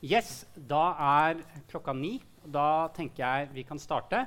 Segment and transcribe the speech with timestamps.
[0.00, 2.14] Yes, da er klokka ni.
[2.40, 4.22] Da tenker jeg vi kan starte.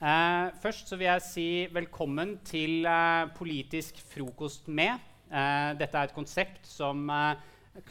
[0.00, 4.96] Eh, først så vil jeg si velkommen til eh, Politisk frokost med.
[5.28, 7.36] Eh, dette er et konsept som eh,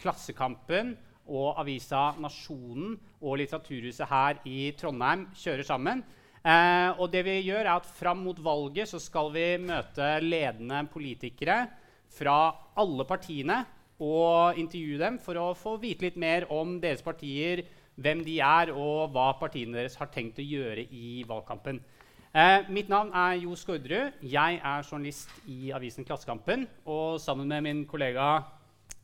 [0.02, 0.96] Klassekampen
[1.30, 6.02] og avisa Nasjonen og Litteraturhuset her i Trondheim kjører sammen.
[6.42, 10.82] Eh, og det vi gjør er at Fram mot valget så skal vi møte ledende
[10.90, 11.68] politikere
[12.10, 12.40] fra
[12.74, 13.68] alle partiene
[14.00, 17.66] og intervjue dem for å få vite litt mer om deres partier,
[18.00, 21.82] hvem de er, og hva partiene deres har tenkt å gjøre i valgkampen.
[22.30, 24.22] Eh, mitt navn er Jo Skårderud.
[24.22, 26.68] Jeg er journalist i avisen Klassekampen.
[26.86, 28.44] Og sammen med min kollega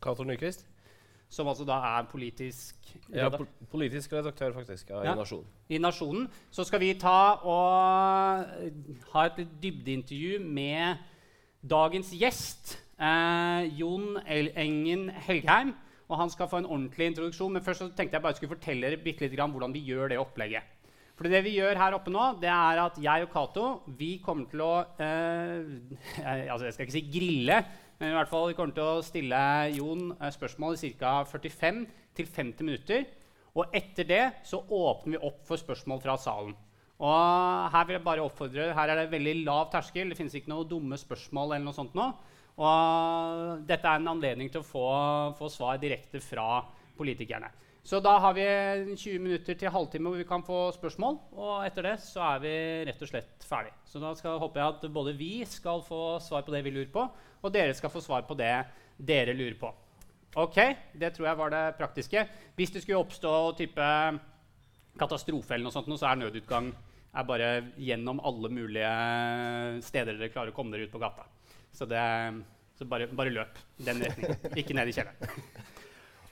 [0.02, 0.68] Cato Nyquist.
[1.30, 2.76] Som altså da er politisk
[3.12, 5.14] Ja, po politisk redaktør faktisk ja, ja.
[5.14, 5.48] i Nasjonen.
[5.70, 6.28] I Nasjonen.
[6.52, 8.46] Så skal vi ta og
[9.12, 11.02] ha et dybdeintervju med
[11.66, 12.78] dagens gjest.
[12.96, 15.74] Eh, Jon Engen Helgheim.
[16.06, 17.54] Og han skal få en ordentlig introduksjon.
[17.54, 20.72] Men først tenkte jeg bare skulle fortelle dere bitte litt hvordan vi gjør det opplegget.
[21.16, 24.50] For det vi gjør her oppe nå, det er at jeg og Cato vi kommer
[24.52, 25.62] til å eh,
[26.52, 27.60] altså Jeg skal ikke si grille,
[28.02, 29.40] men i hvert fall vi kommer til å stille
[29.78, 31.22] Jon eh, spørsmål i ca.
[31.32, 33.08] 45-50 minutter.
[33.56, 36.52] Og etter det så åpner vi opp for spørsmål fra salen.
[37.00, 40.12] Og her vil jeg bare oppfordre, her er det veldig lav terskel.
[40.12, 41.56] Det finnes ikke noen dumme spørsmål.
[41.56, 42.12] eller noe sånt nå.
[42.56, 44.88] Og dette er en anledning til å få,
[45.40, 46.64] få svar direkte fra
[46.96, 47.52] politikerne.
[47.86, 48.46] Så da har vi
[48.96, 51.20] 20 minutter til halvtime hvor vi kan få spørsmål.
[51.38, 52.54] Og etter det så er vi
[52.88, 53.76] rett og slett ferdig.
[53.86, 56.90] Så da skal, håper jeg at både vi skal få svar på det vi lurer
[56.96, 57.04] på,
[57.46, 58.56] og dere skal få svar på det
[58.98, 59.70] dere lurer på.
[60.42, 60.58] Ok,
[60.96, 62.26] Det tror jeg var det praktiske.
[62.56, 63.86] Hvis det skulle oppstå type
[65.00, 66.74] katastrofe, eller noe sånt, så er nødutgang
[67.16, 68.92] er bare gjennom alle mulige
[69.86, 71.28] steder dere klarer å komme dere ut på gata.
[71.76, 72.02] Så, det,
[72.80, 74.58] så bare, bare, løp den retningen.
[74.62, 75.42] Ikke ned i kjelleren.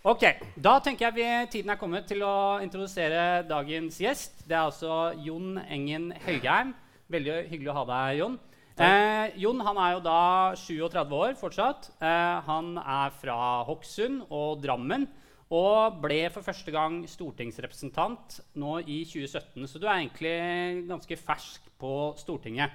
[0.04, 0.26] Ok,
[0.60, 4.42] Da tenker jeg vi, tiden er kommet til å introdusere dagens gjest.
[4.44, 6.74] Det er altså Jon Engen Høgheim.
[7.08, 8.36] Veldig hyggelig å ha deg, Jon.
[8.74, 10.20] Eh, Jon han er jo da
[10.60, 11.88] 37 år fortsatt.
[12.04, 13.38] Eh, han er fra
[13.70, 15.08] Hokksund og Drammen.
[15.54, 19.68] Og ble for første gang stortingsrepresentant nå i 2017.
[19.70, 22.74] Så du er egentlig ganske fersk på Stortinget.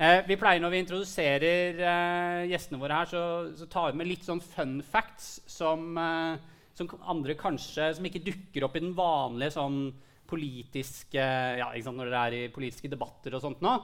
[0.00, 3.22] Eh, vi pleier Når vi introduserer eh, gjestene våre, her, så,
[3.58, 6.38] så, tar vi med litt sånn fun facts som, eh,
[6.78, 9.82] som, andre kanskje som ikke dukker opp i den vanlige sånn
[10.30, 11.20] politiske
[11.58, 13.74] ja, Når dere er i politiske debatter og sånt nå.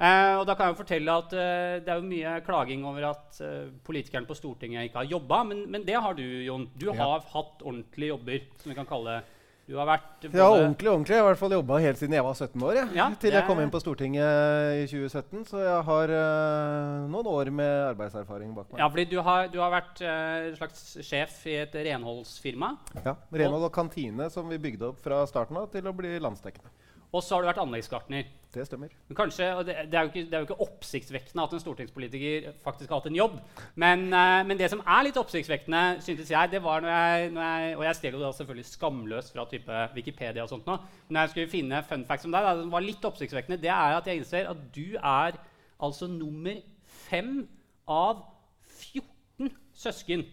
[0.00, 3.40] Eh, og da kan jeg fortelle at eh, Det er jo mye klaging over at
[3.44, 5.42] eh, politikerne på Stortinget ikke har jobba.
[5.52, 6.64] Men, men, det har du, Jon.
[6.74, 6.96] Du ja.
[6.98, 8.46] har hatt ordentlige jobber.
[8.62, 9.36] som vi kan kalle det
[9.70, 10.88] du har vært Ja, ordentlig.
[10.90, 11.14] ordentlig.
[11.14, 12.72] Jeg har i hvert fall jobba helt siden jeg var 17 år.
[12.74, 12.88] Jeg.
[12.98, 15.44] Ja, til jeg kom inn på Stortinget i 2017.
[15.46, 18.82] Så jeg har uh, noen år med arbeidserfaring bak meg.
[18.82, 22.72] Ja, fordi Du har, du har vært uh, slags sjef i et renholdsfirma.
[23.04, 23.14] Ja.
[23.30, 26.74] Renhold og kantine som vi bygde opp fra starten av til å bli landsdekkende.
[27.14, 28.26] Og så har du vært anleggsgartner.
[28.50, 28.90] Det stemmer.
[29.06, 32.90] Men kanskje, det, det, er ikke, det, er jo ikke, oppsiktsvekkende at en stortingspolitiker faktisk
[32.90, 33.36] har hatt en jobb.
[33.78, 37.44] Men, uh, men, det som er litt oppsiktsvekkende, syntes jeg, det var når jeg, når
[37.46, 40.80] jeg Og jeg stjeler jo da selvfølgelig skamløst fra type Wikipedia og sånt nå.
[41.06, 44.00] Men når jeg skulle finne fun facts om deg, det var litt oppsiktsvekkende, det er
[44.00, 45.38] at jeg innser at du er
[45.78, 46.58] altså nummer
[47.06, 47.44] fem
[47.86, 48.26] av
[48.66, 50.26] 14 søsken.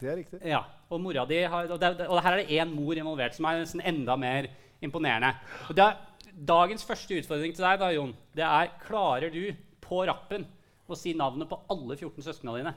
[0.00, 0.40] Det er riktig.
[0.46, 3.44] Ja, Og mora di har, og, det, og her er det én mor involvert, som
[3.44, 4.48] er nesten enda mer
[4.80, 5.34] imponerende.
[5.68, 5.98] Og det er
[6.38, 9.42] dagens første utfordring til deg da, Jon, det er klarer du
[9.82, 10.46] på rappen
[10.88, 12.74] å si navnet på alle 14 søsknene dine?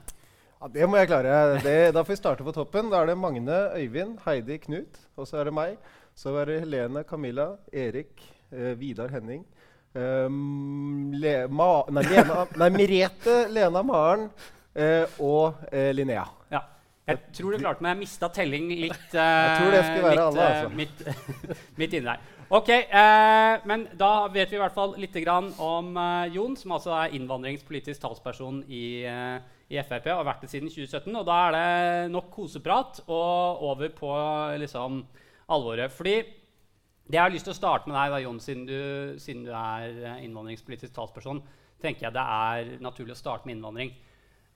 [0.62, 1.62] Ja, Det må jeg klare.
[1.64, 2.92] Det, da får vi starte på toppen.
[2.92, 5.00] Da er det Magne, Øyvind, Heidi, Knut.
[5.18, 5.78] Og så er det meg.
[6.18, 8.22] Så er det Helene, Camilla, Erik,
[8.52, 9.46] eh, Vidar Henning.
[9.92, 14.30] Um, Le Ma nei, Lena, nei, Merete, Lena Maren
[14.72, 16.24] eh, og eh, Linnea.
[16.54, 16.62] Ja.
[17.10, 17.98] Jeg tror du klarte meg.
[17.98, 19.08] jeg mista telling litt.
[19.12, 20.70] Uh, jeg tror det skulle være litt, alle, altså.
[20.70, 22.30] Uh, midt, midt inni der.
[22.52, 25.16] Ok, eh, men Da vet vi i hvert fall litt
[25.64, 29.38] om eh, Jon, som altså er innvandringspolitisk talsperson i, eh,
[29.72, 31.16] i, Frp og har vært det siden 2017.
[31.16, 34.12] Og da er det nok koseprat og over på
[34.60, 35.00] liksom,
[35.48, 35.96] alvoret.
[35.96, 36.18] Fordi
[37.08, 39.54] det jeg har lyst til å starte med deg, da, Jon, siden du, siden du
[39.56, 41.40] er eh, innvandringspolitisk talsperson,
[41.80, 43.96] tenker jeg det er naturlig å starte med innvandring.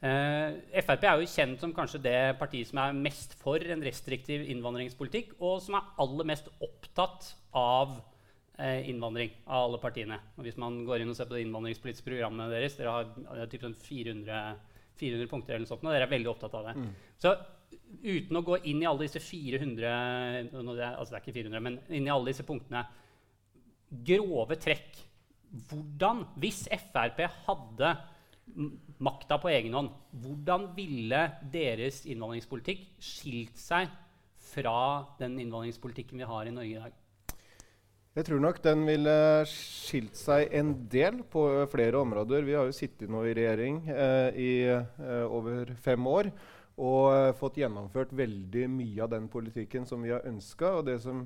[0.03, 4.44] Uh, Frp er jo kjent som kanskje det partiet som er mest for en restriktiv
[4.51, 7.95] innvandringspolitikk, og som er aller mest opptatt av
[8.59, 10.19] eh, innvandring av alle partiene.
[10.36, 13.45] Og hvis man går inn og ser på det innvandringspolitiske programmet deres, dere har uh,
[13.50, 14.42] typ 400,
[15.00, 16.75] 400, punkter, eller sånt, og dere er veldig opptatt av det.
[16.83, 16.91] Mm.
[17.24, 17.33] Så
[18.03, 19.89] uten å gå inn i alle disse 400
[20.51, 22.83] altså det er ikke 400, men inn i alle disse punktene
[24.06, 24.98] Grove trekk.
[25.69, 27.91] Hvordan, hvis Frp hadde
[29.03, 29.94] makta på egen hånd.
[30.24, 31.21] Hvordan ville
[31.51, 33.89] deres innvandringspolitikk skilt seg
[34.53, 34.77] fra
[35.19, 37.01] den innvandringspolitikken vi har i Norge i dag?
[38.15, 39.13] Jeg tror nok den ville
[39.51, 42.45] skilt seg en del på flere områder.
[42.47, 46.30] Vi har jo sittet nå i regjering eh, i eh, over fem år
[46.80, 50.77] og eh, fått gjennomført veldig mye av den politikken som vi har ønska.
[50.80, 51.25] Og det som,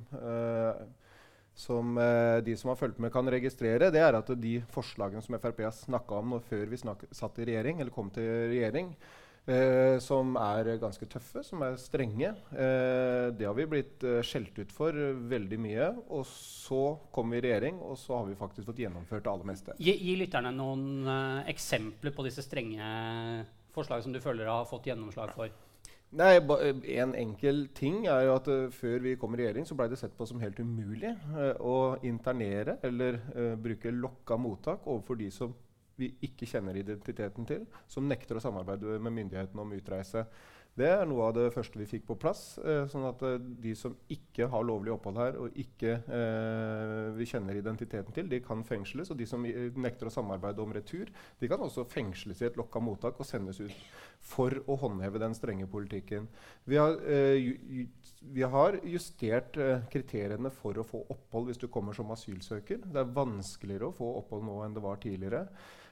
[1.59, 5.35] som eh, de som har fulgt med, kan registrere, det er at de forslagene som
[5.39, 8.93] Frp har snakka om før vi satt i regjering, eller kom til regjering,
[9.49, 12.33] Eh, som er ganske tøffe, som er strenge.
[12.53, 14.93] Eh, det har vi blitt eh, skjelt ut for
[15.31, 15.87] veldig mye.
[16.13, 16.83] Og så
[17.15, 19.77] kom vi i regjering, og så har vi faktisk fått gjennomført det aller meste.
[19.81, 22.91] Gi, gi lytterne noen eh, eksempler på disse strenge
[23.73, 25.55] forslagene som du føler har fått gjennomslag for.
[26.09, 26.39] Nei,
[26.97, 29.99] En enkel ting er jo at eh, før vi kom i regjering, så ble det
[30.01, 35.29] sett på som helt umulig eh, å internere eller eh, bruke lokka mottak overfor de
[35.33, 35.53] som
[35.99, 40.23] vi ikke kjenner identiteten til, som nekter å samarbeide med myndighetene om utreise.
[40.79, 42.41] Det er noe av det første vi fikk på plass.
[42.63, 47.27] Eh, sånn at eh, de som ikke har lovlig opphold her og ikke eh, vi
[47.27, 49.11] kjenner identiteten til, de kan fengsles.
[49.11, 51.11] Og de som eh, nekter å samarbeide om retur,
[51.41, 53.75] de kan også fengsles i et lokka mottak og sendes ut
[54.23, 56.29] for å håndheve den strenge politikken.
[56.69, 57.83] Vi har, eh, ju,
[58.31, 59.59] vi har justert
[59.91, 62.85] kriteriene for å få opphold hvis du kommer som asylsøker.
[62.87, 65.43] Det er vanskeligere å få opphold nå enn det var tidligere.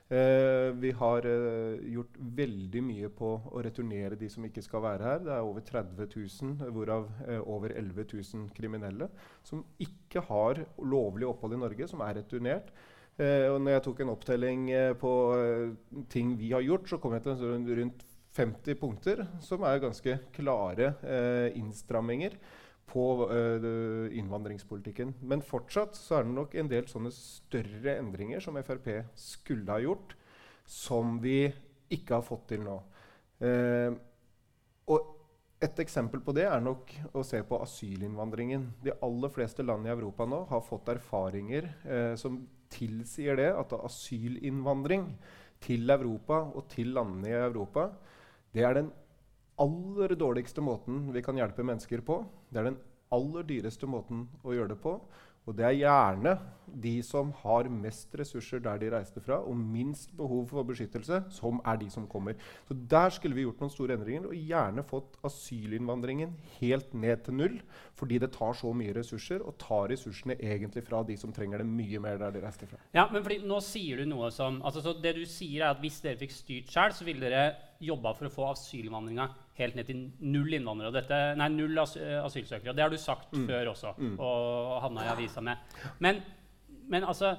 [0.09, 5.03] Eh, vi har eh, gjort veldig mye på å returnere de som ikke skal være
[5.03, 5.23] her.
[5.25, 9.09] Det er over 30 000, hvorav eh, over 11 000 kriminelle,
[9.43, 12.71] som ikke har lovlig opphold i Norge, som er returnert.
[13.17, 17.01] Eh, og når jeg tok en opptelling eh, på eh, ting vi har gjort, så
[17.03, 18.07] kom jeg til sånn rundt
[18.37, 20.91] 50 punkter, som er ganske klare
[21.57, 22.35] innstramminger
[22.87, 25.13] på uh, innvandringspolitikken.
[25.27, 29.83] Men fortsatt så er det nok en del sånne større endringer som Frp skulle ha
[29.83, 30.15] gjort,
[30.67, 31.45] som vi
[31.93, 32.77] ikke har fått til nå.
[33.43, 33.91] Uh,
[34.87, 35.13] og
[35.63, 38.69] et eksempel på det er nok å se på asylinnvandringen.
[38.85, 42.39] De aller fleste land i Europa nå har fått erfaringer uh, som
[42.71, 45.09] tilsier det at asylinnvandring
[45.63, 47.89] til Europa og til landene i Europa,
[48.53, 48.91] det er den
[49.57, 52.21] aller dårligste måten vi kan hjelpe mennesker på.
[52.49, 52.81] Det er den
[53.13, 54.97] aller dyreste måten å gjøre det på.
[55.47, 56.33] Og det er gjerne
[56.67, 61.61] de som har mest ressurser der de reiste fra, og minst behov for beskyttelse, som
[61.63, 62.35] er de som kommer.
[62.67, 67.39] Så Der skulle vi gjort noen store endringer, og gjerne fått asylinnvandringen helt ned til
[67.39, 67.57] null.
[67.95, 71.71] Fordi det tar så mye ressurser, og tar ressursene egentlig fra de som trenger det
[71.71, 72.83] mye mer der de reiste fra.
[72.91, 75.79] Ja, men fordi nå sier du noe som altså, så Det du sier, er at
[75.79, 79.87] hvis dere fikk styrt sjøl, så ville dere jobba for å få asylinnvandringa helt ned
[79.89, 80.93] til null innvandrere.
[80.95, 82.75] Dette, nei, null as asylsøkere.
[82.77, 85.77] Det har du sagt før også, og havna i avisa med.
[86.03, 86.21] Men,
[86.87, 87.35] men altså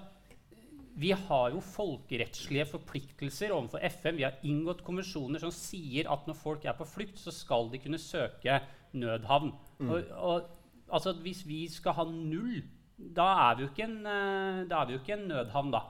[0.98, 4.16] vi har jo folkerettslige forpliktelser overfor FN.
[4.18, 7.78] Vi har inngått konvensjoner som sier at når folk er på flukt, så skal de
[7.82, 8.58] kunne søke
[8.98, 9.52] nødhavn.
[9.86, 10.48] Og, og,
[10.90, 12.64] altså, hvis vi skal ha null,
[12.98, 15.84] da er vi jo ikke en, eh, jo ikke en nødhavn, da.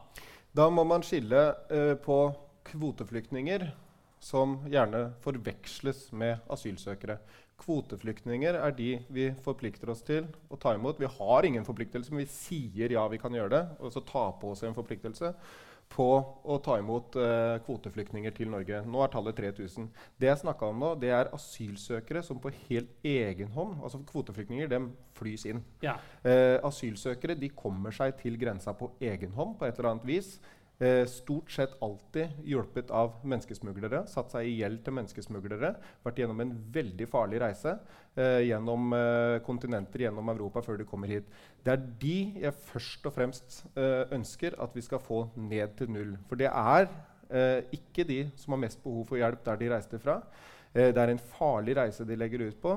[0.56, 2.18] Da må man skille uh, på
[2.68, 3.64] kvoteflyktninger,
[4.20, 7.18] som gjerne forveksles med asylsøkere.
[7.58, 11.00] Kvoteflyktninger er de vi forplikter oss til å ta imot.
[11.00, 14.28] Vi har ingen forpliktelse, men vi sier ja, vi kan gjøre det, og så ta
[14.38, 15.32] på oss en forpliktelse
[15.88, 16.06] på
[16.44, 18.82] å ta imot eh, kvoteflyktninger til Norge.
[18.86, 19.88] Nå er tallet 3000.
[20.20, 24.68] Det jeg snakka om nå, det er asylsøkere som på helt egen hånd Altså kvoteflyktninger
[24.70, 25.62] dem flys inn.
[25.84, 25.96] Ja.
[26.22, 30.36] Eh, asylsøkere de kommer seg til grensa på egen hånd på et eller annet vis.
[30.78, 34.04] Eh, stort sett alltid hjulpet av menneskesmuglere.
[34.06, 35.72] Satt seg i gjeld til menneskesmuglere.
[36.06, 37.72] Vært gjennom en veldig farlig reise
[38.14, 41.26] eh, gjennom eh, kontinenter gjennom Europa før de kommer hit.
[41.66, 45.90] Det er de jeg først og fremst eh, ønsker at vi skal få ned til
[45.96, 46.14] null.
[46.30, 49.98] For det er eh, ikke de som har mest behov for hjelp der de reiste
[49.98, 50.20] fra.
[50.74, 52.74] Eh, Det er en farlig reise de legger ut på.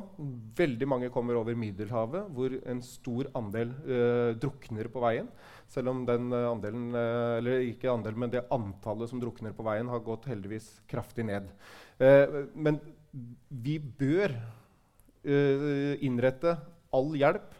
[0.58, 5.28] Veldig mange kommer over Middelhavet, hvor en stor andel eh, drukner på veien.
[5.72, 9.64] Selv om den eh, andelen, eh, eller ikke andelen, men det antallet som drukner på
[9.68, 11.52] veien, har gått heldigvis kraftig ned.
[12.00, 12.80] Eh, men
[13.50, 14.36] vi bør
[15.22, 16.56] innrette
[16.96, 17.52] all hjelp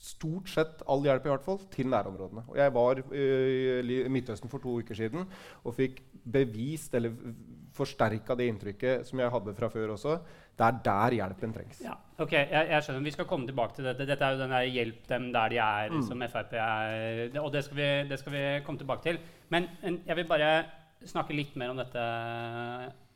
[0.00, 2.46] Stort sett all hjelp i hvert fall, til nærområdene.
[2.48, 5.26] Og jeg var eh, i Midtøsten for to uker siden
[5.60, 7.12] og fikk bevist, eller
[7.76, 10.16] forsterka det inntrykket som jeg hadde fra før også.
[10.56, 11.80] Det er der hjelpen trengs.
[11.84, 13.04] Ja, ok, jeg, jeg skjønner.
[13.06, 14.08] Vi skal komme tilbake til dette.
[14.08, 17.40] Dette er jo den der 'hjelp dem der de er', som Frp er.
[17.40, 19.20] Og det skal, vi, det skal vi komme tilbake til.
[19.48, 19.68] Men
[20.06, 20.64] jeg vil bare
[21.04, 22.04] snakke litt mer om dette.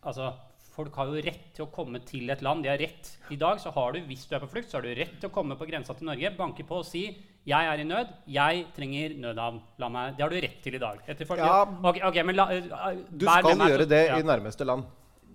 [0.05, 0.33] Altså,
[0.75, 2.65] folk har jo rett til å komme til et land.
[2.65, 3.13] De har rett.
[3.31, 5.31] I dag så har du, hvis du er på flukt, så har du rett til
[5.31, 7.07] å komme på grensa til Norge, banke på og si
[7.45, 8.09] 'Jeg er i nød.
[8.27, 9.61] Jeg trenger nødhavn.
[9.79, 10.99] La meg Det har du rett til i dag.
[11.07, 11.67] Ja.
[11.85, 14.19] okay, okay, men la, uh, Du skal meg, gjøre det ja.
[14.19, 14.85] i nærmeste land.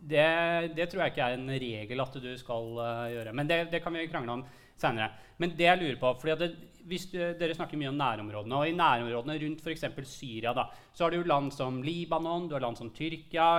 [0.02, 3.34] det, det, tror jeg ikke er en regel at du skal uh, gjøre.
[3.34, 5.12] Men det, det, kan vi krangle om senere.
[5.38, 6.50] Men det jeg lurer på, fordi det,
[6.88, 8.56] hvis du, Dere snakker mye om nærområdene.
[8.56, 9.86] og I nærområdene rundt f.eks.
[10.08, 13.50] Syria da, så har du land som Libanon, du har land som Tyrkia,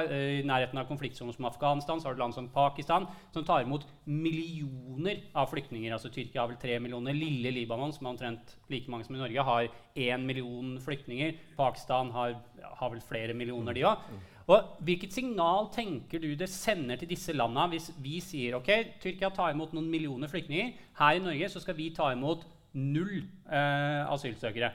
[0.41, 3.87] i nærheten av konfliktsoner som Afghanistan, så har du land som Pakistan, som tar imot
[4.07, 5.93] millioner av flyktninger.
[5.93, 7.17] altså Tyrkia har vel tre millioner.
[7.17, 11.37] Lille Libanon, som er omtrent like mange som i Norge, har én million flyktninger.
[11.57, 14.11] Pakistan har, har vel flere millioner, de òg.
[14.51, 18.71] Og Hvilket signal tenker du det sender til disse landene hvis vi sier ok,
[19.03, 20.73] Tyrkia tar imot noen millioner flyktninger.
[20.99, 24.73] Her i Norge så skal vi ta imot null eh, asylsøkere.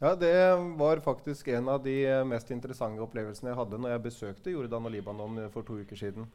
[0.00, 0.34] Ja, Det
[0.76, 1.96] var faktisk en av de
[2.28, 6.28] mest interessante opplevelsene jeg hadde når jeg besøkte Jordan og Libanon for to uker siden.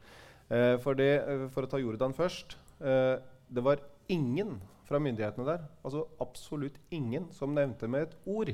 [0.50, 3.80] Eh, for, det, eh, for, å ta Jordan først eh, Det var
[4.12, 8.50] ingen fra myndighetene der, altså absolutt ingen, som nevnte med et ord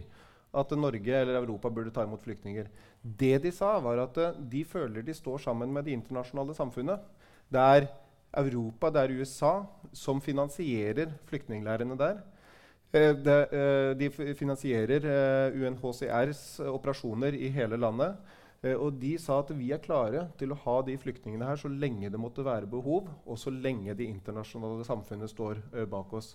[0.58, 2.68] at Norge eller Europa burde ta imot flyktninger.
[3.02, 7.04] Det de sa, var at eh, de føler de står sammen med det internasjonale samfunnet.
[7.50, 7.88] Det er
[8.38, 9.54] Europa, det er USA,
[9.96, 12.22] som finansierer flyktningleirene der.
[12.98, 15.06] Eh, eh, de finansierer
[15.54, 18.18] UNHCRs operasjoner i hele landet.
[18.68, 22.10] Og de sa at vi er klare til å ha de flyktningene her så lenge
[22.10, 25.62] det måtte være behov, og så lenge det internasjonale samfunnet står
[25.92, 26.32] bak oss.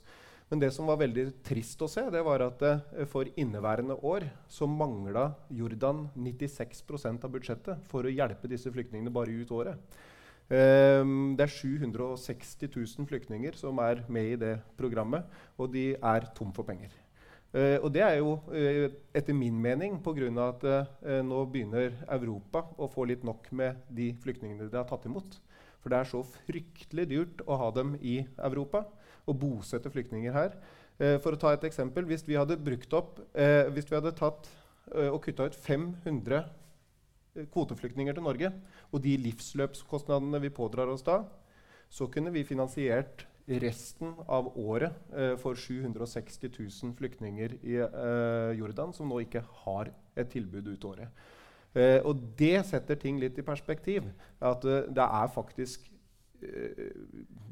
[0.48, 2.62] Men det som var veldig trist å se, det var at
[3.10, 9.34] for inneværende år så mangla Jordan 96% av budsjettet for å hjelpe disse flyktningene bare
[9.42, 9.98] ut året.
[10.52, 15.24] Um, det er 760 000 flyktninger som er med i det programmet,
[15.56, 16.92] og de er tom for penger.
[17.52, 20.28] Uh, og det er jo uh, etter min mening pga.
[20.48, 25.08] at uh, nå begynner Europa å få litt nok med de flyktningene de har tatt
[25.08, 25.40] imot.
[25.82, 28.84] For det er så fryktelig dyrt å ha dem i Europa
[29.26, 30.54] og bosette flyktninger her.
[31.02, 32.58] Eh, for å ta et eksempel, Hvis vi hadde
[32.92, 34.48] opp, eh, hvis vi hadde tatt
[34.94, 36.44] eh, og kutta ut 500 eh,
[37.52, 38.52] kvoteflyktninger til Norge,
[38.92, 41.22] og de livsløpskostnadene vi pådrar oss da,
[41.92, 43.26] så kunne vi finansiert
[43.62, 49.90] resten av året eh, for 760 000 flyktninger i eh, Jordan som nå ikke har
[50.16, 51.08] et tilbud ut året.
[52.04, 54.04] og det setter ting litt i perspektiv.
[54.44, 55.91] At det er faktisk Eh,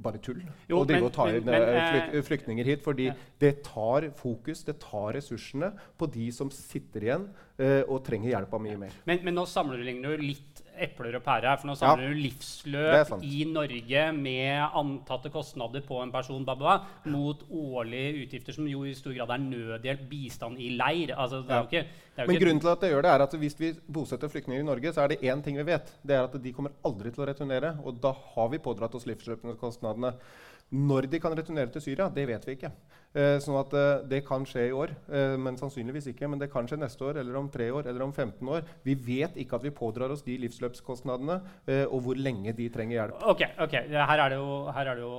[0.00, 2.82] bare tull jo, å drive og ta inn men, eh, flyk, eh, flyktninger hit.
[2.85, 3.16] Fordi ja.
[3.42, 7.30] det tar fokus, det tar ressursene på de som sitter igjen
[7.61, 8.94] og trenger hjelp av mye mer.
[9.04, 11.61] Men, men nå sammenligner du litt epler og pærer her.
[11.61, 16.77] For nå samler ja, du livsløp i Norge med antatte kostnader på en person bla,
[17.11, 21.15] mot årlige utgifter som jo i stor grad er nødhjelp, bistand i leir.
[21.17, 21.63] Altså, ja.
[21.65, 21.85] ikke,
[22.27, 24.93] Men grunnen til at det gjør det, er at hvis vi bosetter flyktninger i Norge,
[24.95, 25.93] så er det én ting vi vet.
[26.03, 27.75] Det er at de kommer aldri til å returnere.
[27.85, 29.57] Og da har vi pådratt oss livsløpende
[30.71, 32.69] Når de kan returnere til Syria, det vet vi ikke.
[33.11, 36.29] Eh, sånn at eh, Det kan skje i år, eh, men sannsynligvis ikke.
[36.31, 38.62] Men det kan skje neste år, eller om tre år, eller om 15 år.
[38.87, 43.00] Vi vet ikke at vi pådrar oss de livsløpskostnadene, eh, og hvor lenge de trenger
[43.00, 43.25] hjelp.
[43.33, 43.75] Ok, ok.
[43.91, 45.11] Her er det jo, er det jo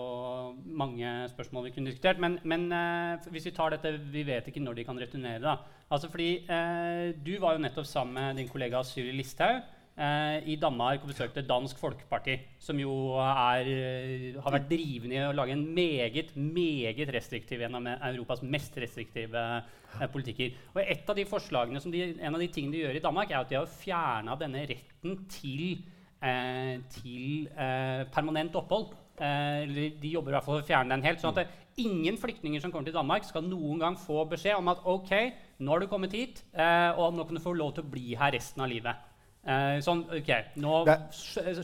[0.81, 2.23] mange spørsmål vi kunne diskutert.
[2.23, 5.43] Men, men eh, hvis vi tar dette Vi vet ikke når de kan returnere.
[5.43, 5.57] da.
[5.91, 9.67] Altså fordi eh, Du var jo nettopp sammen med din kollega Syri Listhaug
[9.99, 15.35] i Danmark og besøkte Dansk Folkeparti, som jo er, eh, har vært drivende i å
[15.35, 20.55] lage en meget, meget restriktiv, en av Europas mest restriktive eh, politikker.
[20.73, 23.41] Og et av de forslagene de, En av de tingene de gjør i Danmark, er
[23.41, 25.83] at de har fjerna denne retten til,
[26.21, 28.95] eh, til eh, permanent opphold.
[29.19, 29.67] Eh,
[30.01, 31.19] de jobber i hvert fall for å fjerne den helt.
[31.19, 34.81] sånn at Ingen flyktninger som kommer til Danmark, skal noen gang få beskjed om at
[34.83, 35.13] ok,
[35.63, 36.43] nå har du kommet hit,
[36.99, 39.10] og nå kan du få lov til å bli her resten av livet.
[39.41, 40.27] Eh, sånn, ok,
[40.61, 40.73] nå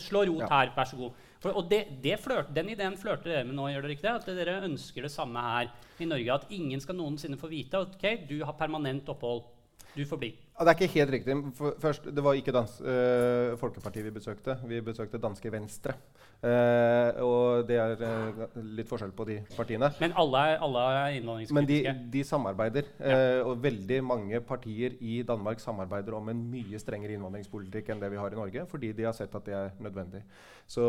[0.01, 0.47] Slå rot ja.
[0.49, 1.25] her, vær så god.
[1.37, 4.15] For, og det, det flørt, Den ideen flørter dere med nå, gjør dere ikke det?
[4.15, 5.69] At dere ønsker det samme her
[6.01, 6.39] i Norge?
[6.39, 9.45] At ingen skal noensinne få vite ok, du har permanent opphold.
[9.93, 10.31] Du får bli.
[10.57, 11.35] Ja, det er ikke helt riktig.
[11.79, 14.57] først, Det var ikke dans, øh, Folkepartiet vi besøkte.
[14.65, 15.93] Vi besøkte danske Venstre.
[16.37, 18.41] Uh, og det er uh,
[18.77, 19.87] litt forskjell på de partiene.
[19.97, 21.55] Men alle er, alle er innvandringskritiske?
[21.57, 21.69] Men
[22.05, 22.89] de, de samarbeider.
[22.99, 23.41] Ja.
[23.41, 28.11] Uh, og veldig mange partier i Danmark samarbeider om en mye strengere innvandringspolitikk enn det
[28.13, 30.21] vi har i Norge, fordi de har sett at det er nødvendig.
[30.67, 30.83] Så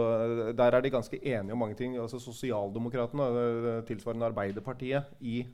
[0.58, 1.94] der er de ganske enige om mange ting.
[1.96, 5.44] Altså Sosialdemokratene, tilsvarende Arbeiderpartiet i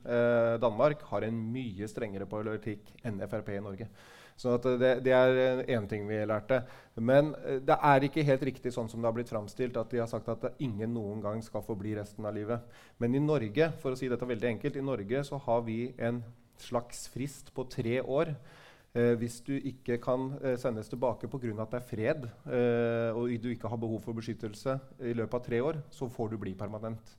[0.61, 3.89] Danmark, har en mye strengere politikk enn Frp i Norge.
[4.35, 6.59] Så det, det, er én ting vi lærte.
[6.95, 10.01] Men eh, det er ikke helt riktig sånn som det har blitt framstilt, at de
[10.01, 12.65] har sagt at ingen noen gang skal få bli resten av livet.
[12.99, 16.19] Men i Norge for å si dette veldig enkelt, i Norge så har vi en
[16.59, 18.64] slags frist på tre år Eh,
[18.95, 21.51] hvis du ikke kan eh, sendes tilbake pga.
[21.61, 25.43] at det er fred, eh, og du ikke har behov for beskyttelse i løpet av
[25.43, 27.17] tre år, så får du bli permanent.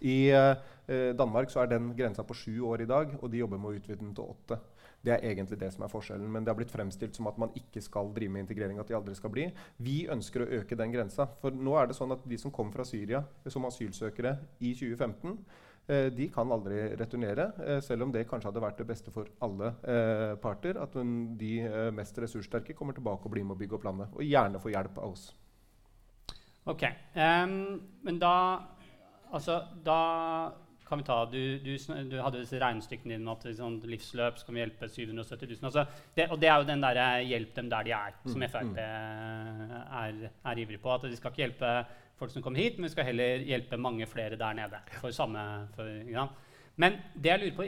[0.00, 3.68] I eh, Danmark er den grensa på sju år i dag, og de jobber med
[3.68, 4.58] å utvide den til åtte.
[5.04, 6.32] Det er egentlig det som er forskjellen.
[6.32, 8.78] Men det har blitt fremstilt som at man ikke skal drive med integrering.
[8.80, 9.52] at de aldri skal bli.
[9.76, 11.28] Vi ønsker å øke den grensa.
[11.40, 15.38] For nå er det sånn at de som kom fra Syria som asylsøkere i 2015,
[15.38, 19.28] Eh, de kan aldri returnere, eh, selv om det kanskje hadde vært det beste for
[19.44, 20.76] alle eh, parter.
[20.82, 20.96] At
[21.40, 21.52] de
[21.96, 24.12] mest ressurssterke kommer tilbake og blir med å bygge opp landet.
[24.16, 25.28] Og gjerne får hjelp av oss.
[26.68, 26.84] Ok,
[27.16, 28.34] um, Men da
[29.28, 29.94] Altså, da
[30.88, 31.72] kan vi ta Du, du,
[32.10, 35.68] du hadde disse regnestykkene dine at sånn livsløp skal vi hjelpe 770 000.
[35.68, 35.84] Altså,
[36.16, 38.74] det, og det er jo den derre 'hjelp dem der de er', som mm, Frp
[38.74, 38.78] mm.
[40.02, 40.20] er,
[40.52, 40.92] er ivrig på.
[40.94, 41.72] At de skal ikke hjelpe
[42.18, 44.80] folk som kommer hit, men vi skal heller hjelpe mange flere der nede.
[45.00, 46.26] For samme, for, ja.
[46.78, 47.66] Men det jeg lurer på,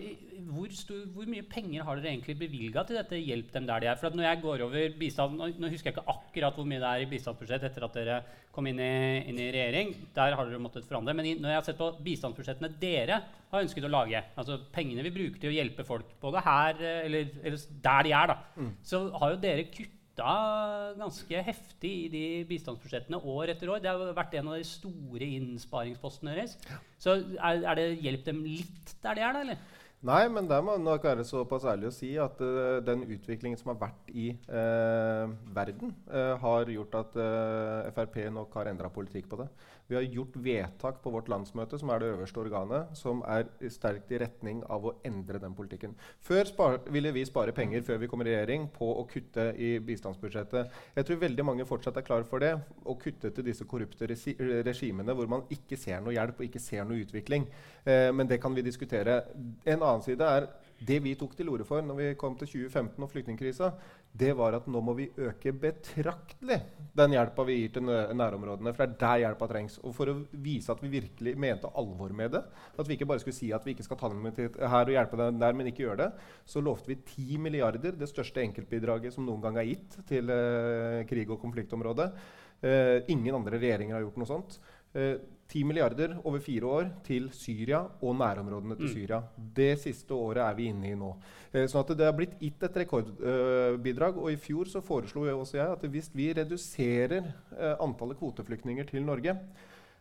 [0.50, 3.88] hvor, stor, hvor, mye penger har dere egentlig bevilga til dette 'Hjelp dem der de
[3.90, 3.99] er'?
[3.99, 7.05] For når jeg går over bistand, nå, husker jeg ikke akkurat hvor mye det er
[7.05, 8.23] i bistandsbudsjett etter at dere
[8.55, 8.95] kom inn i,
[9.31, 9.95] inn i regjering.
[10.14, 11.14] Der har dere måttet forandre.
[11.14, 15.07] Men i, når jeg har sett på bistandsbudsjettene dere har ønsket å lage, altså pengene
[15.07, 18.75] vi bruker til å hjelpe folk, både her eller, eller der de er, da, mm.
[18.87, 23.81] så har jo dere kutta kutta ganske heftig i de bistandsbudsjettene år etter år.
[23.81, 26.57] Det har vært en av de store innsparingspostene deres.
[26.99, 29.40] Så er, er, det hjelp dem litt der de er, da?
[29.40, 29.57] eller?
[30.00, 33.75] Nei, men der må nok være såpass ærlig å si at uh, den utviklingen som
[33.75, 37.19] har vært i uh, verden, uh, har gjort at
[37.93, 39.50] Frp nok har endra politikk på det.
[39.90, 44.12] Vi har gjort vedtak på vårt landsmøte, som er det øverste organet, som er sterkt
[44.14, 45.97] i retning av å endre den politikken.
[46.23, 46.47] Før
[46.94, 50.78] ville vi spare penger før vi kom i regjering på å kutte i bistandsbudsjettet.
[50.94, 52.52] Jeg tror veldig mange fortsatt er klar for det.
[52.87, 56.87] Å kutte til disse korrupte regimene hvor man ikke ser noe hjelp og ikke ser
[56.87, 57.50] noe utvikling.
[57.82, 59.25] Eh, men det kan vi diskutere.
[59.66, 60.47] En annen side er
[60.87, 63.70] det vi tok til orde for når vi kom til 2015 og flyktningkrisa,
[64.20, 66.56] det var at nå må vi øke betraktelig
[66.96, 68.72] den hjelpa vi gir til nærområdene.
[68.75, 69.78] For det er der hjelpa trengs.
[69.84, 72.42] Og for å vise at vi virkelig mente alvor med det,
[72.80, 74.94] at vi ikke bare skulle si at vi ikke skal ta dem med her og
[74.96, 76.10] hjelpe dem der, men ikke gjøre det,
[76.49, 81.02] så lovte vi 10 milliarder, det største enkeltbidraget som noen gang er gitt til eh,
[81.10, 82.08] krig- og konfliktområdet.
[82.60, 84.58] Eh, ingen andre regjeringer har gjort noe sånt.
[85.50, 88.92] 10 eh, milliarder over fire år til Syria og nærområdene til mm.
[88.95, 89.21] Syria.
[89.57, 91.11] Det siste året er vi inne i nå.
[91.52, 94.19] Eh, sånn at Det har blitt gitt et rekordbidrag.
[94.19, 98.86] og I fjor så foreslo jeg også jeg at hvis vi reduserer eh, antallet kvoteflyktninger
[98.89, 99.36] til Norge,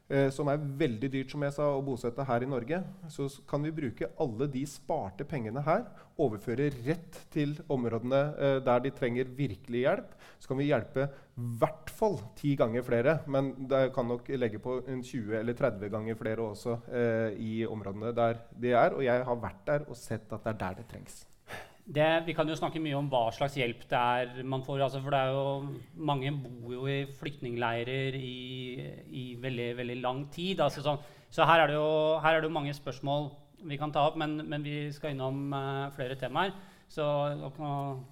[0.09, 2.81] eh, som er veldig dyrt som jeg sa, å bosette her i Norge,
[3.13, 5.85] så kan vi bruke alle de sparte pengene her,
[6.19, 10.17] overføre rett til områdene eh, der de trenger virkelig hjelp.
[10.39, 14.59] Så kan vi hjelpe i hvert fall ti ganger flere, men det kan nok legge
[14.63, 18.95] på en 20 eller 30 ganger flere også eh, i områdene der de er.
[18.97, 21.23] Og jeg har vært der og sett at det er der det trengs.
[21.89, 24.83] Det, vi kan jo snakke mye om hva slags hjelp det er man får.
[24.85, 28.33] Altså for det er jo, mange bor jo i flyktningleirer i,
[29.09, 30.61] i veldig, veldig lang tid.
[30.61, 30.95] Altså så,
[31.33, 31.87] så her, er jo,
[32.21, 33.31] her, er det jo, mange spørsmål
[33.69, 36.53] vi kan ta opp, men, men vi skal innom uh, flere temaer.
[36.89, 37.05] Så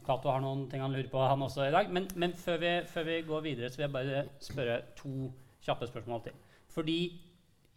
[0.05, 1.93] Cato har noen ting han lurer på, han også i dag.
[1.93, 5.31] Men, men før, vi, før, vi, går videre, så vil jeg bare spørre to
[5.65, 6.35] kjappe spørsmål til.
[6.73, 6.99] Fordi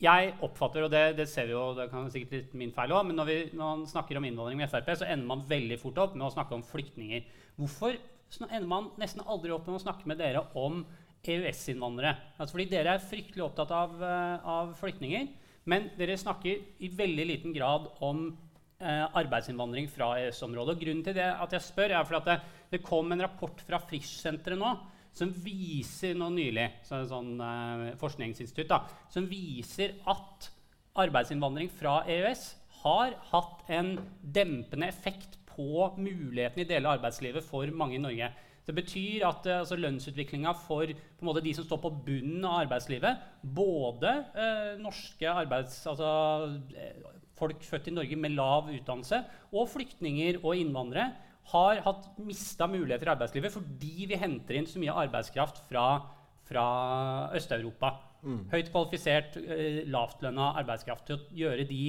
[0.01, 3.09] jeg oppfatter, og det, det, ser vi jo, det kan sikkert litt min feil også,
[3.11, 6.01] men når, vi, når man snakker om innvandring med Frp, så ender man veldig fort
[6.01, 7.27] opp med å snakke om flyktninger.
[7.61, 7.99] Hvorfor
[8.47, 10.81] ender man nesten aldri opp med å snakke med dere om
[11.21, 12.15] EØS-innvandrere?
[12.39, 15.29] Altså fordi dere er fryktelig opptatt av, uh, av, flyktninger,
[15.69, 18.31] men dere snakker i veldig liten grad om
[18.81, 20.79] eh, arbeidsinnvandring fra EØS-området.
[20.81, 23.79] Grunnen til det at jeg spør, er fordi at det, det kom en rapport fra
[23.85, 24.73] Frisch-senteret nå
[25.16, 30.51] som viser nå nylig så sånn, uh, forskningsinstitutt da, som viser at
[31.01, 32.46] arbeidsinnvandring fra EØS
[32.83, 38.31] har hatt en dempende effekt på mulighetene i deler av arbeidslivet for mange i Norge.
[38.66, 40.92] Det betyr at uh, altså, lønnsutviklinga for
[41.27, 45.83] måte, de som står på bunnen av arbeidslivet, både uh, norske arbeids...
[45.90, 46.11] Altså,
[47.40, 49.23] folk født i Norge med lav utdannelse,
[49.57, 54.81] og flyktninger og innvandrere, har hatt mista muligheter i arbeidslivet fordi vi henter inn så
[54.83, 55.87] mye arbeidskraft fra,
[56.49, 56.67] fra
[57.37, 57.95] Øst-Europa.
[58.21, 58.45] Mm.
[58.53, 61.85] Høyt kvalifisert, eh, lavtlønna arbeidskraft til å gjøre de,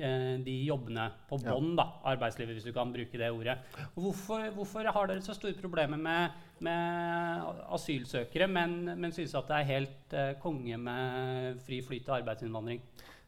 [0.00, 1.86] eh, de jobbene på bånn ja.
[2.12, 3.58] arbeidslivet, hvis du kan bruke det ordet.
[3.94, 6.30] Hvorfor, hvorfor, har dere så store problemer med,
[6.66, 12.20] med asylsøkere, men, men synes at det er helt eh, konge med fri flyt av
[12.20, 12.82] arbeidsinnvandring?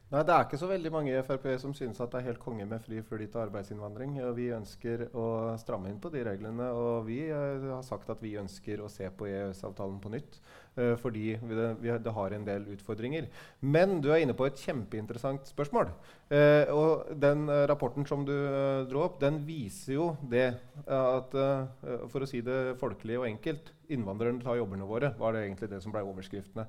[0.09, 2.39] Nei, Det er ikke så veldig mange i Frp som synes at det er helt
[2.41, 4.15] konge med fri flyt av arbeidsinnvandring.
[4.25, 5.25] Og vi ønsker å
[5.61, 6.71] stramme inn på de reglene.
[6.73, 10.39] Og vi uh, har sagt at vi ønsker å se på EØS-avtalen på nytt.
[10.73, 13.29] Uh, fordi vi, vi, det har en del utfordringer.
[13.61, 15.93] Men du er inne på et kjempeinteressant spørsmål.
[16.33, 18.33] Uh, og den rapporten som du
[18.89, 20.55] dro opp, den viser jo det
[20.89, 21.35] at
[22.09, 25.83] For å si det folkelig og enkelt innvandrerne tar jobbene våre, var det egentlig det
[25.83, 26.65] som ble overskriftene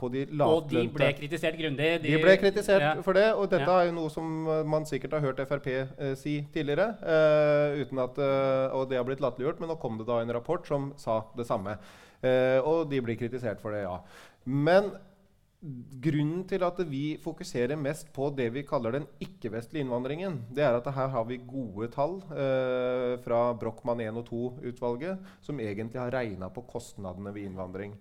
[0.00, 0.78] på de lavtlønte.
[0.80, 1.90] Og de ble kritisert grundig.
[2.02, 2.94] De, de ble kritisert ja.
[3.04, 3.76] for det, og dette ja.
[3.82, 6.88] er jo noe som eh, man sikkert har hørt Frp eh, si tidligere.
[7.02, 10.34] Eh, uten at, eh, og det har blitt latterliggjort, men nå kom det da en
[10.36, 11.76] rapport som sa det samme.
[12.20, 14.00] Eh, og de blir kritisert for det, ja.
[14.44, 14.92] Men
[16.00, 20.78] grunnen til at vi fokuserer mest på det vi kaller den ikke-vestlige innvandringen, det er
[20.78, 26.14] at her har vi gode tall eh, fra Brochmann 1 og 2-utvalget, som egentlig har
[26.16, 27.94] regna på kostnadene ved innvandring.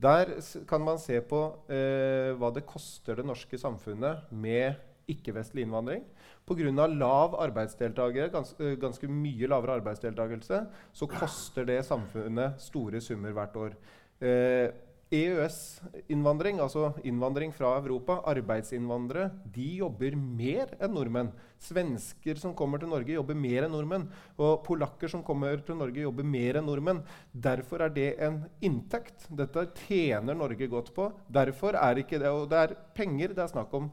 [0.00, 0.30] Der
[0.68, 4.78] kan man se på eh, hva det koster det norske samfunnet med
[5.10, 6.04] ikke-vestlig innvandring.
[6.48, 6.86] Pga.
[6.88, 13.56] lav arbeidsdeltakelse, gans, eh, ganske mye lavere arbeidsdeltakelse, så koster det samfunnet store summer hvert
[13.56, 13.76] år.
[14.20, 14.70] Eh,
[15.10, 21.32] EØS-innvandring, altså innvandring fra Europa, arbeidsinnvandrere, de jobber mer enn nordmenn.
[21.60, 24.04] Svensker som kommer til Norge, jobber mer enn nordmenn.
[24.38, 27.02] Og polakker som kommer til Norge, jobber mer enn nordmenn.
[27.34, 29.26] Derfor er det en inntekt.
[29.34, 31.08] Dette tjener Norge godt på.
[31.26, 33.90] Derfor er ikke det, og det er penger det er snakk om.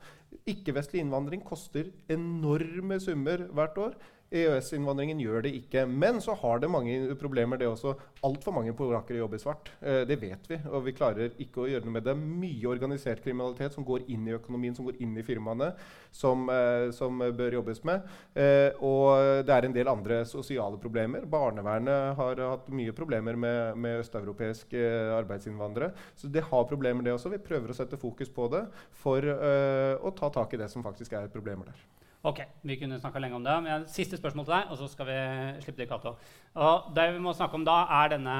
[0.47, 3.97] Ikke-vestlig innvandring koster enorme summer hvert år.
[4.31, 5.85] EØS-innvandringen gjør det ikke.
[5.87, 7.93] Men så har det mange problemer, det også.
[8.27, 9.71] Altfor mange polakker jobber svart.
[9.79, 12.15] Eh, det vet vi, og vi klarer ikke å gjøre noe med det.
[12.17, 15.71] Mye organisert kriminalitet som går inn i økonomien, som går inn i firmaene,
[16.11, 18.03] som, eh, som bør jobbes med.
[18.35, 21.25] Eh, og det er en del andre sosiale problemer.
[21.25, 24.81] Barnevernet har hatt mye problemer med, med østeuropeiske
[25.17, 25.93] arbeidsinnvandrere.
[26.15, 27.31] Så det har problemer, det også.
[27.31, 30.83] Vi prøver å sette fokus på det for uh, å ta tak i det som
[30.85, 31.85] faktisk er problemer der.
[32.25, 33.55] Ok, vi kunne snakka lenge om det.
[33.61, 35.17] Men siste spørsmål til deg, og så skal vi
[35.61, 36.15] slippe det i Cato.
[36.57, 38.37] Og det vi må snakke om da, er denne,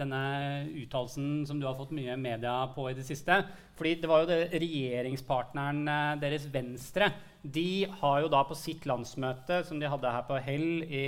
[0.00, 0.22] denne
[0.82, 3.38] uttalelsen som du har fått mye media på i det siste.
[3.78, 7.12] Fordi det var jo det regjeringspartneren eh, deres Venstre.
[7.44, 11.06] De har jo da på sitt landsmøte, som de hadde her på Hell i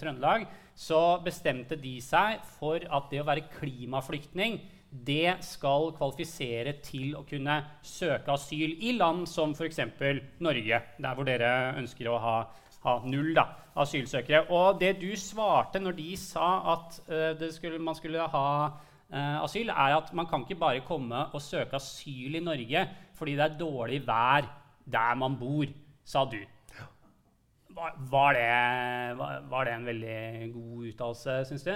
[0.00, 0.44] Trøndelag,
[0.76, 7.22] så bestemte de seg for at det å være klimaflyktning det skal kvalifisere til å
[7.28, 9.78] kunne søke asyl i land som f.eks.
[10.42, 12.36] Norge, der hvor dere ønsker å ha,
[12.82, 13.46] ha null da,
[13.78, 14.48] asylsøkere.
[14.50, 19.70] Og det du svarte når de sa at uh, skulle, man skulle ha uh, asyl,
[19.70, 22.88] er at man kan ikke bare komme og søke asyl i Norge
[23.20, 24.48] fordi det er dårlig vær
[24.90, 25.68] der man bor,
[26.08, 26.40] sa du.
[27.70, 31.74] Var, var, det, var, var det en veldig god uttalelse, syns du?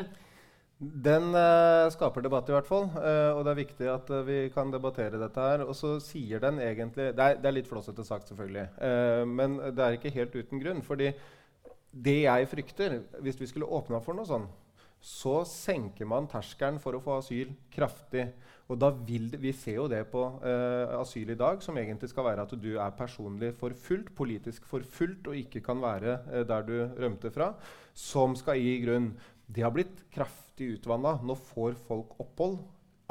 [0.79, 2.89] Den uh, skaper debatt, i hvert fall.
[2.97, 5.63] Uh, og det er viktig at uh, vi kan debattere dette her.
[5.69, 8.67] Og så sier den egentlig Det er, det er litt flåsete sagt, selvfølgelig.
[9.31, 10.83] men det er ikke helt uten grunn.
[10.83, 11.13] fordi
[11.95, 14.49] det jeg frykter, hvis vi skulle åpna for noe sånn,
[14.99, 18.25] så senker man terskelen for å få asyl kraftig.
[18.67, 20.25] Og da vil det, Vi ser jo det på
[20.99, 25.37] asyl i dag, som egentlig skal være at du er personlig forfulgt, politisk forfulgt og
[25.37, 27.53] ikke kan være der du rømte fra,
[27.95, 29.13] som skal gi grunn.
[29.47, 31.19] Det har blitt kraftig utvanna.
[31.23, 32.61] Nå får folk opphold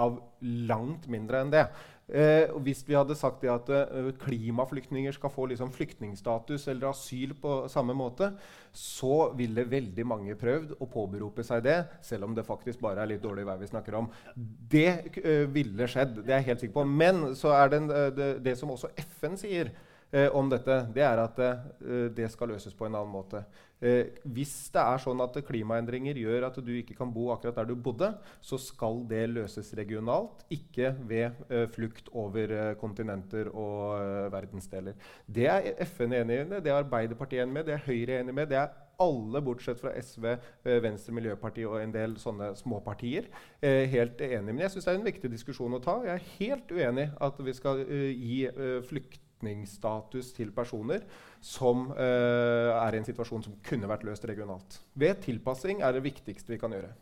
[0.01, 1.67] av langt mindre enn det.
[2.13, 7.61] Eh, hvis vi hadde sagt at eh, klimaflyktninger skal få liksom, flyktningstatus eller asyl på
[7.71, 8.33] samme måte,
[8.75, 13.13] så ville veldig mange prøvd å påberope seg det, selv om det faktisk bare er
[13.13, 14.11] litt dårlig vær vi snakker om.
[14.35, 14.89] Det
[15.23, 16.85] eh, ville skjedd, det er jeg helt sikker på.
[16.91, 19.71] Men så er det, en, det, det som også FN sier,
[20.11, 23.45] eh, om dette, det er at eh, det skal løses på en annen måte.
[23.83, 27.67] Eh, hvis det er sånn at klimaendringer gjør at du ikke kan bo akkurat der
[27.67, 33.97] du bodde, så skal det løses regionalt, ikke ved eh, flukt over eh, kontinenter og
[33.97, 34.95] eh, verdensdeler.
[35.27, 38.49] Det er FN enig i, det er Arbeiderpartiet enig med, det er Høyre enig med.
[38.53, 38.71] det er
[39.03, 40.29] alle bortsett fra SV,
[40.63, 43.27] eh, Venstre, Miljøpartiet og en del sånne småpartier
[43.59, 44.53] eh, helt enig.
[44.53, 45.97] Men jeg syns det er en viktig diskusjon å ta.
[46.07, 48.39] Jeg er helt uenig at vi skal gi
[48.87, 51.03] flukt flyktningstatus til personer
[51.43, 54.79] som uh, er i en situasjon som kunne vært løst regionalt.
[54.95, 56.93] Ved tilpassing er det viktigste vi kan gjøre.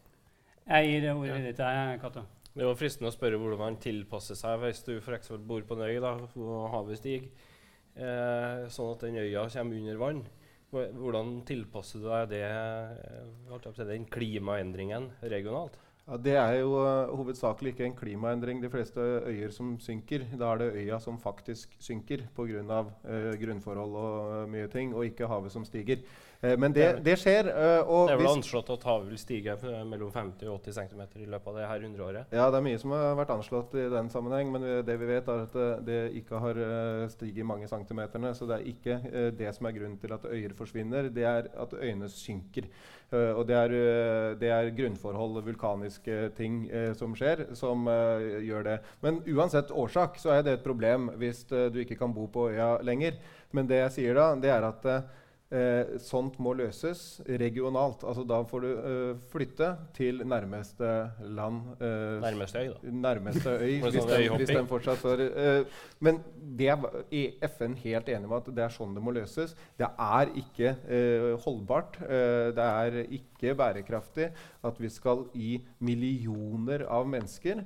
[0.67, 2.25] Jeg gir det ordet ditt til Cato.
[2.51, 5.31] Det var fristende å spørre hvordan man tilpasser seg hvis du f.eks.
[5.47, 7.29] bor på en øy da, og havet stiger,
[7.95, 10.19] eh, sånn at den øya kommer under vann.
[10.71, 15.79] Hvordan tilpasser du deg det, eh, den klimaendringen regionalt?
[16.11, 18.59] Ja, Det er jo uh, hovedsakelig ikke en klimaendring.
[18.59, 22.81] De fleste øyer som synker, da er det øya som faktisk synker pga.
[23.07, 26.03] Uh, grunnforhold og uh, mye ting, og ikke havet som stiger.
[26.41, 27.49] Uh, men det, det skjer.
[27.85, 31.03] Og Det er vel anslått at havet vil stige eh, mellom 50 og 80 cm
[31.21, 32.33] i løpet av det her hundreåret.
[32.33, 35.29] Ja, det er mye som har vært anslått i den sammenheng, men det vi vet
[35.29, 36.57] er at det, ikke har
[37.13, 38.33] stiget mange centimeterne.
[38.37, 38.97] Så det er ikke
[39.37, 42.67] det som er grunnen til at øyer forsvinner, det er at øyene synker.
[43.11, 43.73] Og det er,
[44.39, 46.63] det er grunnforhold, vulkaniske ting
[46.97, 47.89] som skjer, som
[48.41, 48.77] gjør det.
[49.03, 52.77] Men uansett årsak så er det et problem hvis du ikke kan bo på øya
[52.87, 53.19] lenger.
[53.51, 54.87] Men det jeg sier da, det er at
[55.51, 58.05] Eh, sånt må løses regionalt.
[58.07, 60.91] Altså Da får du eh, flytte til nærmeste
[61.27, 61.73] land.
[61.83, 62.93] eh, Nærmeste øy, da.
[63.03, 65.65] nærmeste øy, hvis, sånn den, hvis den fortsatt står eh,
[65.99, 66.21] Men
[66.55, 66.87] det er
[67.51, 69.51] FN helt enig med at det er sånn det må løses.
[69.75, 71.99] Det er ikke eh, holdbart.
[72.07, 74.31] eh, det er ikke bærekraftig
[74.63, 77.65] at vi skal gi millioner av mennesker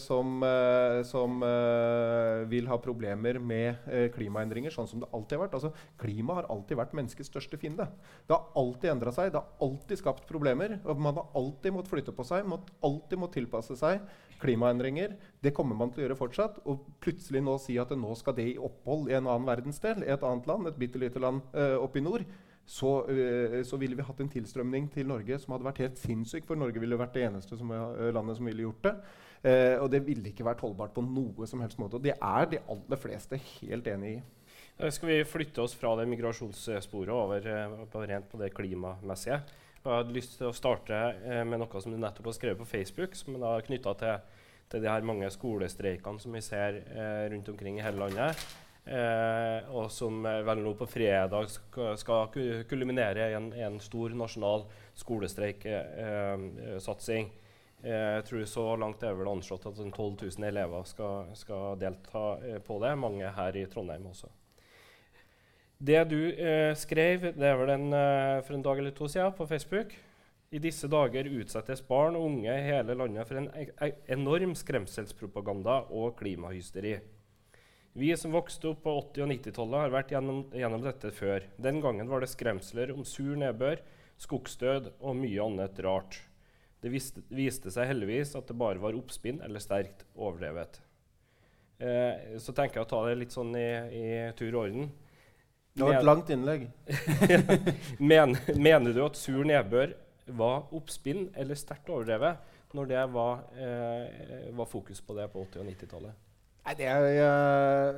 [0.00, 5.44] som, eh, som eh, vil ha problemer med eh, klimaendringer, sånn som det alltid har
[5.44, 5.56] vært.
[5.58, 7.86] Altså, klima har alltid vært menneskets største fiende.
[8.26, 10.78] Det har alltid endra seg, det har alltid skapt problemer.
[10.84, 14.02] og Man har alltid måttet flytte på seg, mått, alltid måttet tilpasse seg
[14.40, 15.16] klimaendringer.
[15.42, 16.60] Det kommer man til å gjøre fortsatt.
[16.70, 20.14] Og plutselig nå si at nå skal det i opphold i en annen verdensdel, i
[20.14, 22.24] et annet land, et bitte lite land uh, oppe i nord,
[22.70, 26.44] så, eh, så ville vi hatt en tilstrømning til Norge som hadde vært helt sinnssyk.
[26.46, 28.94] For Norge ville vært det eneste som, eh, landet som ville gjort det.
[29.40, 31.96] Eh, og det ville ikke vært holdbart på noe som helst måte.
[31.96, 34.20] Og det er de aller fleste helt enig i.
[34.80, 39.40] Da skal vi flytte oss fra det migrasjonssporet over eh, på rent på det klimamessige.
[39.80, 42.68] Jeg hadde lyst til å starte eh, med noe som du nettopp har skrevet på
[42.68, 44.40] Facebook, som er knytta til,
[44.72, 48.36] til de her mange skolestreikene som vi ser eh, rundt omkring i hele landet.
[48.84, 51.48] Eh, og som eh, vel nå på fredag
[52.00, 52.28] skal
[52.68, 54.64] kulminere i en, en stor nasjonal
[55.00, 57.30] skolestreiksatsing.
[57.82, 61.78] Eh, jeg tror så langt er vel anslått at en 12 000 elever skal, skal
[61.80, 62.92] delta eh, på det.
[63.00, 64.28] Mange her i Trondheim også.
[65.80, 69.32] Det du eh, skrev det er vel en, eh, for en dag eller to siden
[69.32, 69.94] på Facebook.
[70.50, 74.52] I disse dager utsettes barn og unge i hele landet for en e e enorm
[74.58, 76.98] skremselspropaganda og klimahysteri.
[77.94, 81.46] Vi som vokste opp på 80- og 90-tallet, har vært gjennom, gjennom dette før.
[81.56, 83.80] Den gangen var det skremsler om sur nedbør,
[84.20, 86.20] skogsdød og mye annet rart.
[86.80, 90.80] Det viste, viste seg heldigvis at det bare var oppspinn eller sterkt overdrevet.
[91.80, 94.90] Eh, så tenker jeg å ta det litt sånn i, i tur og orden.
[95.76, 96.66] Det var et langt innlegg.
[98.12, 99.94] Men, mener du at sur nedbør
[100.30, 105.62] var oppspinn eller sterkt overdrevet når det var, eh, var fokus på det på 80-
[105.62, 106.29] og 90-tallet?
[106.70, 107.96] Nei, Det jeg eh,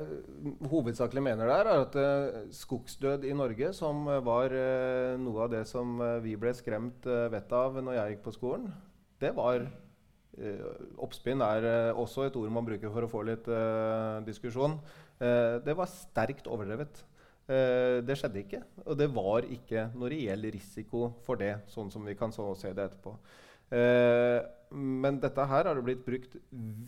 [0.65, 5.51] hovedsakelig mener der, er at uh, skogsdød i Norge, som eh, var uh, noe av
[5.51, 8.71] det som uh, vi ble skremt uh, vettet av når jeg gikk på skolen,
[9.21, 9.67] det var
[10.97, 13.45] Oppspinn er også et ord man bruker for å få litt
[14.25, 14.79] diskusjon.
[15.21, 17.03] Det var sterkt overdrevet.
[17.45, 18.63] Det skjedde ikke.
[18.87, 22.73] Og det var ikke noe reell risiko for det, sånn som vi kan så se
[22.73, 23.13] det etterpå.
[23.73, 24.39] Eh,
[24.73, 26.35] men dette her har det blitt brukt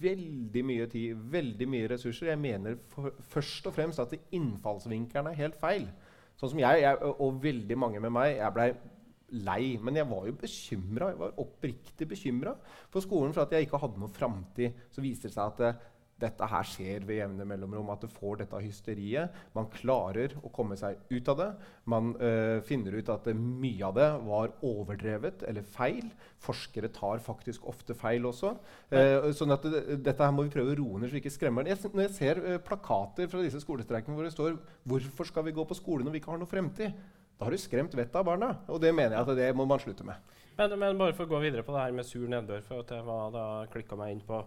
[0.02, 2.32] veldig mye tid, veldig mye ressurser.
[2.32, 5.88] Jeg mener for, først og fremst at innfallsvinkelen er helt feil.
[6.36, 8.74] Sånn som jeg, jeg og- veldig mange med meg, jeg blei
[9.32, 9.78] lei.
[9.82, 11.10] Men jeg var jo bekymra.
[11.10, 12.56] Jeg var oppriktig bekymra
[12.90, 14.74] for skolen for at jeg ikke hadde noe framtid.
[14.92, 15.76] Så viser det seg at det,
[16.22, 17.90] dette her skjer ved jevne mellomrom.
[17.92, 19.40] At det får dette hysteriet.
[19.56, 21.50] Man klarer å komme seg ut av det.
[21.92, 26.08] Man øh, finner ut at mye av det var overdrevet eller feil.
[26.46, 28.54] Forskere tar faktisk ofte feil også.
[28.96, 31.36] Eh, sånn at det, dette her må vi prøve å roe ned så vi ikke
[31.36, 31.84] skremmer den.
[31.92, 35.64] Når jeg ser øh, plakater fra disse skolestreikene hvor det står 'Hvorfor skal vi gå
[35.66, 36.96] på skole når vi ikke har noe fremtid?'
[37.36, 38.54] Da har du skremt vettet av barna.
[38.72, 40.16] Og det mener jeg at det må man slutte med.
[40.56, 42.94] Men, men bare for å gå videre på det her med sur nedbør, for at
[42.96, 44.40] jeg var da klikka meg inn på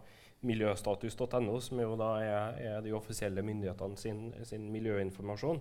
[0.46, 5.60] miljøstatus.no, som jo da er, er de offisielle myndighetene sin, sin miljøinformasjon.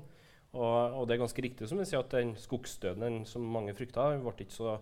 [0.58, 3.76] Og, og det er ganske riktig som jeg sier at den skogsdøden den som mange
[3.78, 4.78] frykta, ble ikke så,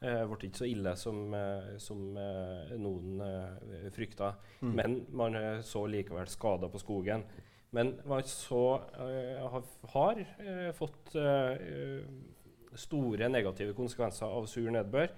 [0.00, 4.32] eh, ble ikke så ille som, eh, som eh, noen eh, frykta.
[4.62, 4.74] Mm.
[4.78, 7.26] Men man eh, så likevel skader på skogen.
[7.76, 8.64] Men man så
[9.02, 10.24] eh, har, har
[10.74, 11.14] fått
[12.80, 15.10] store negative konsekvenser av sur nedbør.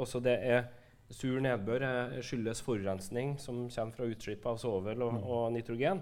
[0.00, 0.64] Også det er
[1.10, 5.24] Sur nedbør eh, skyldes forurensning som kommer fra utslipp av svovel og, Mm.
[5.24, 6.00] og nitrogen.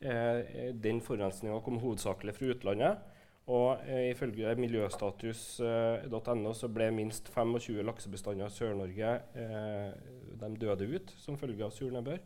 [0.00, 2.98] Eh, den forurensninga kom hovedsakelig fra utlandet.
[3.46, 9.92] Og eh, ifølge miljøstatus.no så ble minst 25 laksebestander i Sør-Norge eh,
[10.40, 12.20] de døde ut som følge av sur nedbør.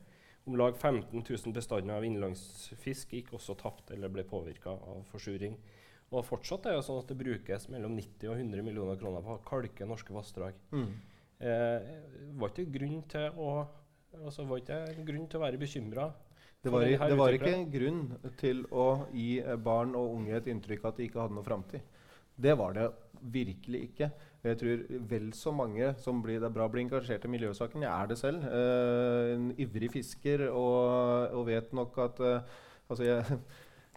[0.49, 5.59] Om lag 15 000 bestander av innlandsfisk gikk også tapt eller ble påvirka av forsuring.
[6.09, 9.35] Og fortsatt er det sånn at det brukes mellom 90 og 100 millioner kroner på
[9.35, 10.55] å kalke norske vassdrag.
[10.73, 10.95] Mm.
[11.39, 11.91] Eh,
[12.39, 13.51] var ikke grunn til å
[14.25, 16.09] altså, var ikke grunn til å være bekymra?
[16.59, 18.01] Det var, det var ikke grunn
[18.41, 21.47] til å gi eh, barn og unge et inntrykk av at de ikke hadde noe
[21.47, 21.85] framtid.
[22.39, 24.11] Det var det virkelig ikke.
[24.47, 27.83] Jeg tror vel så mange som blir, det er bra å bli engasjert i miljøsaken.
[27.87, 28.45] Jeg er det selv.
[28.47, 33.41] Eh, en ivrig fisker og, og vet nok at eh, altså jeg,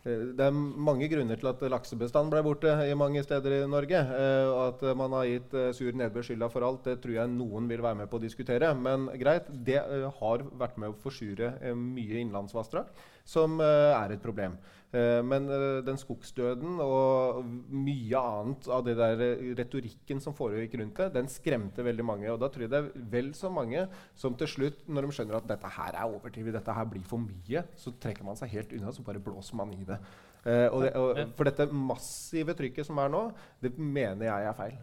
[0.02, 4.00] det er mange grunner til at laksebestanden ble borte i mange steder i Norge.
[4.02, 7.34] Eh, og at man har gitt eh, sur nedbør skylda for alt, det tror jeg
[7.36, 8.72] noen vil være med på å diskutere.
[8.74, 9.78] Men greit, det
[10.18, 12.90] har vært med å forsure mye innlandsvassdrag,
[13.30, 14.58] som er et problem.
[14.92, 19.22] Eh, men eh, den skogsdøden og mye annet av det der
[19.56, 22.28] retorikken som foregikk rundt det, den skremte veldig mange.
[22.34, 23.86] Og da tror jeg det er vel så mange
[24.20, 27.24] som til slutt, når de skjønner at dette her er overdrevet, dette her blir for
[27.24, 30.00] mye, så trekker man seg helt unna, så bare blåser man i det.
[30.42, 33.28] Og det og for dette massive trykket som er nå,
[33.62, 34.80] det mener jeg er feil.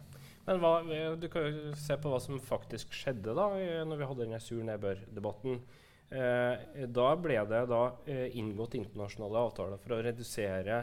[0.47, 0.71] Men hva,
[1.19, 3.49] Du kan jo se på hva som faktisk skjedde da
[3.85, 5.59] når vi hadde denne sur nedbør-debatten.
[6.09, 10.79] Eh, da ble det da, eh, inngått internasjonale avtaler for å redusere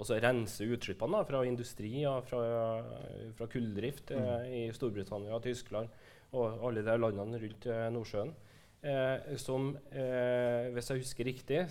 [0.00, 2.40] altså rense utslippene da, fra industri og fra,
[3.36, 4.54] fra kulldrift eh, mm.
[4.56, 5.92] i Storbritannia og Tyskland
[6.36, 8.30] og alle de landene rundt eh, Nordsjøen.
[8.80, 11.64] Eh, som, eh, hvis jeg husker riktig,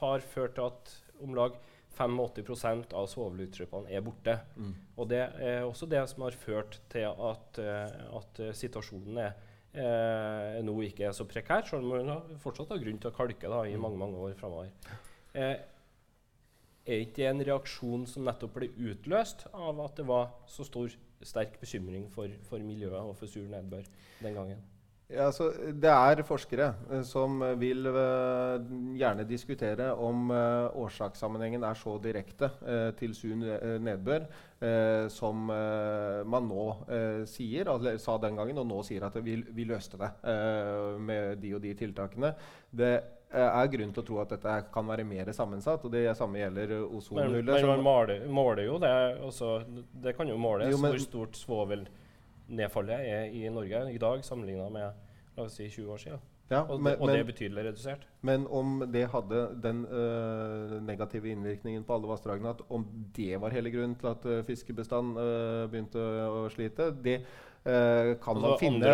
[0.00, 1.58] har ført til at om lag
[2.00, 4.38] 85% av svovelutslippene er borte.
[4.56, 4.72] Mm.
[4.96, 9.34] Og det er også det som har ført til at, at situasjonen er
[9.74, 13.50] eh, nå ikke er så prekær, selv om man fortsatt har grunn til å kalke
[13.50, 13.84] da, i mm.
[13.84, 14.72] mange mange år framover.
[15.34, 15.54] Eh,
[16.90, 20.90] er ikke det en reaksjon som nettopp ble utløst av at det var så stor,
[21.20, 23.84] sterk bekymring for, for miljøet og for sur nedbør
[24.22, 24.62] den gangen?
[25.10, 25.48] Ja, altså,
[25.82, 28.62] det er forskere uh, som vil uh,
[28.98, 32.50] gjerne diskutere om uh, årsakssammenhengen er så direkte
[32.98, 33.42] til sunn
[33.82, 34.28] nedbør
[35.08, 36.64] som man nå
[37.30, 40.10] sier, eller sa den gangen, og nå sier at vi, vi løste det
[41.00, 42.34] med de og de tiltakene.
[42.68, 42.90] Det
[43.32, 45.86] er grunn til å tro at dette kan være mer sammensatt.
[45.88, 47.40] og Det samme gjelder ozonhullet.
[47.40, 48.92] Men, men man måler, måler, jo det.
[49.30, 49.54] Også,
[50.04, 51.88] det kan jo måles jo, men, hvor stort svovel
[52.50, 56.28] nedfallet er i Norge i dag sammenligna med la oss si 20 år siden.
[56.50, 58.06] Ja, og, men, og, det er betydelig redusert.
[58.26, 62.86] Men om det hadde den øh, negative innvirkningen på alle vassdragene, at om
[63.16, 67.22] det var hele grunnen til at øh, fiskebestanden øh, begynte å slite, det
[67.60, 68.90] kan man finne,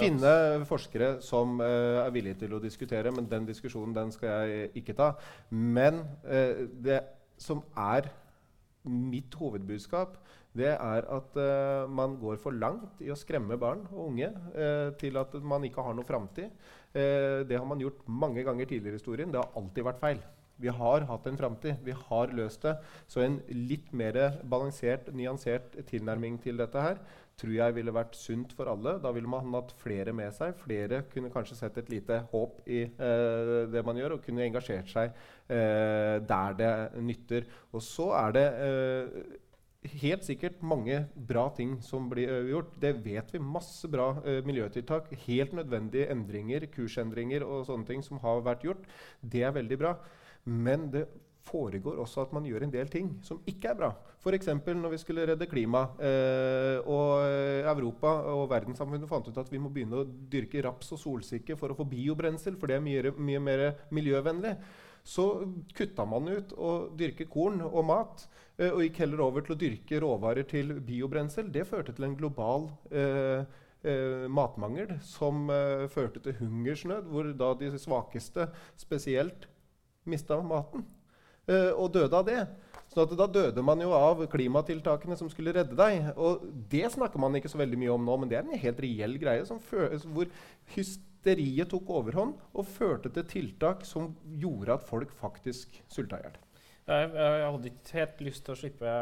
[0.00, 0.30] finne,
[0.64, 3.10] forskere som er villige til å diskutere.
[3.12, 5.10] Men den diskusjonen den skal jeg ikke ta.
[5.50, 7.02] Men det
[7.36, 8.08] som er
[8.88, 10.16] mitt hovedbudskap,
[10.56, 14.88] det er at uh, man går for langt i å skremme barn og unge uh,
[14.98, 16.50] til at man ikke har noe framtid.
[16.94, 19.32] Uh, det har man gjort mange ganger tidligere i historien.
[19.32, 20.24] Det har alltid vært feil.
[20.58, 21.84] Vi har hatt en framtid.
[21.86, 22.74] Vi har løst det.
[23.06, 26.98] Så en litt mer balansert, nyansert tilnærming til dette her
[27.38, 28.96] tror jeg ville vært sunt for alle.
[29.02, 30.56] Da ville man hatt flere med seg.
[30.58, 34.90] Flere kunne kanskje sett et lite håp i eh, det man gjør, og kunne engasjert
[34.90, 35.12] seg
[35.46, 36.72] eh, der det
[37.04, 37.46] nytter.
[37.72, 39.20] Og så er det eh,
[40.02, 42.74] helt sikkert mange bra ting som blir uh, gjort.
[42.80, 43.42] Det vet vi.
[43.42, 45.10] Masse bra uh, miljøtiltak.
[45.26, 48.84] Helt nødvendige endringer, kursendringer og sånne ting som har vært gjort.
[49.20, 49.96] Det er veldig bra.
[50.48, 51.06] Men det
[51.48, 53.90] foregår også at man gjør en del ting som ikke er bra.
[54.18, 54.50] F.eks.
[54.66, 57.22] når vi skulle redde klimaet, eh, og
[57.72, 61.72] Europa og verdenssamfunnet fant ut at vi må begynne å dyrke raps og solsikke for
[61.72, 64.56] å få biobrensel, for det er mye, mye mer miljøvennlig.
[65.08, 65.24] Så
[65.76, 68.26] kutta man ut å dyrke korn og mat.
[68.58, 71.48] Eh, og gikk heller over til å dyrke råvarer til biobrensel.
[71.54, 73.46] Det førte til en global eh,
[73.88, 79.48] eh, matmangel som eh, førte til hungersnød, hvor da de svakeste spesielt
[80.08, 80.84] mista maten
[81.48, 82.42] eh, og døde av det.
[82.88, 86.12] Så da døde man jo av klimatiltakene som skulle redde deg.
[86.16, 88.80] Og det snakker man ikke så veldig mye om nå, men det er en helt
[88.84, 89.44] reell greie
[90.08, 90.30] hvor
[91.28, 96.38] hysteriet tok overhånd og førte til tiltak som gjorde at folk faktisk sulta i hjel.
[96.88, 98.92] Jeg, jeg, hadde ikke helt lyst til å slippe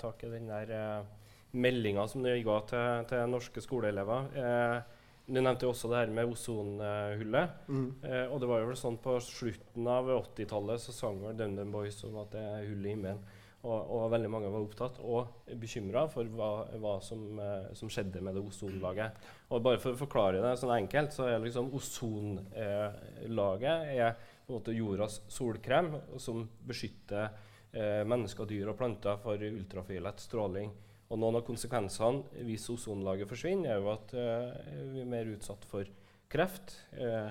[0.00, 1.10] tak i den der eh,
[1.54, 4.32] meldinga som du ga til, til norske skoleelever.
[4.34, 4.96] Eh,
[5.28, 7.54] du nevnte også det her med ozonhullet.
[7.68, 7.88] Mm.
[8.02, 11.70] Eh, og det var jo vel sånn på slutten av 80-tallet så sang vel DumDum
[11.76, 13.22] Boys om at det er hull i himmelen.
[13.66, 18.20] Og, og, veldig mange var opptatt og bekymra for hva, hva som, eh, som, skjedde
[18.22, 19.18] med det ozonlaget.
[19.50, 24.60] Og bare for å forklare det sånn enkelt, så er liksom ozonlaget er på en
[24.60, 25.90] måte jordas solkrem,
[26.22, 27.32] som beskytter
[27.72, 30.70] eh, mennesker, dyr og planter for ultrafiolett stråling.
[31.08, 35.64] Og noen av konsekvensene hvis ozonlaget forsvinner, er jo at eh, vi er mer utsatt
[35.68, 35.88] for
[36.30, 36.76] kreft.
[36.94, 37.30] Eh,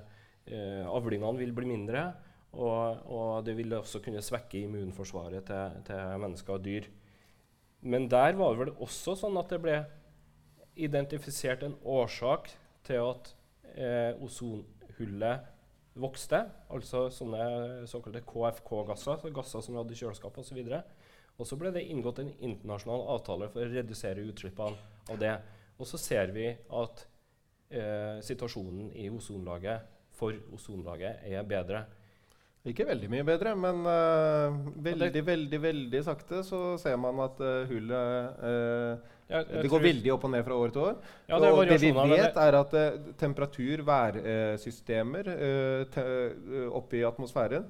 [0.50, 2.10] eh, avlingene vil bli mindre,
[2.58, 6.88] og, og, det ville også kunne svekke immunforsvaret til, til, mennesker og dyr.
[7.82, 9.78] Men der var det vel også sånn at det ble
[10.78, 12.50] identifisert en årsak
[12.88, 13.30] til at
[13.78, 15.54] eh, ozonhullet
[15.98, 16.44] vokste,
[16.74, 20.74] altså sånne såkalte KFK-gasser, så gasser som vi hadde i kjøleskapet osv.
[21.38, 24.78] Og så ble det inngått en internasjonal avtale for å redusere utslippene
[25.12, 25.36] av det.
[25.78, 27.04] Og så ser vi at
[27.70, 31.86] eh, situasjonen i ozonlaget for ozonlaget er bedre.
[32.68, 37.62] Ikke veldig mye bedre, men uh, veldig, veldig veldig sakte så ser man at uh,
[37.70, 40.98] hullet uh, ja, Det går veldig opp og ned fra år til år.
[41.28, 42.76] Ja, det og det vi vet, er at
[43.20, 45.32] temperatur, værsystemer
[46.72, 47.66] oppe i atmosfæren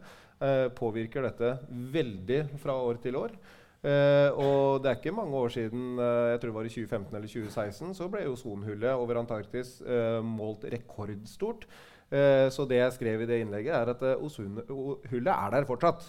[0.78, 1.56] påvirker dette
[1.98, 3.34] veldig fra år til år.
[3.78, 7.16] Uh, og det er ikke mange år siden, uh, jeg tror det var i 2015
[7.16, 11.68] eller 2016, så ble ozonhullet over Antarktis uh, målt rekordstort.
[12.08, 16.05] Så det jeg skrev i det innlegget, er at ozonhullet er der fortsatt.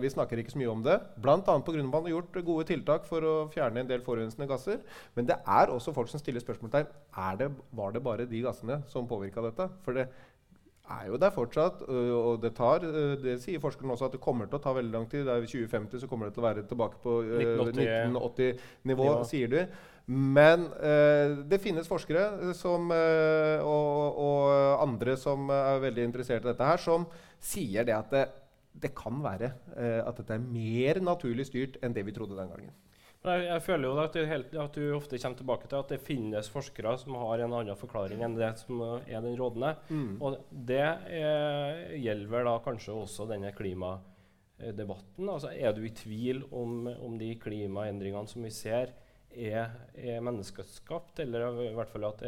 [0.00, 1.36] vi snakker ikke så mye om det, bl.a.
[1.36, 1.56] pga.
[1.58, 4.80] at man har gjort gode tiltak for å fjerne en del forurensende gasser.
[5.14, 6.88] Men det er også folk som stiller spørsmålstegn
[7.28, 9.68] er det, var det bare de gassene som påvirka dette.
[9.84, 10.08] For det,
[10.90, 11.82] er jo der fortsatt.
[11.88, 12.84] Og det tar
[13.22, 15.26] Det sier forskerne også, at det kommer til å ta veldig lang tid.
[15.26, 19.52] Det er I 2050 så kommer det til å være tilbake på 1980-nivå, 1980 sier
[19.52, 19.60] du.
[20.06, 24.50] Men uh, det finnes forskere som, uh, og, og,
[24.84, 27.08] andre som er veldig interessert i dette her, som
[27.42, 28.26] sier det at det,
[28.86, 32.52] det kan være uh, at dette er mer naturlig styrt enn det vi trodde den
[32.52, 32.76] gangen.
[33.26, 35.98] Jeg, jeg, føler jo at du, helt, at du, ofte kommer tilbake til at det
[36.06, 39.72] finnes forskere som har en annen forklaring enn det som er den rådende.
[39.90, 40.12] Mm.
[40.22, 40.36] Og
[40.68, 45.26] det er, gjelder vel da kanskje også denne klimadebatten.
[45.26, 48.94] Altså, er du i tvil om, om de klimaendringene som vi ser,
[49.36, 52.24] er, er, menneskeskapt, eller i hvert fall at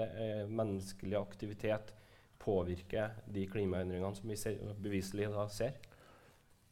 [0.49, 1.95] menneskelig aktivitet
[2.39, 5.77] påvirker de klimaendringene som vi ser, beviselig da ser?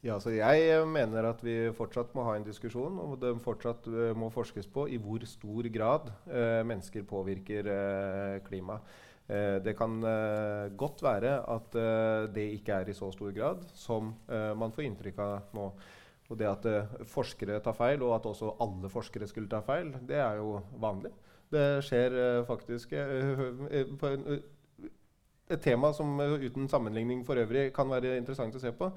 [0.06, 4.12] Ja, så Jeg mener at vi fortsatt må ha en diskusjon, og det fortsatt uh,
[4.14, 8.80] må forskes på i hvor stor grad uh, mennesker påvirker uh, klima.
[9.26, 9.98] det kan
[10.78, 11.72] godt være at
[12.30, 15.64] det ikke er i så stor grad som man får inntrykk av nå.
[16.26, 16.66] Og det at
[17.06, 21.12] forskere tar feil, og at også alle forskere skulle ta feil, det er jo vanlig.
[21.52, 22.16] Det skjer
[22.48, 22.96] faktisk
[24.00, 24.24] på en,
[25.46, 28.90] et tema som uten sammenligning for øvrig kan være interessant å se på.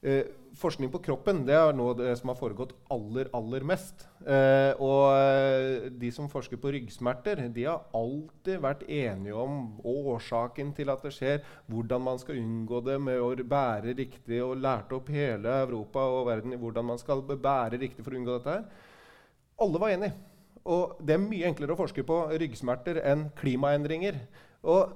[0.00, 4.04] Eh, forskning på kroppen det er noe det som har foregått aller aller mest.
[4.22, 10.70] Eh, og eh, de som forsker på ryggsmerter, de har alltid vært enige om årsaken
[10.76, 15.00] til at det skjer, hvordan man skal unngå det med å bære riktig, og lærte
[15.00, 18.58] opp hele Europa og verden i hvordan man skal bære riktig for å unngå dette.
[18.58, 18.64] her.
[19.58, 20.14] Alle var enige.
[20.68, 24.20] Og det er mye enklere å forske på ryggsmerter enn klimaendringer.
[24.68, 24.94] Og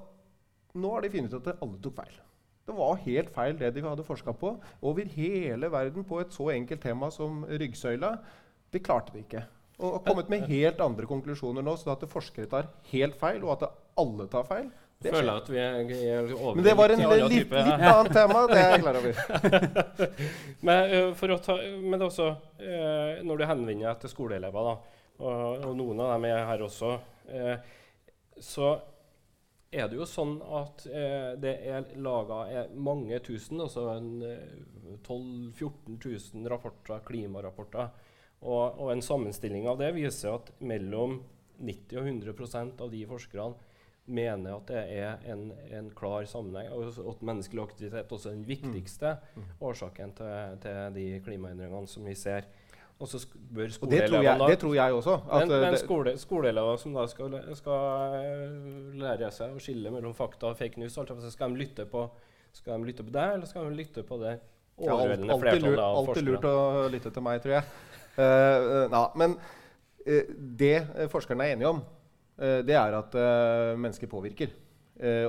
[0.79, 2.21] nå har de funnet ut at alle tok feil.
[2.63, 4.53] Det var helt feil, det de hadde forska på.
[4.81, 8.13] Over hele verden på et så enkelt tema som ryggsøyla.
[8.71, 9.43] De klarte det ikke.
[9.83, 13.57] Og har kommet med helt andre konklusjoner nå, så at forskere tar helt feil, og
[13.57, 13.67] at
[13.99, 14.71] alle tar feil.
[15.03, 18.43] Det føler at vi er over Men det var en litt, litt, litt annet tema.
[18.47, 19.17] Det er jeg klar over.
[20.69, 22.29] men, uh, ta, men også,
[22.61, 26.63] uh, når du henvender deg til skoleelever, da, og, og, noen av dem er her
[26.69, 26.93] også,
[27.33, 27.55] uh,
[28.39, 28.71] så
[29.73, 34.47] er det jo sånn at eh, det er laga mange tusen, altså eh,
[35.03, 35.99] 12 000-14
[36.37, 37.91] 000 rapporter, klimarapporter.
[38.43, 41.21] Og, og, en sammenstilling av det viser at mellom
[41.63, 43.71] 90 og 100% av de forskerne
[44.11, 48.49] mener at det er en, en klar sammenheng, og at menneskelig aktivitet også er den
[48.49, 49.37] viktigste mm.
[49.45, 49.53] mm.
[49.69, 52.49] årsaken til, til de klimaendringene som vi ser.
[53.01, 55.15] Og så bør skoleelevene det, tror jeg også.
[55.31, 60.51] men, men skole, skoleelever som da skal, skal, eh, lære seg å skille mellom fakta
[60.53, 60.95] og fake news,
[61.33, 62.05] skal de lytte på,
[62.53, 64.37] skal de lytte på deg, eller skal de lytte på det
[64.77, 66.13] overveldende ja, flertallet av forskere?
[66.13, 67.67] Alltid lurt å lytte til meg, tror jeg.
[68.13, 70.33] Uh, uh, na, men uh,
[70.63, 70.75] det
[71.11, 71.83] forskerne er enige om,
[72.43, 73.13] det er at
[73.77, 74.49] mennesker påvirker.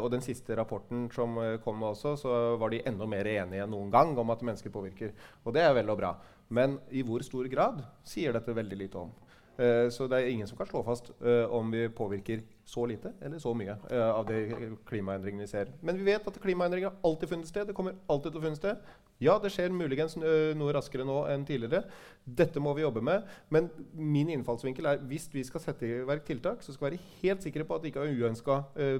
[0.01, 3.91] og den siste rapporten som kom også, så var de enda mer enige enn noen
[3.93, 5.12] gang om at mennesker påvirker.
[5.45, 6.15] Og det er vel og bra.
[6.49, 9.14] Men i hvor stor grad sier dette veldig lite om.
[9.55, 13.12] Uh, så det er ingen som kan slå fast uh, om vi påvirker så lite
[13.21, 15.73] eller så mye uh, av de klimaendringene vi ser.
[15.85, 17.67] Men vi vet at klimaendringer har alltid funnet sted.
[17.69, 18.93] Det kommer alltid til å funne sted.
[19.23, 21.85] Ja, det skjer muligens noe raskere nå enn tidligere.
[22.27, 23.29] Dette må vi jobbe med.
[23.55, 27.12] Men min innfallsvinkel er hvis vi skal sette i verk tiltak, så skal vi være
[27.21, 28.57] helt sikre på at det ikke har uønska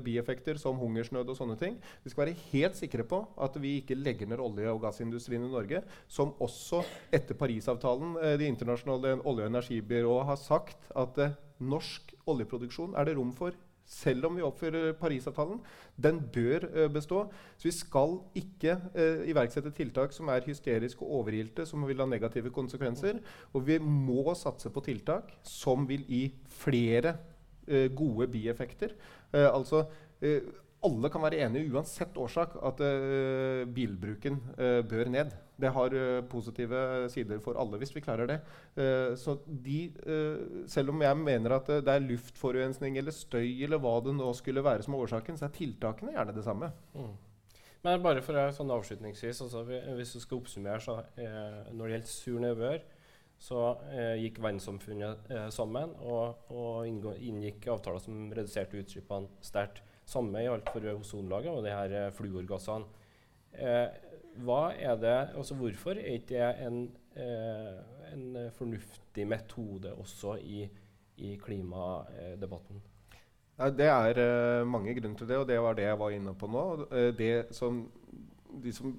[0.07, 1.81] bieffekter som hungersnød og sånne ting.
[2.05, 5.51] Vi skal være helt sikre på at vi ikke legger ned olje- og gassindustrien i
[5.51, 11.25] Norge, som også etter Parisavtalen, det internasjonale olje- og energibyrået, har sagt at
[11.61, 15.59] norsk oljeproduksjon er det rom for selv om vi oppfører Parisavtalen.
[16.01, 17.27] Den bør uh, bestå.
[17.59, 22.09] Så vi skal ikke eh, iverksette tiltak som er hysteriske og overilte, som vil ha
[22.09, 23.21] negative konsekvenser.
[23.53, 26.25] Og vi må satse på tiltak som vil gi
[26.65, 27.17] flere
[27.69, 28.97] eh, gode bieffekter.
[29.35, 29.85] Eh, altså
[30.21, 30.41] eh,
[30.85, 35.35] alle kan være enige uansett årsak at uh, bilbruken uh, bør ned.
[35.61, 36.80] Det har uh, positive
[37.12, 38.39] sider for alle hvis vi klarer det.
[39.18, 39.93] så de,
[40.66, 44.64] selv om jeg mener at det er luftforurensning eller støy eller hva det nå skulle
[44.64, 46.72] være som er årsaken, så er tiltakene gjerne det samme.
[46.95, 47.12] Mm.
[47.85, 50.97] Men bare for sånn avslutningsvis, altså, hvis du skal oppsummere så,
[51.70, 52.82] Når det gjelder sur nedbør,
[53.39, 53.62] så
[54.18, 59.84] gikk verdenssamfunnet sammen og, og inngikk avtaler som reduserte utslippene sterkt.
[60.07, 62.85] Samme gjaldt for ozonlaget og de her eh, fluorgassene.
[63.55, 64.01] Eh,
[64.35, 66.81] det, altså Hvorfor er ikke det en,
[67.17, 67.77] eh,
[68.13, 70.69] en fornuftig metode også i,
[71.17, 72.83] i klimadebatten?
[73.79, 76.65] Det er mange grunner til det, og det var det jeg var inne på nå.
[77.15, 77.85] Det som
[78.63, 78.93] de som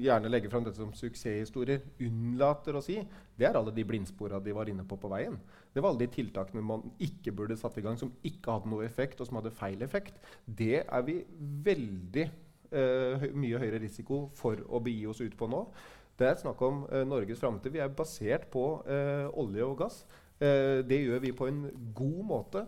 [0.00, 2.98] gjerne legger fram dette som suksesshistorier, unnlater å si,
[3.36, 5.38] det er alle de blindspora de var inne på på veien.
[5.74, 8.86] Det var alle de tiltakene man ikke burde satt i gang, som ikke hadde noe
[8.86, 10.20] effekt, og som hadde feil effekt.
[10.46, 11.18] Det er vi
[11.66, 12.28] veldig
[12.70, 15.64] uh, mye høyere risiko for å begi oss ut på nå.
[16.14, 17.74] Det er snakk om uh, Norges framtid.
[17.74, 20.04] Vi er basert på uh, olje og gass.
[20.38, 21.60] det gjør vi på en
[21.94, 22.64] god måte.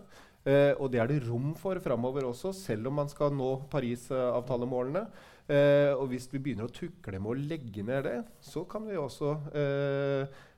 [0.47, 5.01] Uh, og det er det rom for framover også, selv om man skal nå Parisavtalemålene.
[5.47, 8.99] Uh, og hvis vi begynner å tukle med å legge ned det, så kan vi
[8.99, 9.33] også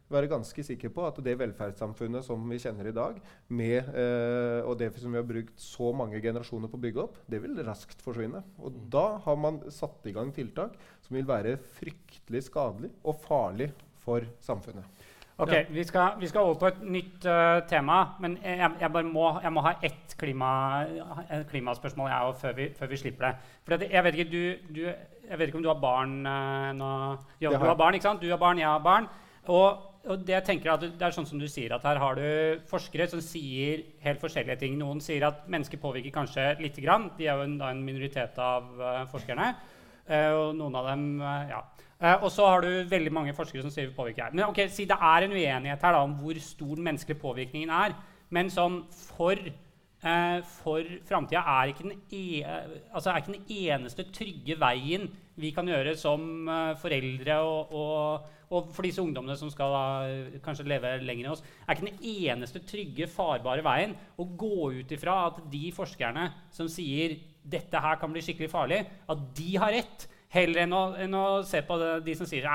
[0.10, 3.92] være ganske sikre på at det velferdssamfunnet som vi kjenner i dag, med,
[4.66, 7.60] og det som vi har brukt så mange generasjoner på å bygge opp, det vil
[7.68, 8.42] raskt forsvinne.
[8.58, 8.82] Og mm.
[8.94, 13.70] da har man satt i gang tiltak som vil være fryktelig skadelig og farlig
[14.02, 15.08] for samfunnet.
[15.40, 18.02] Ok, vi skal, vi skal, over på et nytt uh, tema.
[18.20, 20.50] Men jeg, jeg, bare må, jeg må ha ett klima,
[21.52, 23.54] klimaspørsmål jeg, før, vi, før vi slipper det.
[23.64, 24.82] For jeg, vet ikke, du, du,
[25.30, 26.90] jeg vet ikke om du har barn uh, nå.
[27.40, 28.22] Ja, du har barn, ikke sant?
[28.22, 29.08] Du har barn, jeg har barn.
[29.48, 32.16] Og, og det, jeg tenker at det er sånn som du sier, at her har
[32.16, 34.78] du forskere som sier helt forskjellige ting.
[34.80, 37.10] Noen sier at mennesker påvirker kanskje lite grann.
[37.18, 39.50] De er jo en, en minoritet av uh, forskerne.
[40.10, 41.60] og noen av dem ja.
[42.00, 44.36] Uh, og så har du veldig mange forskere som sier vi påvirker her.
[44.36, 47.96] Men ok, si det er en uenighet her da, om hvor stor menneskelige påvirkningen er.
[48.32, 49.36] Men sånn for,
[50.06, 51.74] uh, for framtida er,
[52.16, 57.76] e altså er ikke den eneste trygge veien vi kan gjøre som uh, foreldre og,
[57.76, 59.84] og, og, for disse ungdommene som skal da,
[60.46, 64.94] kanskje leve lenger enn oss, er ikke den eneste trygge, farbare veien å gå ut
[64.96, 67.20] ifra at de forskerne som sier
[67.50, 68.80] dette her kan bli skikkelig farlig,
[69.10, 70.08] at de har rett.
[70.30, 72.46] Heller enn å, enn å se på det, de som sier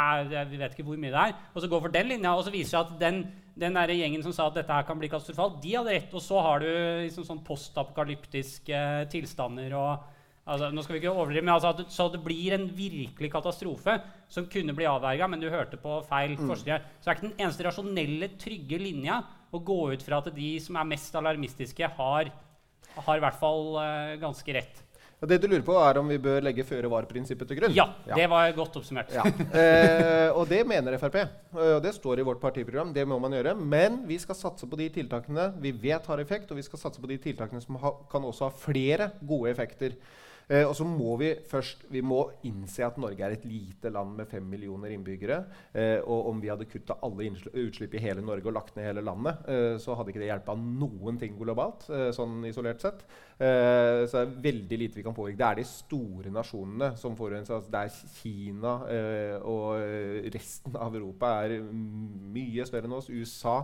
[0.46, 2.52] vi vet ikke hvor mye det er, og så gå for den linja, og så
[2.54, 3.24] viser seg at den,
[3.58, 6.14] den der gjengen som sa at dette her kan bli katastrofalt, de hadde rett.
[6.14, 6.68] Og så har du
[7.02, 8.82] liksom sånn postapokalyptiske
[9.14, 10.13] tilstander og
[10.44, 13.98] altså, nå skal vi ikke overdrive, men altså at, Så det blir en virkelig katastrofe
[14.28, 16.46] som kunne bli avverga, men du hørte på feil mm.
[16.50, 16.80] forskere.
[17.00, 19.20] Så er ikke den eneste rasjonelle, trygge linja
[19.54, 22.32] å gå ut fra at de som er mest alarmistiske, har,
[22.96, 24.84] har i hvert fall uh, ganske rett.
[25.24, 27.74] Det du lurer på, er om vi bør legge føre-var-prinsippet til grunn?
[27.76, 29.12] Ja, ja, det var godt oppsummert.
[29.14, 29.24] Ja.
[29.54, 31.16] Eh, og det mener Frp.
[31.54, 32.90] Og det står i vårt partiprogram.
[32.92, 33.54] Det må man gjøre.
[33.54, 37.00] Men vi skal satse på de tiltakene vi vet har effekt, og vi skal satse
[37.00, 39.94] på de tiltakene som ha, kan også ha flere gode effekter.
[40.48, 44.16] Eh, og så må vi først vi må innse at Norge er et lite land
[44.18, 45.38] med fem millioner innbyggere.
[45.72, 49.04] Eh, og om vi hadde kutta alle utslipp i hele Norge og lagt ned hele
[49.04, 51.88] landet, eh, så hadde ikke det hjelpa noen ting globalt.
[51.88, 53.06] Eh, sånn isolert sett.
[53.38, 55.40] Eh, så det er veldig lite vi kan påvirke.
[55.40, 57.58] Det er de store nasjonene som forurenser.
[57.58, 63.12] Altså det er Kina eh, og resten av Europa er mye større enn oss.
[63.12, 63.62] USA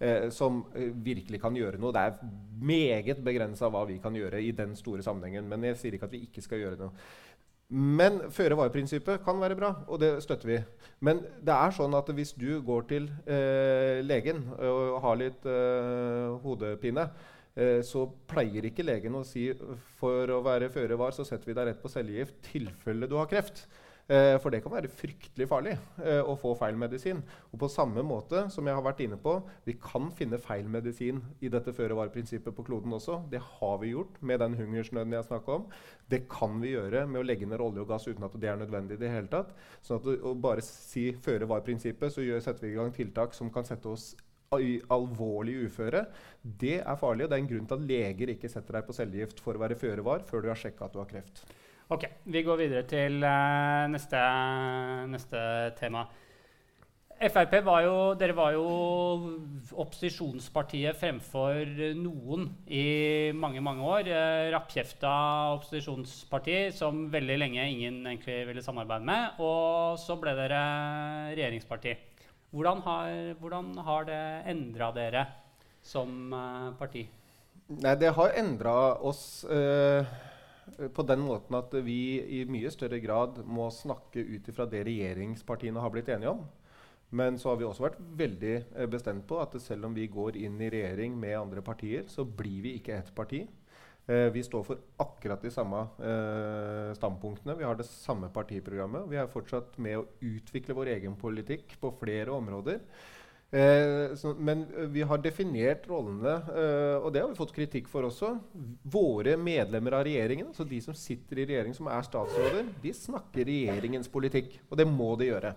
[0.00, 1.94] eh, som eh, virkelig kan gjøre noe.
[1.94, 5.48] Det er meget begrensa hva vi kan gjøre i den store sammenhengen.
[5.50, 6.92] Men jeg sier ikke at vi ikke skal gjøre noe.
[7.68, 10.58] Men føre-var-prinsippet kan være bra, og det støtter vi.
[11.04, 16.30] Men det er sånn at hvis du går til eh, legen og har litt eh,
[16.40, 17.04] hodepine,
[17.52, 19.50] eh, så pleier ikke legen å si
[20.00, 23.28] for å være føre var, så setter vi deg rett på cellegift tilfelle du har
[23.28, 23.66] kreft.
[24.08, 27.18] Eh, for det kan være fryktelig farlig eh, å få feil medisin.
[27.52, 29.34] Og på samme måte som jeg har vært inne på,
[29.66, 33.18] vi kan finne feil medisin i dette føre-var-prinsippet på kloden også.
[33.28, 35.66] Det har vi gjort med den hungersnøden jeg snakka om.
[36.08, 38.56] Det kan vi gjøre med å legge ned olje og gass uten at det er
[38.62, 39.52] nødvendig i det hele tatt.
[39.84, 43.92] Sånn at å bare si føre-var-prinsippet, så setter vi i gang tiltak som kan sette
[43.92, 44.14] oss
[44.56, 46.06] i alvorlig uføre,
[46.40, 47.26] det er farlig.
[47.26, 49.60] og Det er en grunn til at leger ikke setter deg på cellegift for å
[49.60, 51.44] være føre var før du har sjekka at du har kreft.
[51.88, 54.18] Ok, Vi går videre til uh, neste,
[55.08, 55.38] neste,
[55.78, 56.02] tema.
[57.18, 58.64] Frp var jo, dere var jo
[59.72, 61.64] opposisjonspartiet fremfor
[61.96, 64.12] noen i mange mange år.
[64.12, 65.14] Uh, Rappkjefta
[65.54, 69.40] opposisjonsparti som veldig lenge ingen egentlig ville samarbeide med.
[69.40, 70.62] Og så ble dere
[71.32, 71.96] regjeringsparti.
[72.52, 75.24] Hvordan har, hvordan har det endra dere
[75.80, 77.08] som uh, parti?
[77.68, 78.74] Nei, det har endra
[79.04, 80.06] oss eh,
[80.94, 82.00] på den måten at vi
[82.38, 86.46] i mye større grad må snakke ut ifra det regjeringspartiene har blitt enige om.
[87.10, 90.36] Men så har vi også vært veldig eh, bestemt på at selv om vi går
[90.36, 93.46] inn i regjering med andre partier, så blir vi ikke ett parti.
[94.08, 97.56] Eh, vi står for akkurat de samme eh, standpunktene.
[97.56, 99.08] Vi har det samme partiprogrammet.
[99.08, 102.82] Vi er fortsatt med å utvikle vår egen politikk på flere områder.
[103.48, 107.86] Eh, så, men eh, vi har definert rollene, eh, og det har vi fått kritikk
[107.88, 108.34] for også.
[108.92, 113.48] Våre medlemmer av regjeringen, altså de som sitter i regjering som er statsråder, de snakker
[113.48, 114.58] regjeringens politikk.
[114.68, 115.54] Og det må de gjøre.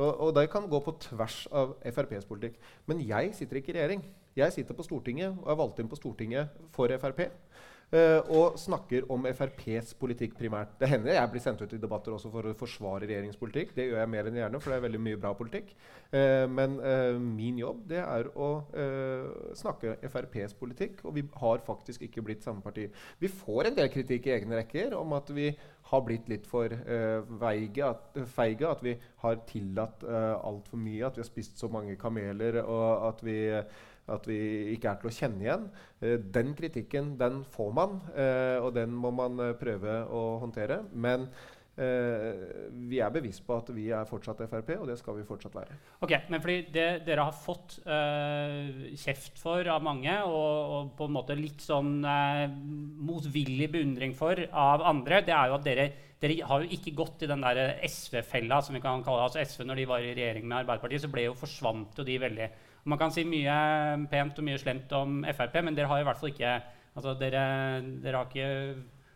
[0.00, 2.60] Og, og det kan gå på tvers av FrPs politikk.
[2.88, 4.04] Men jeg sitter ikke i regjering.
[4.36, 7.24] Jeg sitter på Stortinget og er valgt inn på Stortinget for Frp.
[7.90, 10.76] Uh, og snakker om FrPs politikk primært.
[10.78, 13.72] Det hender jeg blir sendt ut i debatter også for å forsvare regjeringens politikk.
[13.74, 15.72] Det gjør jeg mer enn gjerne, for det er veldig mye bra politikk.
[16.12, 18.52] Uh, men uh, min jobb det er å
[19.58, 22.86] snakke FrPs politikk, og vi har faktisk ikke blitt samme parti.
[23.18, 25.50] Vi får en del kritikk i egne rekker om at vi
[25.90, 26.70] har blitt litt for
[27.40, 28.70] veige at, feige.
[28.70, 33.08] At vi har tillatt uh, altfor mye, at vi har spist så mange kameler, og
[33.10, 33.40] at vi
[34.14, 34.40] at vi
[34.74, 35.70] ikke er til å kjenne igjen.
[36.00, 40.82] Eh, den kritikken den får man, eh, og den må man eh, prøve å håndtere.
[40.92, 41.30] Men
[41.80, 45.78] vi er bevisst på at vi er fortsatt Frp, og det skal vi fortsatt være.
[46.04, 51.08] Ok, Men fordi det dere har fått uh, kjeft for av mange, og, og, på
[51.08, 55.86] en måte litt sånn uh, motvillig beundring for av andre, det er jo at dere,
[56.20, 59.30] dere har jo ikke gått i den der SV-fella, som vi kan kalle det.
[59.30, 62.20] Altså SV, når de var i regjering med Arbeiderpartiet, så ble jo forsvant jo de
[62.26, 62.50] veldig
[62.84, 63.56] man kan si mye
[64.10, 66.54] pent og mye slemt om Frp, men dere har i hvert fall ikke
[66.96, 67.44] altså dere,
[68.02, 68.48] dere har ikke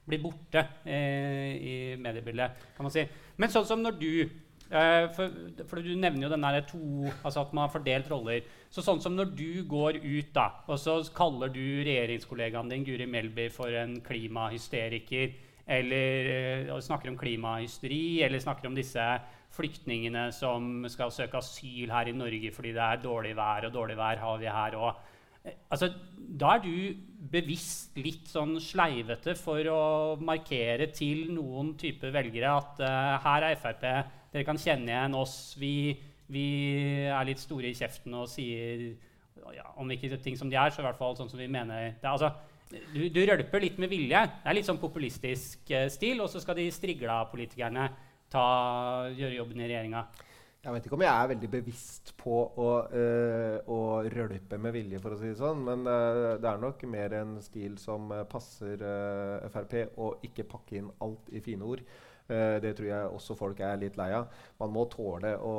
[0.04, 3.06] blitt borte eh, i mediebildet, kan man si.
[3.40, 5.32] Men sånn som når du eh, for,
[5.64, 6.82] for, du nevner jo den der to
[7.22, 8.44] Altså at man har fordelt roller.
[8.72, 13.08] Så sånn som når du går ut, da, og så kaller du regjeringskollegaen din Guri
[13.08, 16.32] Melby for en klimahysteriker, eller
[16.68, 19.08] eh, snakker om klimahysteri, eller snakker om disse
[19.55, 23.98] flyktningene som skal søke asyl her i Norge fordi det er dårlig vær, og dårlig
[23.98, 25.02] vær har vi her òg.
[25.44, 26.74] Altså, da er du
[27.34, 29.82] bevisst litt sånn sleivete for å
[30.24, 33.84] markere til noen type velgere at uh, her er Frp,
[34.32, 35.36] dere kan kjenne igjen oss.
[35.61, 35.92] Vi,
[36.32, 36.46] vi
[37.11, 38.86] er litt store i kjeften og sier
[39.52, 41.90] ja, om ikke ting som de er, så i hvert fall sånn som vi mener
[42.00, 42.09] det.
[42.09, 42.32] Altså,
[42.94, 44.24] du, du rølper litt med vilje.
[44.40, 46.24] Det er litt sånn populistisk uh, stil.
[46.24, 47.90] Og så skal de strigla-politikerne
[48.35, 50.05] ta, gjøre jobben i regjeringa?
[50.64, 53.80] Jeg vet ikke om jeg er veldig bevisst på å, øh, å
[54.14, 55.61] rølpe med vilje, for å si det sånn.
[55.66, 60.80] Men øh, det er nok mer en stil som passer passer Frp, å ikke pakke
[60.80, 61.85] inn alt i fine ord.
[62.24, 64.30] det tror jeg også folk er litt lei av.
[64.57, 65.53] Man må tåle å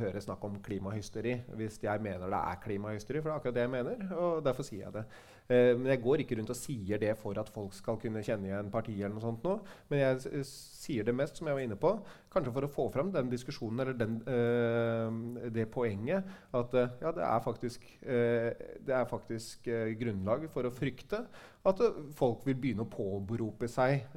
[0.00, 3.22] høre snakk om klimahysteri hvis jeg mener det er klimahysteri.
[3.22, 5.04] For det er akkurat det jeg mener, og derfor sier jeg det.
[5.48, 8.50] Eh, men jeg går ikke rundt og sier det for at folk skal kunne kjenne
[8.50, 9.04] igjen partiet.
[9.04, 9.56] eller noe sånt nå.
[9.90, 11.94] Men jeg sier det mest, som jeg var inne på,
[12.32, 17.12] kanskje for å få fram den diskusjonen eller den, øh, det poenget at øh, ja,
[17.16, 18.50] det er faktisk, øh,
[18.86, 19.68] det er faktisk
[20.00, 21.24] grunnlag for å frykte
[21.62, 21.78] at
[22.18, 24.08] folk vil begynne å påberope seg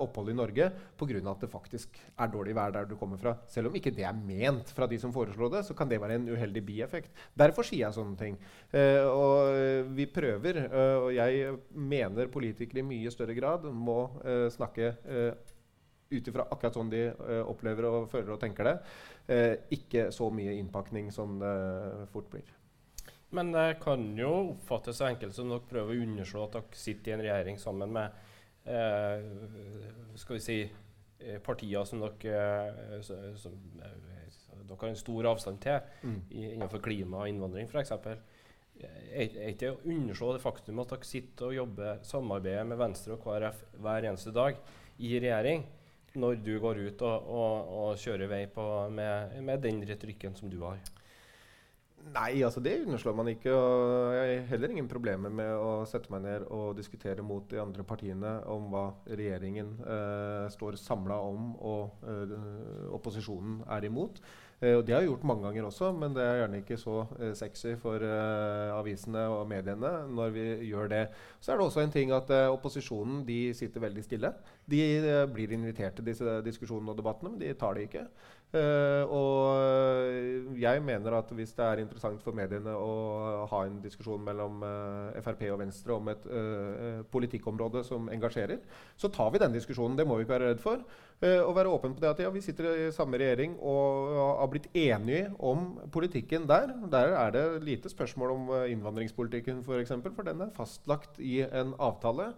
[0.00, 1.18] opphold i Norge pga.
[1.28, 3.34] at det faktisk er dårlig vær der du kommer fra.
[3.46, 6.16] Selv om ikke det er ment fra de som foreslår det, så kan det være
[6.16, 7.12] en uheldig bieffekt.
[7.36, 8.38] Derfor sier jeg sånne ting.
[9.12, 14.06] og vi prøver og jeg mener politikere i mye større grad må
[14.56, 14.94] snakke
[16.10, 17.04] ut ifra akkurat sånn de
[17.46, 18.76] opplever og føler og tenker det.
[19.76, 22.48] ikke så mye innpakning som det fort blir.
[23.30, 27.12] Men det kan jo oppfattes så enkelt som dere prøver å underslå at dere sitter
[27.12, 28.26] i en regjering sammen med
[30.20, 30.58] skal vi si,
[31.46, 33.54] partier som dere, som,
[34.66, 36.20] dere har en stor avstand til mm.
[36.56, 37.94] innenfor klima og innvandring f.eks
[38.80, 43.22] er ikke å underslå det faktum at dere sitter og jobber samarbeider med Venstre og
[43.24, 44.58] KrF hver eneste dag
[45.00, 45.64] i regjering,
[46.18, 48.46] når du går ut og, og, og kjører vei
[48.90, 50.80] med, med, den retorikken som du har?
[52.10, 53.52] Nei, altså det underslår man ikke.
[53.52, 57.60] og Jeg har heller ingen problemer med å sette meg ned og diskutere mot de
[57.60, 62.32] andre partiene om hva regjeringen eh, står samla om og eh,
[62.96, 64.22] opposisjonen er imot.
[64.60, 66.96] Eh, og Det har jeg gjort mange ganger også, men det er gjerne ikke så
[67.08, 71.04] uh, sexy for uh, avisene og mediene når vi gjør det.
[71.40, 74.32] Så er det også en ting at opposisjonen de sitter veldig stille.
[74.70, 74.82] De
[75.32, 78.04] blir invitert til disse diskusjonene og debattene, men de tar det ikke.
[78.50, 84.24] Eh, og jeg mener at hvis det er interessant for mediene å ha en diskusjon
[84.26, 88.58] mellom uh, Frp og Venstre om et uh, politikkområde som engasjerer,
[88.98, 89.94] så tar vi den diskusjonen.
[89.98, 90.82] Det må vi ikke være redd for.
[91.20, 94.48] Eh, og være åpen på det at ja, vi sitter i samme regjering og har
[94.48, 96.72] blitt enige om politikken der.
[96.88, 101.20] Der er det lite spørsmål om eh, innvandringspolitikken, f.eks., for, eksempel, for den er fastlagt
[101.20, 102.30] i en avtale.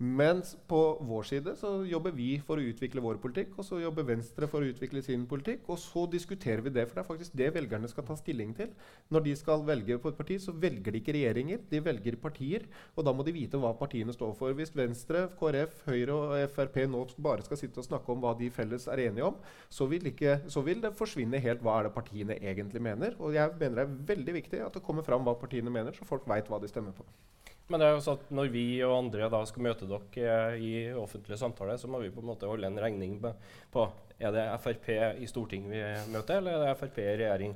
[0.00, 4.06] Mens på vår side så jobber vi for å utvikle vår politikk, og så jobber
[4.08, 5.66] Venstre for å utvikle sin politikk.
[5.68, 8.70] Og så diskuterer vi det, for det er faktisk det velgerne skal ta stilling til.
[9.12, 12.64] Når de skal velge på et parti, så velger de ikke regjeringer, de velger partier.
[12.96, 14.56] Og da må de vite hva partiene står for.
[14.56, 18.48] Hvis Venstre, KrF, Høyre og Frp nå bare skal sitte og snakke om hva de
[18.54, 19.36] felles er enige om,
[19.68, 23.20] så vil, ikke, så vil det forsvinne helt hva er det partiene egentlig mener.
[23.20, 26.08] Og jeg mener det er veldig viktig at det kommer fram hva partiene mener, så
[26.08, 27.04] folk veit hva de stemmer på.
[27.70, 30.72] Men det er jo sånn at når vi og andre da skal møte dere i
[30.98, 33.84] offentlige samtaler, så må vi på en måte holde en regning på
[34.20, 34.88] er det Frp
[35.22, 37.54] i Stortinget vi møter, eller er det Frp i regjering.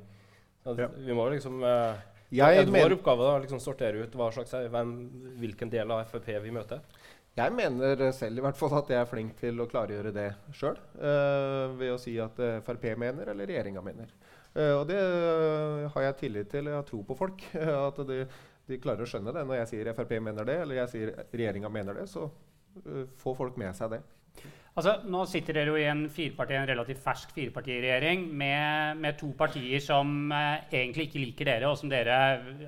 [0.65, 0.87] Ja.
[0.97, 2.05] Vi må liksom eh,
[2.35, 4.95] jeg er vår oppgave da, liksom sortere ut slags, hvem,
[5.43, 6.81] hvilken del av Frp vi møter.
[7.35, 10.79] Jeg mener selv i hvert fall at jeg er flink til å klargjøre det sjøl.
[10.95, 14.15] Uh, eh, ved å si at Frp mener eller regjeringa mener.
[14.55, 16.71] Uh, og det uh, har jeg tillit til.
[16.71, 17.43] Jeg har tro på folk.
[17.89, 18.23] at det,
[18.69, 19.45] de klarer å skjønne det.
[19.47, 23.41] Når jeg sier Frp mener det, eller jeg sier regjeringa mener det, så uh, får
[23.41, 24.05] folk med seg det.
[24.75, 29.79] Altså, nå sitter dere jo i en, en relativt fersk firepartiregjering med, med to partier
[29.79, 32.17] som eh, egentlig ikke liker dere, og som dere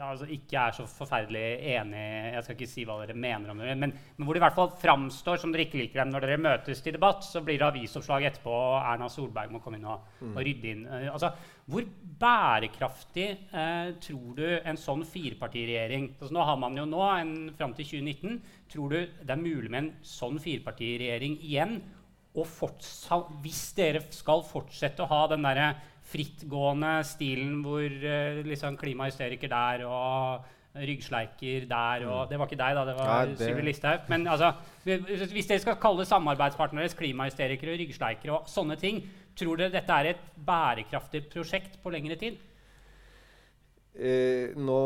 [0.06, 1.42] altså, ikke er så forferdelig
[1.72, 2.04] enig
[2.36, 4.60] Jeg skal ikke si hva dere mener om dere, men, men, hvor det i hvert
[4.60, 7.26] fall framstår som dere ikke liker dem når dere møtes til debatt.
[7.26, 10.36] Så blir det avisoppslag etterpå, og Erna Solberg må komme inn og, mm.
[10.36, 10.86] og rydde inn.
[10.86, 11.32] Uh, altså,
[11.66, 11.82] hvor
[12.20, 17.74] bærekraftig eh, tror du en sånn firepartiregjering altså, Nå har man jo nå en, fram
[17.76, 18.38] til 2019.
[18.72, 21.80] Tror du det er mulig med en sånn firepartiregjering igjen?
[22.36, 22.46] Og
[23.42, 25.62] hvis dere skal fortsette å ha den der
[26.06, 32.30] frittgående stilen hvor eh, liksom klimahysteriker der og ryggsleiker der og mm.
[32.30, 32.84] Det var ikke deg, da.
[32.84, 34.08] Det var ja, Sylvi Listhaug.
[34.12, 34.52] Men altså,
[34.84, 39.00] hvis dere skal kalle samarbeidspartnere klimahysterikere og ryggsleikere og sånne ting,
[39.36, 42.38] tror dere dette er et bærekraftig prosjekt på lengre tid?
[43.96, 44.80] Eh, nå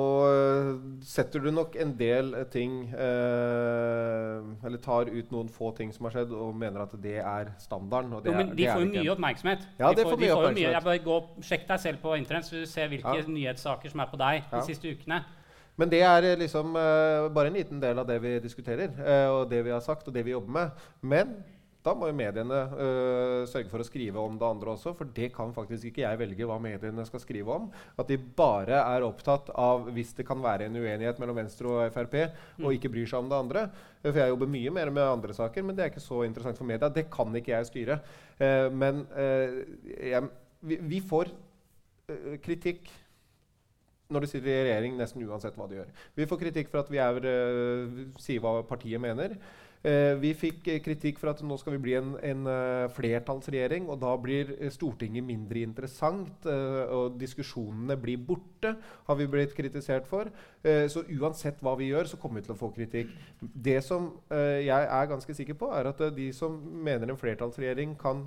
[1.03, 6.14] setter du nok en del ting eh, Eller tar ut noen få ting som har
[6.14, 8.14] skjedd, og mener at det er standarden.
[8.22, 9.66] jo, men De får jo mye oppmerksomhet.
[9.80, 10.61] Ja, de får, får mye oppmerksomhet.
[10.61, 11.18] Mye, jeg bare gå,
[11.51, 13.26] Sjekk deg selv på Internett, så du ser hvilke ja.
[13.26, 15.24] nyhetssaker som er på deg de siste ukene.
[15.80, 18.94] Men det er liksom uh, bare en liten del av det vi diskuterer,
[19.32, 20.86] og det vi har sagt, og det vi jobber med.
[21.03, 21.34] Men
[21.81, 25.31] da må jo mediene øh, sørge for å skrive om det andre også, for det
[25.33, 27.70] kan faktisk ikke jeg velge hva mediene skal skrive om.
[27.97, 31.95] At de bare er opptatt av hvis det kan være en uenighet mellom Venstre og
[31.95, 32.18] Frp,
[32.59, 32.66] mm.
[32.66, 33.62] og ikke bryr seg om det andre.
[34.05, 36.68] For jeg jobber mye mer med andre saker, men det er ikke så interessant for
[36.68, 36.93] media.
[36.93, 38.01] Det kan ikke jeg styre.
[38.37, 40.28] Uh, men uh, jeg,
[40.61, 42.93] vi, vi, får uh, kritikk
[44.11, 45.91] når du sitter i regjering, nesten uansett hva du gjør.
[46.18, 47.26] Vi får kritikk for at vi er,
[48.18, 49.37] sier hva partiet mener.
[49.81, 53.87] Eh, vi fikk eh, kritikk for at nå skal vi bli en, en uh, flertallsregjering,
[53.89, 58.74] og da blir Stortinget mindre interessant, og diskusjonene blir borte,
[59.07, 60.28] har vi blitt kritisert for.
[60.93, 63.12] Så uansett hva vi gjør, så kommer vi til å få kritikk.
[63.41, 68.26] Det som jeg er ganske sikker på, er at de som mener en flertallsregjering kan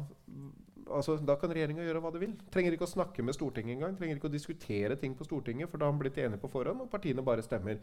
[0.89, 2.33] altså, Da kan regjeringa gjøre hva de vil.
[2.53, 3.95] Trenger ikke å snakke med Stortinget engang.
[3.99, 6.85] Trenger ikke å diskutere ting på Stortinget, for da har de blitt enige på forhånd,
[6.85, 7.79] og partiene bare stemmer.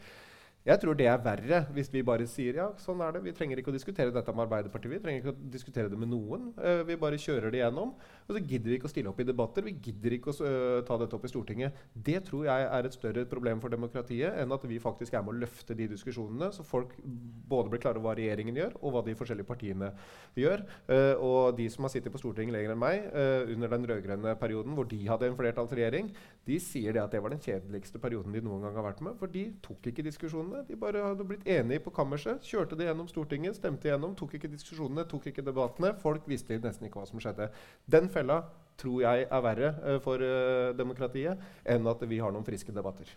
[0.61, 3.23] Jeg tror det er verre hvis vi bare sier ja, sånn er det.
[3.25, 4.93] Vi trenger ikke å diskutere dette med Arbeiderpartiet.
[4.93, 6.51] Vi trenger ikke å diskutere det med noen.
[6.61, 7.95] Uh, vi bare kjører det gjennom.
[8.27, 9.65] Og så gidder vi ikke å stille opp i debatter.
[9.65, 11.79] Vi gidder ikke å uh, ta dette opp i Stortinget.
[11.97, 15.33] Det tror jeg er et større problem for demokratiet enn at vi faktisk er med
[15.33, 19.05] å løfte de diskusjonene, så folk både blir klare over hva regjeringen gjør, og hva
[19.09, 19.91] de forskjellige partiene
[20.37, 20.67] gjør.
[20.93, 23.09] Uh, og de som har sittet på Stortinget lenger enn meg
[23.51, 26.13] under den rød-grønne perioden, hvor de hadde en flertallsregjering,
[26.47, 29.17] de sier det at det var den kjedeligste perioden de noen gang har vært med.
[29.21, 30.67] For de tok ikke diskusjonen diskusjonene.
[30.69, 34.51] De bare hadde blitt enige på kammerset, kjørte det gjennom Stortinget, stemte igjennom, tok ikke
[34.51, 35.95] diskusjonene, tok ikke debattene.
[36.01, 37.51] Folk visste nesten ikke hva som skjedde.
[37.87, 38.43] Den fella
[38.81, 43.09] tror jeg er verre uh, for uh, demokratiet enn at vi har noen friske debatter.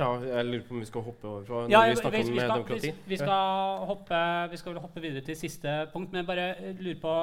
[0.00, 2.40] Ja, jeg lurer på om vi skal hoppe over fra ja, vi snakker om vi
[2.40, 2.92] skal, demokrati.
[2.94, 6.48] Vi, vi, skal hoppe, vi skal hoppe videre til siste punkt, men jeg bare
[6.80, 7.14] lurer på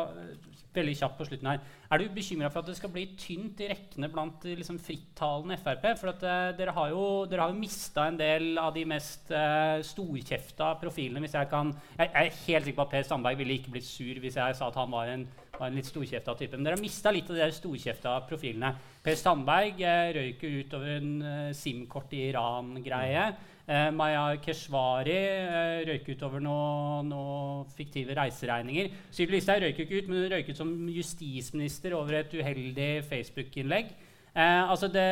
[0.77, 1.61] veldig kjapt på slutten her.
[1.89, 5.87] Er du bekymra for at det skal bli tynt i rekkene blant liksom, frittalende Frp?
[5.99, 9.79] For at, uh, dere har jo, dere jo mista en del av de mest uh,
[9.85, 11.23] storkjefta profilene.
[11.23, 13.89] hvis Jeg kan, jeg, jeg er helt sikker på at Per Sandberg ville ikke blitt
[13.89, 15.27] sur hvis jeg sa at han var en
[15.57, 16.57] var en litt storkjefta type.
[16.57, 18.73] Men dere har mista litt av de storkjefta profilene.
[19.03, 23.29] Per Sandberg eh, røyk jo ut over en eh, SIM-kort i Iran-greie.
[23.67, 28.93] Eh, Maya Keshvari eh, røyk ut over noen noe fiktive reiseregninger.
[29.11, 33.91] Sylvi Listhaug røyk ikke ut, men hun røyk ut som justisminister over et uheldig Facebook-innlegg.
[34.31, 35.09] Eh, altså det,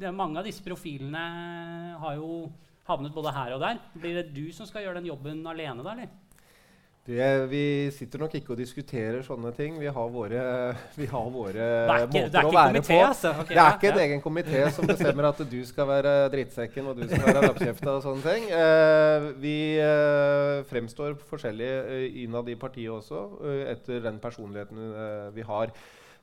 [0.00, 1.22] det, mange av disse profilene
[2.02, 2.48] har jo
[2.88, 3.78] havnet både her og der.
[3.94, 5.94] Blir det du som skal gjøre den jobben alene, da?
[5.94, 6.21] eller?
[7.02, 9.74] Det, vi sitter nok ikke og diskuterer sånne ting.
[9.82, 10.42] Vi har våre,
[11.00, 11.64] vi har våre
[12.04, 12.98] ikke, måter å være komité, på.
[13.08, 13.32] Altså.
[13.32, 13.94] Okay, det er ja, ikke ja.
[13.94, 17.96] en egen komité som bestemmer at du skal være drittsekken og du skal være lappkjefta
[17.96, 18.48] og sånne ting.
[18.62, 25.26] Eh, vi eh, fremstår forskjellig eh, innad i partiet også, eh, etter den personligheten eh,
[25.34, 25.72] vi har.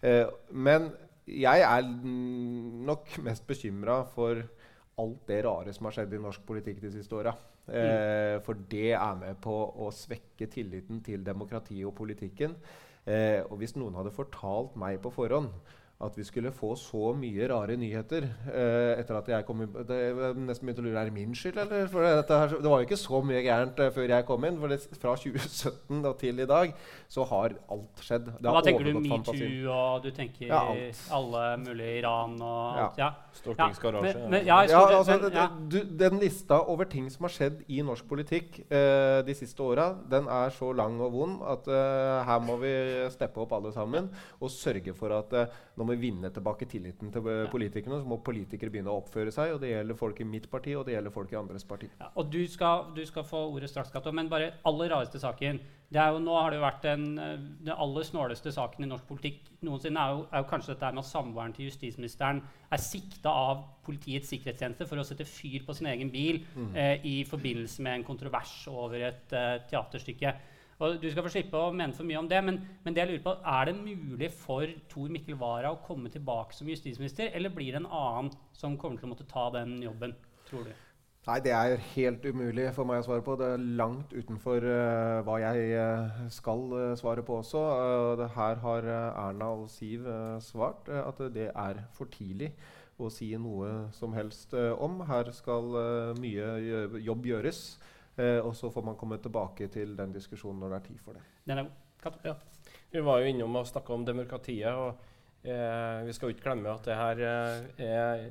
[0.05, 0.23] Eh,
[0.55, 0.87] men
[1.27, 1.89] jeg er
[2.87, 4.39] nok mest bekymra for
[4.99, 7.35] alt det rare som har skjedd i norsk politikk de siste åra.
[7.69, 12.55] Eh, for det er med på å svekke tilliten til demokratiet og politikken.
[13.05, 15.53] Eh, og hvis noen hadde fortalt meg på forhånd
[15.99, 19.97] at vi skulle få så mye rare nyheter eh, etter at jeg kom inn Det
[19.99, 20.13] jeg
[20.47, 21.89] nesten begynte å lure er det min skyld, eller?
[21.91, 24.59] For dette her, det var jo ikke så mye gærent eh, før jeg kom inn.
[24.61, 26.71] For det, fra 2017 da, til i dag
[27.11, 28.29] så har alt skjedd.
[28.39, 28.93] Det Hva tenker du?
[29.03, 31.01] Metoo, og du tenker Ja, alt.
[31.19, 33.01] alle mulige Iran og alt?
[33.03, 33.11] Ja.
[33.41, 34.13] Stortingsgarasje.
[34.15, 35.49] Ja, men, ja, Ja, altså, ja.
[35.49, 39.59] det- du, den lista over ting som har skjedd i norsk politikk eh, de siste
[39.67, 42.71] åra, den er så lang og vond at eh, her må vi
[43.11, 44.07] steppe opp alle sammen
[44.39, 48.01] og sørge for at eh, nå må vi vinne tilbake tilliten til eh, politikerne.
[48.01, 49.53] Så må politikere begynne å oppføre seg.
[49.55, 51.87] Og det gjelder folk i mitt parti, og det gjelder folk i andres parti.
[52.01, 54.11] Ja, og du skal, du skal få ordet straks, Kato.
[54.15, 55.61] Men bare aller rareste saken.
[55.89, 58.91] Det er jo, nå har det jo vært den, eh, den aller snåleste saken i
[58.91, 60.03] norsk politikk noensinne.
[60.03, 64.29] Er jo, er jo kanskje dette med at samboeren til justisministeren er sikta av Politiets
[64.29, 66.43] sikkerhetstjeneste for å sette fyr på sin egen bil
[66.77, 70.35] eh, i forbindelse med en kontrovers over et eh, teaterstykke.
[70.79, 73.09] Og Du skal få slippe å mene for mye om det, men, men det jeg
[73.09, 77.51] lurer på, er det mulig for Tor Mikkel Wara å komme tilbake som justisminister, eller
[77.51, 80.15] blir det en annen som kommer til å måtte ta den jobben,
[80.47, 80.71] tror du?
[81.27, 83.35] Nei, det er helt umulig for meg å svare på.
[83.37, 87.65] Det er langt utenfor uh, hva jeg eh, skal uh, svare på også.
[88.33, 90.07] Her har Erna og Siv
[90.41, 92.53] svart at det er for tidlig
[92.97, 95.03] å si noe som helst om.
[95.11, 95.75] Her skal
[96.17, 96.49] mye
[97.03, 97.61] jobb gjøres.
[98.19, 101.17] Eh, og så får man komme tilbake til den diskusjonen når det er tid for
[101.17, 101.23] det.
[101.47, 102.19] Den er god.
[102.23, 102.35] Ja.
[102.91, 104.71] Vi var jo innom og snakka om demokratiet.
[104.73, 104.95] og
[105.43, 108.23] eh, Vi skal jo ikke glemme at det her eh, er,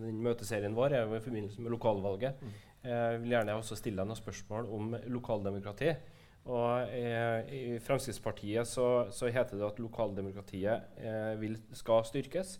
[0.00, 2.40] den møteserien vår er jo i forbindelse med lokalvalget.
[2.40, 2.56] Mm.
[2.82, 5.92] Eh, jeg vil gjerne også stille deg noen spørsmål om lokaldemokrati.
[6.50, 12.56] Og eh, I Fremskrittspartiet så, så heter det at lokaldemokratiet eh, vil, skal styrkes.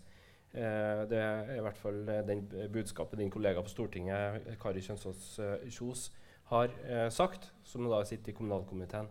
[0.53, 5.39] Eh, det er i hvert fall eh, den budskapet din kollega på Stortinget, Kari Kjønsås
[5.39, 6.09] eh, Kjos,
[6.51, 9.09] har eh, sagt, som da sitter i kommunalkomiteen.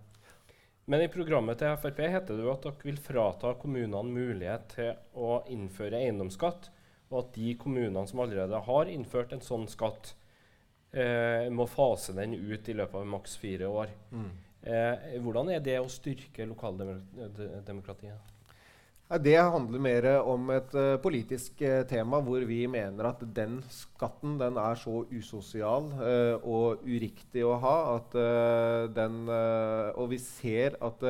[0.91, 4.93] Men i programmet til Frp heter det jo at dere vil frata kommunene mulighet til
[5.14, 6.70] å innføre eiendomsskatt,
[7.11, 10.14] og at de kommunene som allerede har innført en sånn skatt,
[10.93, 13.95] eh, må fase den ut i løpet av maks fire år.
[14.62, 18.30] Eh, hvordan er det å styrke lokaldemokratiet?
[19.11, 24.37] Det handler mer om et uh, politisk uh, tema hvor vi mener at den skatten
[24.39, 28.15] den er så usosial uh, og uriktig å ha at
[28.95, 31.03] den Og vi ser at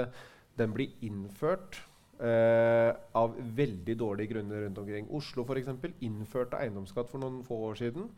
[0.57, 1.83] den blir innført
[2.21, 5.07] av veldig dårlige grunner rundt omkring.
[5.09, 8.11] Oslo for eksempel, innførte eiendomsskatt for noen få år siden.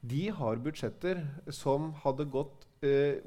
[0.00, 1.20] De har budsjetter
[1.52, 2.64] som hadde gått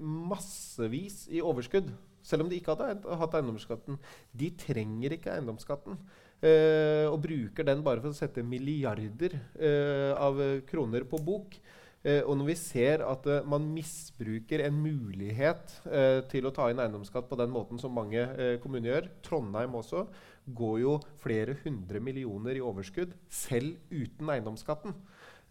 [0.01, 1.91] massevis i overskudd.
[2.23, 3.99] Selv om de ikke hadde hatt eiendomsskatten.
[4.31, 5.99] De trenger ikke eiendomsskatten.
[6.43, 11.55] eh, og bruker den bare for å sette milliarder eh, av kroner på bok.
[12.03, 16.67] Eh, og når vi ser at eh, man misbruker en mulighet eh, til å ta
[16.67, 20.03] inn eiendomsskatt på den måten som mange eh, kommuner gjør, Trondheim også,
[20.51, 24.95] går jo flere hundre millioner i overskudd selv uten eiendomsskatten.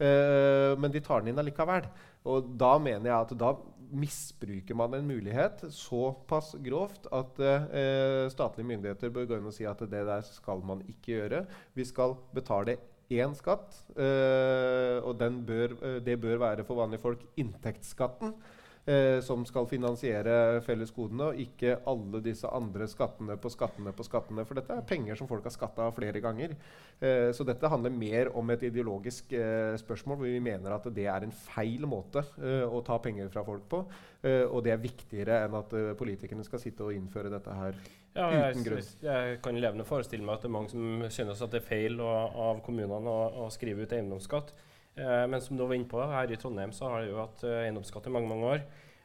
[0.02, 1.84] Men de tar den inn allikevel.
[2.26, 3.52] Og da mener jeg at da
[3.92, 9.66] misbruker man en mulighet såpass grovt at eh, statlige myndigheter bør gå inn og si
[9.68, 11.44] at det der skal man ikke gjøre.
[11.76, 12.78] Vi skal betale
[13.12, 18.34] én skatt, eh, og bør, eh, det bør være for vanlige folk inntektsskatten.
[18.82, 24.42] Eh, som skal finansiere fellesgodene, og ikke alle disse andre skattene på skattene på skattene.
[24.42, 26.56] For dette er penger som folk har skatta flere ganger.
[26.98, 31.06] Eh, så dette handler mer om et ideologisk eh, spørsmål hvor vi mener at det
[31.06, 33.84] er en feil måte eh, å ta penger fra folk på.
[34.26, 37.78] Eh, og det er viktigere enn at eh, politikerne skal sitte og innføre dette her
[38.18, 38.92] Ja, uten jeg, grunn.
[39.06, 42.02] jeg kan levende forestille meg at det er mange som synes at det er feil
[42.02, 42.10] å,
[42.50, 44.50] av kommunene å, å skrive ut eiendomsskatt.
[44.96, 47.44] Eh, men som du var inne på, her i Trondheim så har vi jo hatt
[47.48, 48.64] eh, eiendomsskatt i mange mange år.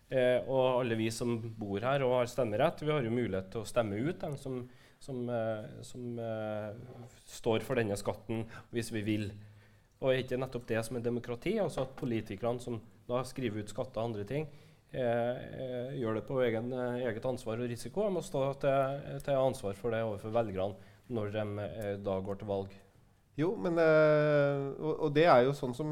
[0.10, 3.64] Eh, og alle vi som bor her og har stemmerett, vi har jo mulighet til
[3.64, 4.62] å stemme ut dem som,
[5.04, 5.26] som,
[5.86, 6.22] som
[7.28, 9.28] står for denne skatten hvis vi vil.
[10.02, 11.58] Og er ikke nettopp det som er demokrati?
[11.60, 14.48] Altså at politikerne som da skriver ut skatter og andre ting,
[14.92, 16.72] eh, gjør det på egen,
[17.02, 18.06] eget ansvar og risiko.
[18.06, 22.42] De må stå til, til ansvar for det overfor velgerne når de eh, da går
[22.42, 22.76] til valg.
[23.38, 25.90] Jo, men, øh, og, det er jo sånn som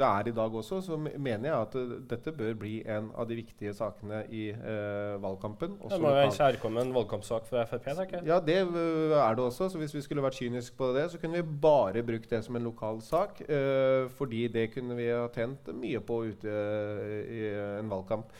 [0.00, 0.78] det er i dag også.
[0.86, 5.18] Så mener jeg at uh, dette bør bli en av de viktige sakene i uh,
[5.20, 5.74] valgkampen.
[5.82, 7.84] det må jo være en kjærkommen valgkampsak for Frp?
[7.84, 8.24] tenker.
[8.24, 9.68] Ja, det uh, er det også.
[9.68, 12.56] Så hvis vi skulle vært kyniske på det, så kunne vi bare brukt det som
[12.56, 13.42] en lokal sak.
[14.16, 16.48] fordi det kunne vi ha tjent mye på ute
[17.28, 17.44] i
[17.80, 18.32] en valgkamp.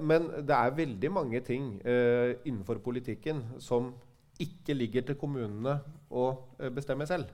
[0.00, 3.92] men det er veldig mange ting innenfor politikken som
[4.40, 6.30] ikke ligger til kommunene å
[6.72, 7.26] bestemme selv.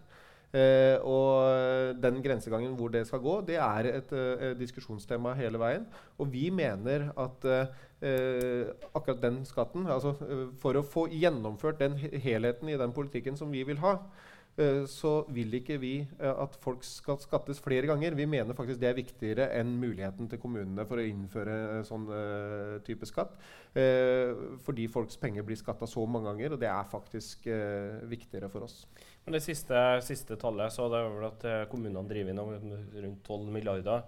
[0.52, 5.86] Eh, og den grensegangen hvor det skal gå, det er et eh, diskusjonstema hele veien.
[6.20, 11.94] Og vi mener at eh, akkurat den skatten altså, uh, For å få gjennomført den
[11.96, 13.94] helheten i den politikken som vi vil ha,
[14.60, 18.12] Eh, så vil ikke vi eh, at folk skal skattes flere ganger.
[18.14, 22.76] Vi mener faktisk det er viktigere enn muligheten til kommunene for å innføre sånn uh,
[22.84, 23.32] type skatt.
[23.72, 28.52] Uh, fordi folks penger blir skatta så mange ganger, og det er faktisk uh, viktigere
[28.52, 28.82] for oss.
[29.24, 32.72] Men Det siste, siste tallet så det er vel at kommunene driver inn
[33.04, 34.02] rundt 12 milliarder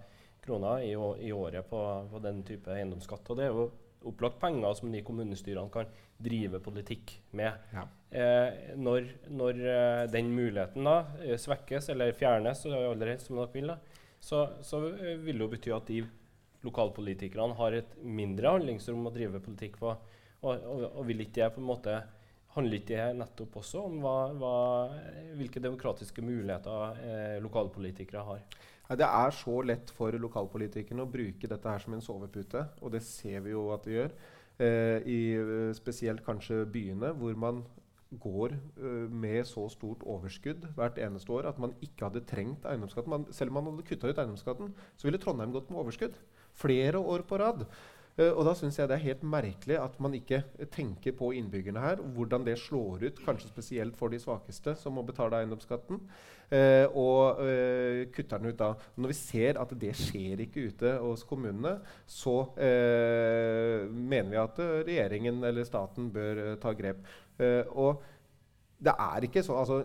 [0.44, 0.92] kroner i,
[1.26, 3.30] i året på, på, den type eiendomsskatt.
[3.30, 3.68] og det er jo
[4.04, 5.88] opplagt penger som de kommunestyrene kan
[6.20, 7.56] drive politikk med.
[7.72, 7.86] Ja.
[8.14, 13.54] Eh, når, når uh, den muligheten da uh, svekkes eller fjernes, aller helst som dere
[13.54, 13.78] vil, da,
[14.20, 16.02] så, så vil det jo bety at de
[16.64, 19.96] lokalpolitikerne har et mindre handlingsrom å drive politikk på.
[20.44, 21.96] Og, og, og vil ikke det på en måte
[22.54, 24.54] handler ikke det nettopp også om hva, hva,
[25.38, 28.44] hvilke demokratiske muligheter lokalpolitikere har?
[28.94, 33.00] Det er så lett for lokalpolitikerne å bruke dette her som en sovepute, og det
[33.06, 34.12] ser vi jo at de gjør.
[34.60, 37.64] Eh, I eh, spesielt kanskje byene, hvor man
[38.20, 43.24] går uh, med så stort overskudd hvert eneste år at man ikke hadde trengt eiendomsskatten.
[43.34, 46.20] Selv om man hadde kutta ut eiendomsskatten, så ville Trondheim gått med overskudd.
[46.54, 47.64] Flere år på rad.
[48.14, 50.44] Uh, og da syns jeg det er helt merkelig at man ikke
[50.74, 52.02] tenker på innbyggerne her.
[52.14, 55.98] Hvordan det slår ut, kanskje spesielt for de svakeste som må betale eiendomsskatten.
[56.54, 58.70] Uh, og uh, kutter den ut da.
[58.94, 65.42] Når vi ser at det skjer ikke ute hos kommunene, så mener vi at regjeringen
[65.44, 67.02] eller staten bør ta grep.
[67.74, 68.02] og
[68.84, 69.80] det er ikke sånn, altså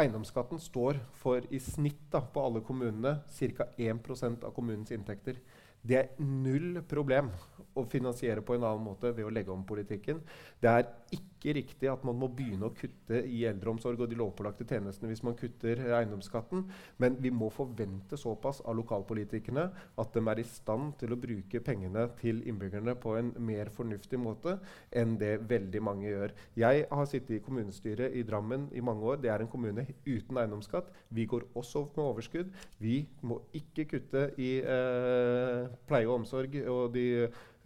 [0.00, 3.66] Eiendomsskatten står for i snitt da, på alle kommunene ca.
[3.78, 5.38] 1% av kommunens inntekter.
[5.82, 7.30] Det er null problem
[7.78, 10.20] å finansiere på en annen måte ved å legge om politikken.
[10.60, 14.66] Det er ikke riktig at man må begynne å kutte i eldreomsorg og de lovpålagte
[14.68, 16.66] tjenestene hvis man kutter eiendomsskatten,
[17.00, 19.66] men vi må forvente såpass av lokalpolitikerne
[20.00, 24.20] at de er i stand til å bruke pengene til innbyggerne på en mer fornuftig
[24.20, 24.58] måte
[24.92, 26.34] enn det veldig mange gjør.
[26.60, 29.20] Jeg har sittet i kommunestyret i Drammen i mange år.
[29.22, 30.90] Det er en kommune uten eiendomsskatt.
[31.08, 32.52] Vi går også med overskudd.
[32.78, 37.06] Vi må ikke kutte i eh, pleie og omsorg og de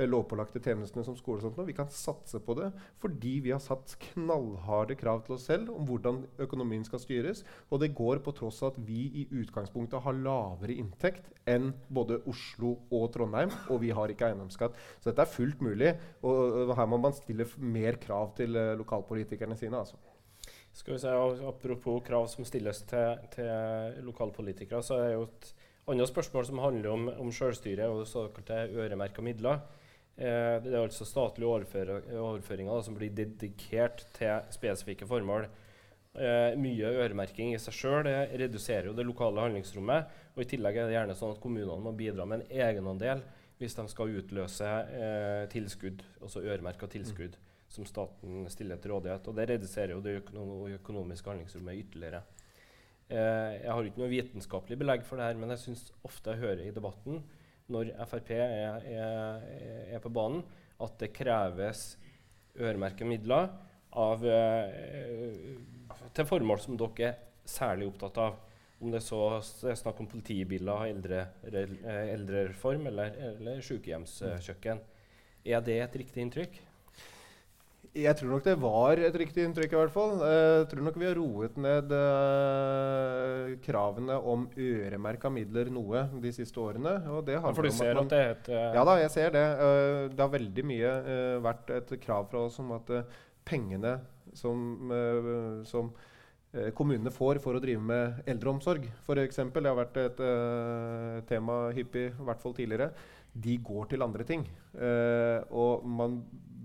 [0.02, 1.68] lovpålagte tjenestene som skole og sånt.
[1.68, 2.70] Vi kan satse på det
[3.02, 7.44] fordi vi har satt knallharde krav til oss selv om hvordan økonomien skal styres.
[7.70, 12.22] Og det går på tross av at vi i utgangspunktet har lavere inntekt enn både
[12.30, 14.74] Oslo og Trondheim, og vi har ikke eiendomsskatt.
[14.98, 15.92] Så dette er fullt mulig,
[16.24, 19.84] og her må man stille mer krav til uh, lokalpolitikerne sine.
[19.84, 20.00] altså.
[20.74, 21.12] Skal vi se,
[21.46, 25.52] Apropos krav som stilles til, til lokalpolitikere, så er det jo et
[25.92, 29.60] annet spørsmål som handler om, om selvstyre og såkalte øremerka midler.
[30.14, 35.48] Eh, det er altså statlige overføringer da, som blir dedikert til spesifikke formål.
[36.14, 38.06] Eh, mye øremerking i seg sjøl
[38.38, 40.12] reduserer jo det lokale handlingsrommet.
[40.34, 43.24] og I tillegg er det gjerne sånn at kommunene må bidra med en egenandel
[43.58, 47.50] hvis de skal utløse eh, tilskudd, altså øremerka tilskudd, mm.
[47.70, 49.28] som staten stiller til rådighet.
[49.30, 50.20] Og Det reduserer jo det
[50.78, 52.22] økonomiske handlingsrommet ytterligere.
[53.08, 56.42] Eh, jeg har ikke noe vitenskapelig belegg for det her, men jeg syns ofte jeg
[56.42, 57.22] hører i debatten
[57.72, 59.44] når Frp er, er,
[59.96, 60.42] er på banen,
[60.82, 61.94] at det kreves
[62.60, 63.48] øremerkede midler
[63.94, 65.54] av, eh,
[66.14, 68.40] til formål som dere er særlig opptatt av.
[68.84, 69.20] Om det så
[69.70, 74.82] er snakk om politibiler, eldre, eldrereform eller, eller sykehjemskjøkken.
[75.44, 76.58] Er det et riktig inntrykk?
[77.94, 79.70] Jeg tror nok det var et riktig inntrykk.
[79.70, 80.16] i hvert fall.
[80.26, 86.58] Jeg tror nok vi har roet ned uh, kravene om øremerka midler noe de siste
[86.58, 86.96] årene.
[87.14, 88.96] Og det ja, for du ser at, man, at det er et uh, Ja da,
[88.98, 89.44] jeg ser det.
[89.60, 90.90] Uh, det har veldig mye
[91.46, 92.90] vært et krav fra oss om at
[93.46, 94.00] pengene
[94.34, 94.90] som,
[95.68, 95.92] som
[96.74, 99.38] kommunene får for å drive med eldreomsorg, f.eks.
[99.54, 100.22] Det har vært et
[101.28, 102.90] tema hyppig, i hvert fall tidligere
[103.34, 104.46] de går til andre ting.
[104.74, 106.20] Uh, og man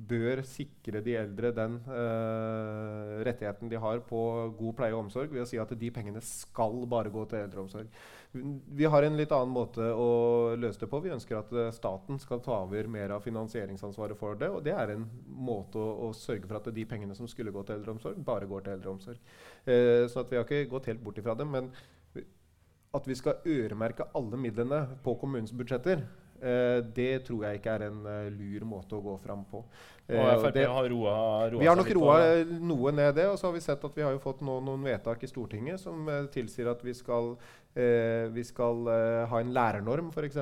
[0.10, 4.22] bør sikre de eldre den uh, rettigheten de har på
[4.58, 7.92] god pleie og omsorg ved å si at de pengene skal bare gå til eldreomsorg.
[8.80, 11.02] Vi har en litt annen måte å løse det på.
[11.02, 14.52] Vi ønsker at eh, staten skal ta over mer av finansieringsansvaret for det.
[14.54, 17.64] Og det er en måte å, å sørge for at de pengene som skulle gå
[17.66, 19.32] til eldreomsorg, bare går til eldreomsorg.
[19.66, 21.50] Uh, så vi har ikke gått helt bort ifra det.
[21.50, 21.72] Men
[22.94, 26.06] at vi skal øremerke alle midlene på kommunens budsjetter,
[26.40, 29.60] Eh, det tror jeg ikke er en uh, lur måte å gå fram på.
[29.60, 31.16] og eh, Frp har roa,
[31.52, 33.28] roa Vi har nok roa noe ned det.
[33.32, 35.84] Og så har vi sett at vi har jo fått nå, noen vedtak i Stortinget
[35.84, 37.34] som tilsier at vi skal,
[38.34, 38.88] vi skal
[39.30, 40.40] ha en lærernorm, f.eks.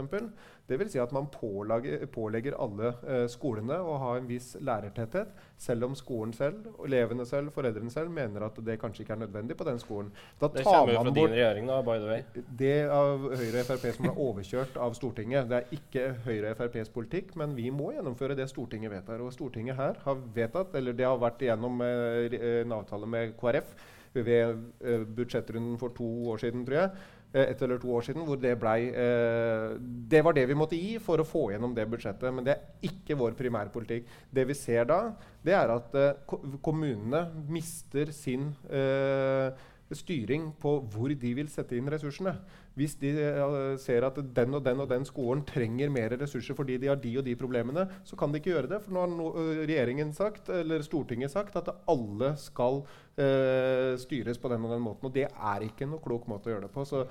[0.68, 0.92] Dvs.
[0.92, 5.96] Si at man pålegger, pålegger alle eh, skolene å ha en viss lærertetthet, selv om
[5.96, 9.80] skolen selv, elevene selv, foreldrene selv mener at det kanskje ikke er nødvendig på den
[9.80, 10.12] skolen.
[10.42, 12.46] Da det kommer jo fra din regjering, da, by the way.
[12.60, 15.48] Det av Høyre og Frp som er overkjørt av Stortinget.
[15.48, 19.24] Det er ikke Høyre og FrPs politikk, men vi må gjennomføre det Stortinget vedtar.
[19.24, 23.78] Og Stortinget her har vedtatt, eller det har vært igjennom eh, en avtale med KrF
[24.18, 28.40] ved eh, budsjettrunden for to år siden, tror jeg ett eller to år siden, hvor
[28.42, 29.78] det blei eh,
[30.12, 32.34] Det var det vi måtte gi for å få gjennom det budsjettet.
[32.34, 34.08] Men det er ikke vår primærpolitikk.
[34.34, 35.02] Det vi ser da,
[35.46, 39.52] det er at eh, kommunene mister sin eh,
[39.96, 42.36] styring på hvor de vil sette inn ressursene.
[42.78, 46.78] Hvis de uh, ser at den og den og den skolen trenger mer ressurser fordi
[46.82, 48.82] de har de og de problemene, så kan de ikke gjøre det.
[48.84, 54.38] For nå har no, uh, regjeringen sagt, eller Stortinget sagt at alle skal uh, styres
[54.38, 55.10] på den og den måten.
[55.10, 56.86] Og det er ikke noe klok måte å gjøre det på.
[56.86, 57.04] Så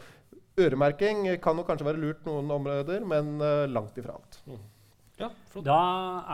[0.56, 3.36] øremerking kan jo kanskje være lurt noen områder, men
[3.68, 4.38] langt ifra alt.
[4.46, 4.64] Mm.
[5.16, 5.30] Ja,
[5.64, 5.76] da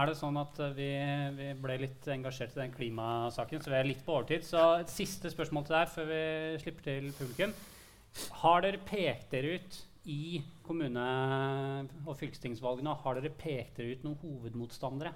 [0.00, 0.88] er det sånn at vi,
[1.36, 4.46] vi, ble litt engasjert i den klimasaken, så vi er litt på overtid.
[4.46, 6.24] Så et siste spørsmål til deg før vi
[6.64, 7.54] slipper til publikum.
[8.42, 14.18] Har dere pekt dere ut i kommune- og fylkestingsvalgene har dere pekt dere ut noen
[14.22, 15.12] hovedmotstandere?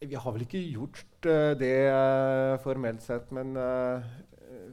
[0.00, 4.04] Vi har vel ikke gjort uh, det uh, formelt sett, men uh,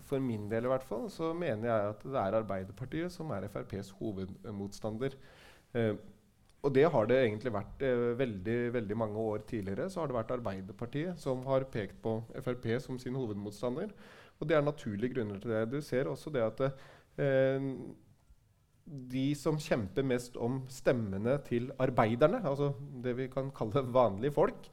[0.07, 3.49] for min del i hvert fall så mener jeg at det er Arbeiderpartiet som er
[3.51, 5.13] FrPs hovedmotstander.
[6.63, 7.84] og det har det egentlig vært
[8.18, 9.89] veldig, veldig mange år tidligere.
[9.89, 13.93] Så har det vært Arbeiderpartiet som har pekt på Frp som sin hovedmotstander.
[14.39, 15.63] Og det er naturlige grunner til det.
[15.71, 17.69] Du ser også det at eh,
[18.88, 22.71] de som kjemper mest om stemmene til arbeiderne, altså
[23.03, 24.69] det vi kan kalle vanlige folk,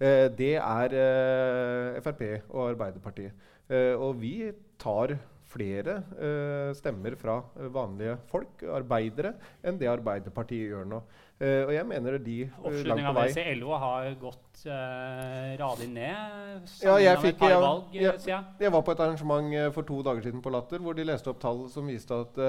[0.00, 3.48] eh, det er eh, Frp og Arbeiderpartiet.
[3.68, 7.38] Eh, og vi tar flere eh, stemmer fra
[7.72, 11.02] vanlige folk, arbeidere, enn det Arbeiderpartiet gjør nå.
[11.38, 15.86] Uh, og jeg mener de uh, langt på vei Oppslutninga LO har gått uh, radig
[15.92, 19.86] ned ja, jeg, fikk, jeg, valg, jeg, jeg, jeg, var på et arrangement uh, for
[19.86, 22.40] to dager siden på Latter hvor de leste opp tall som viste at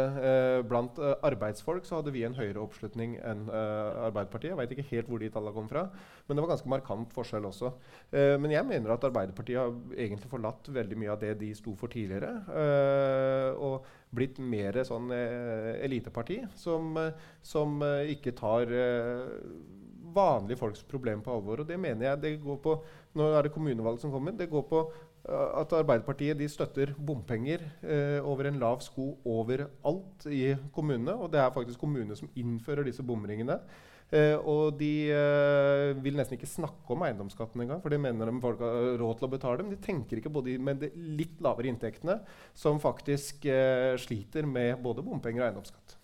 [0.66, 4.52] blant arbeidsfolk så hadde vi en høyere oppslutning enn Arbeiderpartiet.
[4.52, 5.86] Jeg veit ikke helt hvor de tallene kom fra,
[6.26, 7.72] men det var ganske markant forskjell også.
[8.42, 11.92] men jeg mener at Arbeiderpartiet har egentlig forlatt veldig mye av det de sto for
[11.94, 12.34] tidligere.
[13.58, 13.86] og
[14.16, 18.72] blitt mer sånn eh, eliteparti som, eh, som eh, ikke tar
[20.10, 21.62] vanlige folks problem på alvor.
[21.62, 22.80] Og det mener jeg det går på
[23.18, 24.36] Nå er det kommunevalget som kommer.
[24.38, 24.84] Det går på
[25.30, 31.16] at Arbeiderpartiet de støtter bompenger eh, over en lav sko overalt i kommunene.
[31.18, 33.60] Og det er faktisk kommunene som innfører disse bomringene.
[34.10, 38.42] Uh, og de eh, vil nesten ikke snakke om eiendomsskatten engang, for de mener de
[38.42, 39.66] folk har råd til å betale.
[39.66, 40.90] Men de tenker ikke på de med de
[41.20, 42.16] litt lavere inntektene,
[42.58, 45.96] som faktisk eh, sliter med både bompenger og eiendomsskatt.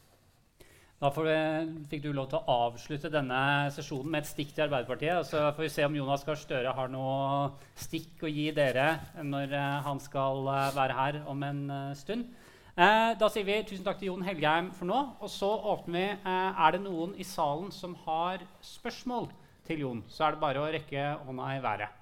[1.01, 3.39] Da fikk du lov til å avslutte denne
[3.73, 5.25] sesjonen med et stikk til Arbeiderpartiet.
[5.27, 8.87] Så får vi se om Jonas Gahr Støre har noe stikk å gi dere
[9.25, 10.45] når han skal
[10.77, 11.61] være her om en
[11.99, 12.29] stund.
[12.75, 14.97] Eh, da sier vi tusen takk til Jon Helgheim for nå.
[15.23, 16.07] Og så åpner vi.
[16.27, 19.29] Eh, er det noen i salen som har spørsmål
[19.65, 22.01] til Jon, så er det bare å rekke hånda i været.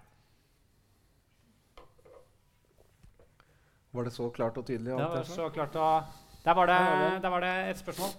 [3.93, 4.97] Var det så klart og tydelig?
[4.97, 6.03] Det var så klart og
[6.43, 8.09] der var, det, der var det et spørsmål.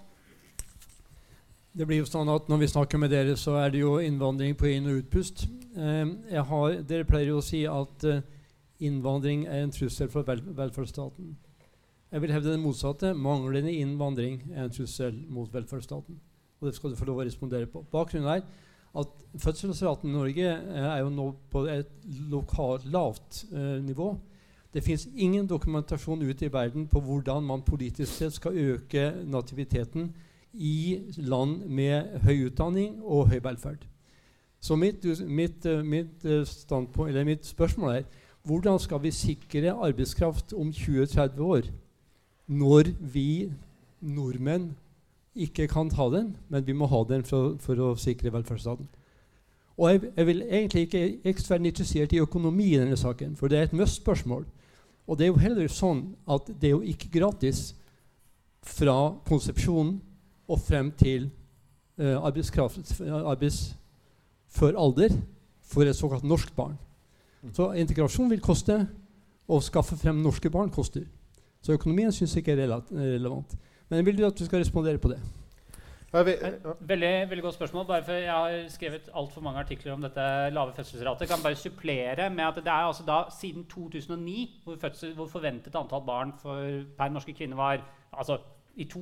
[1.75, 4.55] Det blir jo sånn at Når vi snakker med dere, så er det jo innvandring
[4.57, 5.45] på inn- og utpust.
[5.75, 8.23] Eh, har, dere pleier jo å si at eh,
[8.79, 11.35] innvandring er en trussel for vel velferdsstaten.
[12.15, 13.09] Jeg vil hevde det motsatte.
[13.13, 16.15] Manglende innvandring er en trussel mot velferdsstaten.
[16.61, 17.81] Og det skal du få lov å respondere på.
[17.91, 18.45] Bakgrunnen er
[18.95, 21.91] at fødselsraten i Norge eh, er jo nå på et
[22.31, 24.13] lokalt lavt eh, nivå.
[24.71, 30.13] Det fins ingen dokumentasjon ute i verden på hvordan man politisk sett skal øke nativiteten
[30.55, 33.83] i land med høy utdanning og høy velferd.
[34.63, 38.11] Så mitt, mitt, eh, mitt, eh, mitt spørsmål er
[38.47, 41.75] hvordan skal vi sikre arbeidskraft om 20-30 år?
[42.47, 43.51] Når vi
[44.01, 44.71] nordmenn
[45.35, 48.87] ikke kan ta den, men vi må ha den for, for å sikre velferdsstaten.
[49.75, 53.51] Og jeg, jeg vil egentlig ikke ekstra være interessert i økonomi i denne saken, for
[53.51, 54.45] det er et must-spørsmål.
[55.05, 57.73] Og det er jo heller sånn at det er jo ikke gratis
[58.65, 59.97] fra konsepsjonen
[60.47, 61.27] og frem til
[61.97, 65.13] arbeidskraft, arbeidsfør alder
[65.65, 66.77] for et såkalt norsk barn.
[67.53, 68.79] Så integrasjon vil koste,
[69.45, 71.05] og å skaffe frem norske barn koster.
[71.65, 73.55] Så økonomien syns jeg ikke er relevant.
[73.89, 75.17] Men jeg vil at du skal respondere på det.
[76.15, 77.85] Veldig, veldig godt spørsmål.
[77.87, 81.27] bare for Jeg har skrevet altfor mange artikler om dette lave fødselsratet.
[81.27, 85.75] Kan bare supplere med at det er altså da siden 2009, hvor, fødsel, hvor forventet
[85.75, 87.81] antall barn for, per norske kvinne var
[88.13, 88.37] altså
[88.75, 88.99] i 2,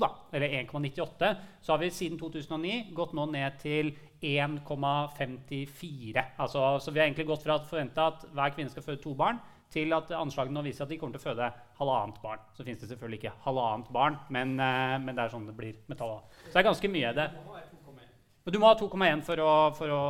[0.00, 6.24] da, eller 1,98, så har vi siden 2009 gått nå ned til 1,54.
[6.38, 9.14] Altså, så vi har egentlig gått fra å forvente at hver kvinne skal føde to
[9.18, 9.38] barn,
[9.72, 11.48] til at anslagene nå viser at de kommer til å føde
[11.80, 12.44] halvannet barn.
[12.56, 15.80] Så fins det selvfølgelig ikke halvannet barn, men, uh, men, det er sånn det blir
[15.90, 16.38] med tallene.
[16.46, 17.12] Så det er ganske mye.
[17.16, 17.26] det.
[18.46, 20.02] Men du må ha 2,1 for å, for å,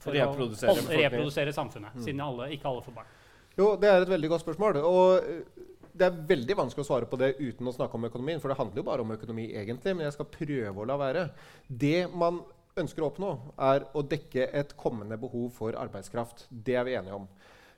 [0.00, 2.04] for reprodusere, å holde, reprodusere, samfunnet, mm.
[2.06, 3.10] siden alle, ikke alle får barn.
[3.56, 4.78] Jo, Det er et veldig godt spørsmål.
[4.80, 8.40] og eh, Det er veldig vanskelig å svare på det uten å snakke om økonomien.
[8.40, 9.92] For det handler jo bare om økonomi, egentlig.
[9.92, 11.26] Men jeg skal prøve å la være.
[11.68, 12.40] Det man
[12.80, 13.34] ønsker å oppnå,
[13.68, 16.46] er å dekke et kommende behov for arbeidskraft.
[16.48, 17.28] Det er vi enige om.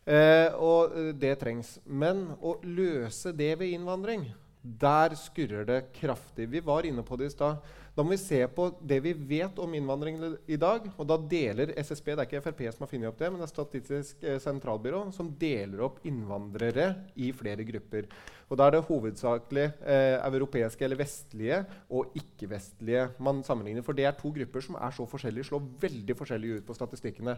[0.08, 1.74] Eh, og eh, det trengs.
[1.84, 4.30] Men å løse det ved innvandring,
[4.62, 6.48] der skurrer det kraftig.
[6.48, 7.60] Vi var inne på det i stad.
[7.98, 10.84] Da må vi se på det vi vet om innvandring i dag.
[10.94, 13.48] Og da deler SSB Det er ikke Frp som har funnet opp det, men det
[13.48, 18.06] er Statistisk eh, sentralbyrå som deler opp innvandrere i flere grupper.
[18.46, 21.58] Og Da er det hovedsakelig eh, europeiske eller vestlige
[21.90, 23.82] og ikke-vestlige man sammenligner.
[23.82, 27.34] For det er to grupper som er så forskjellige, slår veldig forskjellig ut på statistikkene.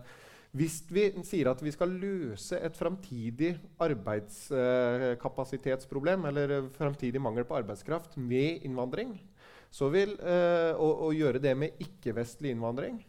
[0.53, 8.17] Hvis vi sier at vi skal løse et framtidig arbeidskapasitetsproblem eller framtidig mangel på arbeidskraft
[8.21, 9.17] med innvandring,
[9.71, 13.01] så vil, eh, og, og, gjøre det med ikke-vestlig innvandring,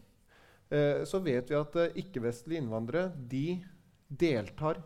[0.70, 3.60] eh, så vet vi at eh, ikke-vestlige innvandrere de
[4.12, 4.82] deltar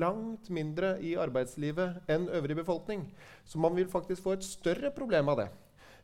[0.00, 3.04] langt mindre i arbeidslivet enn øvrig befolkning.
[3.44, 5.48] Så man vil faktisk få et større problem av det.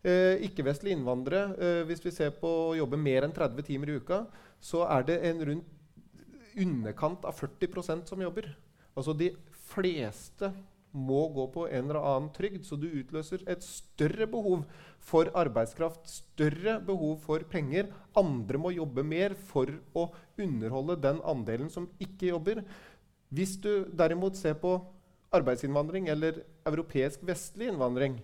[0.06, 3.96] Eh, ikke-vestlige innvandrere, eh, hvis vi ser på å jobbe mer enn 30 timer i
[3.96, 4.26] uka,
[4.60, 5.72] så er det en rundt
[6.56, 8.48] underkant av 40% som jobber.
[8.96, 9.32] Altså de
[9.68, 10.52] fleste
[10.96, 14.64] må gå på en eller annen trygd, så du utløser et større behov
[15.06, 17.92] for arbeidskraft, større behov for penger.
[18.16, 20.08] Andre må jobbe mer for å
[20.40, 22.62] underholde den andelen som ikke jobber.
[23.28, 24.78] Hvis du derimot ser på
[25.36, 28.18] arbeidsinnvandring eller europeisk vestlig innvandring,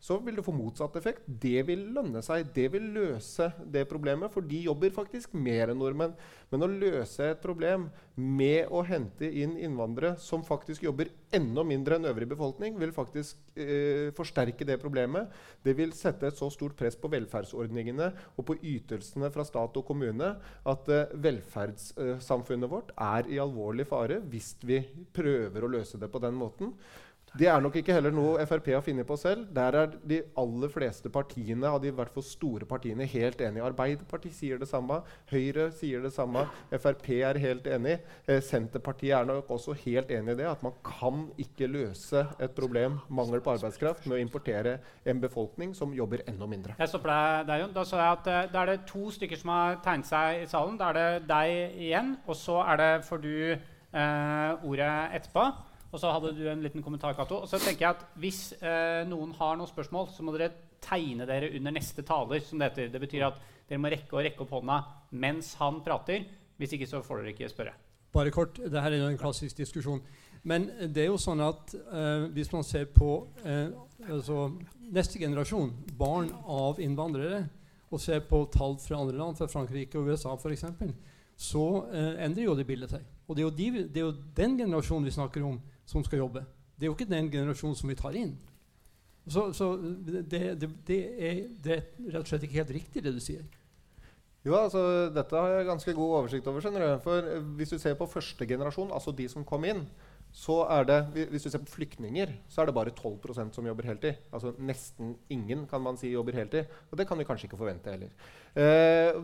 [0.00, 1.24] så vil du få motsatt effekt.
[1.26, 2.46] Det vil lønne seg.
[2.54, 6.14] Det vil løse det problemet, for de jobber faktisk mer enn nordmenn.
[6.52, 11.98] Men å løse et problem med å hente inn innvandrere som faktisk jobber enda mindre
[11.98, 15.34] enn øvrig befolkning, vil faktisk eh, forsterke det problemet.
[15.66, 19.86] Det vil sette et så stort press på velferdsordningene og på ytelsene fra stat og
[19.90, 20.30] kommune
[20.72, 24.80] at eh, velferdssamfunnet vårt er i alvorlig fare hvis vi
[25.14, 26.72] prøver å løse det på den måten.
[27.36, 29.44] Det er nok ikke heller noe Frp har funnet på selv.
[29.54, 33.66] Der er de aller fleste partiene av de hvert fall store partiene helt enige.
[33.68, 37.98] Arbeiderpartiet sier det samme, Høyre sier det samme, Frp er helt enig.
[38.26, 42.56] Eh, Senterpartiet er nok også helt enig i det, at man kan ikke løse et
[42.56, 44.78] problem, mangel på arbeidskraft, med å importere
[45.08, 46.76] en befolkning som jobber enda mindre.
[46.80, 47.72] Jeg stopper deg der, Jon.
[47.76, 50.50] Da, så jeg at, uh, da er det to stykker som har tegnet seg i
[50.50, 50.80] salen.
[50.80, 55.50] Da er det deg igjen, og så er det får du uh, ordet etterpå.
[55.88, 57.42] Og så hadde du en liten kommentar, Kato.
[57.42, 60.52] Og så tenker jeg at Hvis eh, noen har noen spørsmål, så må dere
[60.84, 62.40] tegne dere under neste taler.
[62.44, 62.92] som Det heter.
[62.92, 64.78] Det betyr at dere må rekke å rekke opp hånda
[65.10, 66.26] mens han prater.
[66.58, 67.74] Hvis ikke så får dere ikke spørre.
[68.12, 68.58] Bare kort.
[68.60, 70.02] Dette er jo en klassisk diskusjon.
[70.48, 73.68] Men det er jo sånn at eh, hvis man ser på eh,
[74.06, 74.50] altså
[74.92, 77.46] neste generasjon, barn av innvandrere,
[77.88, 80.64] og ser på tall fra andre land, fra Frankrike og USA f.eks.,
[81.38, 83.04] så eh, endrer jo det bildet seg.
[83.28, 85.58] Og det er, de, det er, jo den generasjonen vi snakker om,
[85.88, 86.44] som skal jobbe.
[86.76, 88.36] Det er jo ikke den generasjonen som vi tar inn.
[89.28, 93.12] Så, så det, det, det, er, det, er, rett og slett ikke helt riktig, det
[93.12, 93.44] du sier.
[94.46, 94.82] Jo, altså,
[95.12, 96.62] Dette har jeg ganske god oversikt over.
[96.64, 97.00] skjønner.
[97.04, 99.82] For eh, Hvis du ser på første generasjon, altså de som kom inn,
[100.32, 103.88] så er det, Hvis du ser på flyktninger, så er det bare 12% som jobber
[103.90, 104.22] heltid.
[104.32, 106.70] Altså Nesten ingen kan man si jobber heltid.
[106.90, 108.14] Og det kan vi kanskje ikke forvente heller.
[108.54, 109.18] Eh,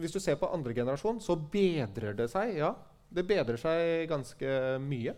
[0.00, 2.56] hvis du ser på andre generasjon, så bedrer det seg.
[2.56, 2.74] ja.
[3.10, 5.16] Det bedrer seg ganske mye.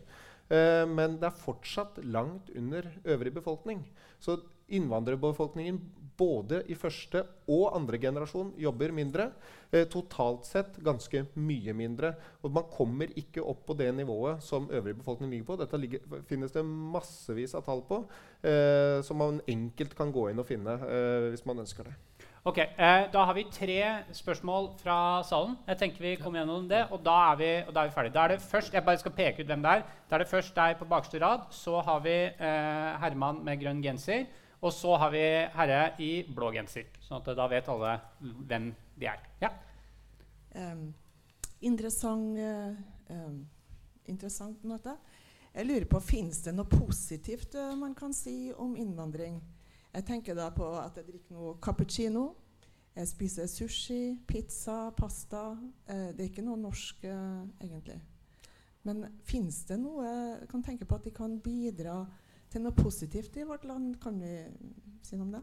[0.52, 3.84] Eh, men det er fortsatt langt under øvrig befolkning.
[4.20, 4.38] Så
[4.72, 5.80] innvandrerbefolkningen
[6.16, 9.30] både i første og andre generasjon jobber mindre.
[9.72, 12.12] Eh, totalt sett ganske mye mindre.
[12.42, 15.58] Og man kommer ikke opp på det nivået som øvrig befolkning ligger på.
[15.62, 18.02] Dette ligger, finnes det massevis av tall på,
[18.44, 21.96] eh, som man enkelt kan gå inn og finne eh, hvis man ønsker det.
[22.44, 25.56] Ok, eh, Da har vi tre spørsmål fra salen.
[25.66, 28.14] Jeg tenker vi kommer gjennom det, og da er vi, da er vi ferdige.
[28.14, 29.82] Da er det først, Jeg bare skal peke ut hvem det er.
[30.10, 31.40] Da er det først deg på bakerste rad.
[31.50, 34.26] Så har vi eh, Herman med grønn genser.
[34.60, 35.22] Og så har vi
[35.54, 36.84] herre i blå genser.
[37.00, 39.22] Sånn at da vet alle hvem de er.
[39.40, 39.50] Ja.
[40.54, 40.94] Um,
[41.60, 43.30] interessant, uh,
[44.04, 44.96] interessant møte.
[45.54, 49.40] Jeg lurer på, Fins det noe positivt uh, man kan si om innvandring?
[49.92, 52.30] Jeg tenker da på at jeg drikker noe cappuccino.
[52.96, 55.50] Jeg spiser sushi, pizza, pasta.
[55.88, 57.98] Eh, det er ikke noe norsk, egentlig.
[58.82, 62.00] Men fins det noe Jeg kan tenke på at de kan bidra
[62.50, 63.96] til noe positivt i vårt land.
[64.02, 64.32] Kan vi
[65.04, 65.42] si noe om det?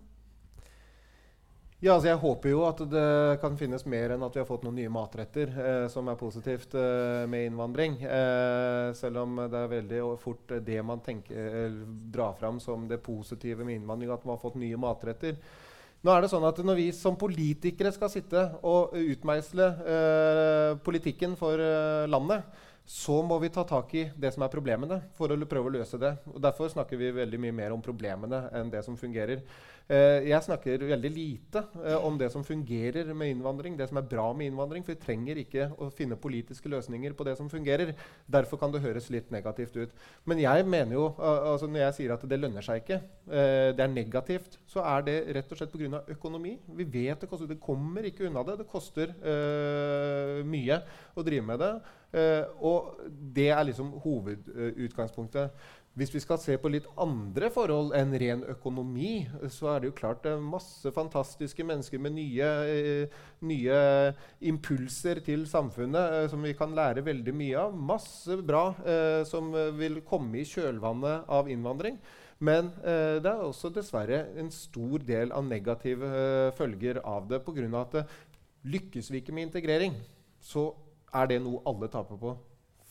[1.80, 3.02] Ja, altså Jeg håper jo at det
[3.40, 6.74] kan finnes mer enn at vi har fått noen nye matretter eh, som er positivt
[6.76, 7.96] eh, med innvandring.
[8.04, 13.00] Eh, selv om det er veldig fort det man tenker, eller drar fram som det
[13.06, 15.40] positive med innvandring, at man har fått nye matretter.
[16.04, 21.40] Nå er det sånn at Når vi som politikere skal sitte og utmeisle eh, politikken
[21.40, 22.44] for eh, landet,
[22.90, 26.00] så må vi ta tak i det som er problemene, for å prøve å løse
[26.02, 26.10] det.
[26.34, 29.44] Og Derfor snakker vi veldig mye mer om problemene enn det som fungerer.
[29.90, 34.06] Eh, jeg snakker veldig lite eh, om det som fungerer med innvandring, det som er
[34.06, 34.84] bra med innvandring.
[34.86, 37.96] For vi trenger ikke å finne politiske løsninger på det som fungerer.
[38.30, 39.96] Derfor kan det høres litt negativt ut.
[40.30, 43.00] Men jeg mener jo, altså når jeg sier at det lønner seg ikke,
[43.34, 46.04] eh, det er negativt, så er det rett og slett pga.
[46.14, 46.60] økonomi.
[46.78, 47.50] Vi vet det koster.
[47.50, 48.60] Det kommer ikke unna det.
[48.60, 50.84] Det koster uh, mye
[51.18, 51.72] å drive med det.
[52.14, 55.50] Uh, og det er liksom hovedutgangspunktet.
[56.00, 59.96] Hvis vi skal se på litt andre forhold enn ren økonomi, så er det jo
[59.98, 63.82] klart det er masse fantastiske mennesker med nye, eh, nye
[64.48, 67.76] impulser til samfunnet eh, som vi kan lære veldig mye av.
[67.92, 72.00] Masse bra eh, som vil komme i kjølvannet av innvandring.
[72.40, 77.42] Men eh, det er også dessverre en stor del av negative eh, følger av det
[77.44, 77.68] pga.
[77.82, 78.00] at
[78.64, 80.00] lykkes vi ikke med integrering,
[80.40, 80.70] så
[81.12, 82.38] er det noe alle taper på.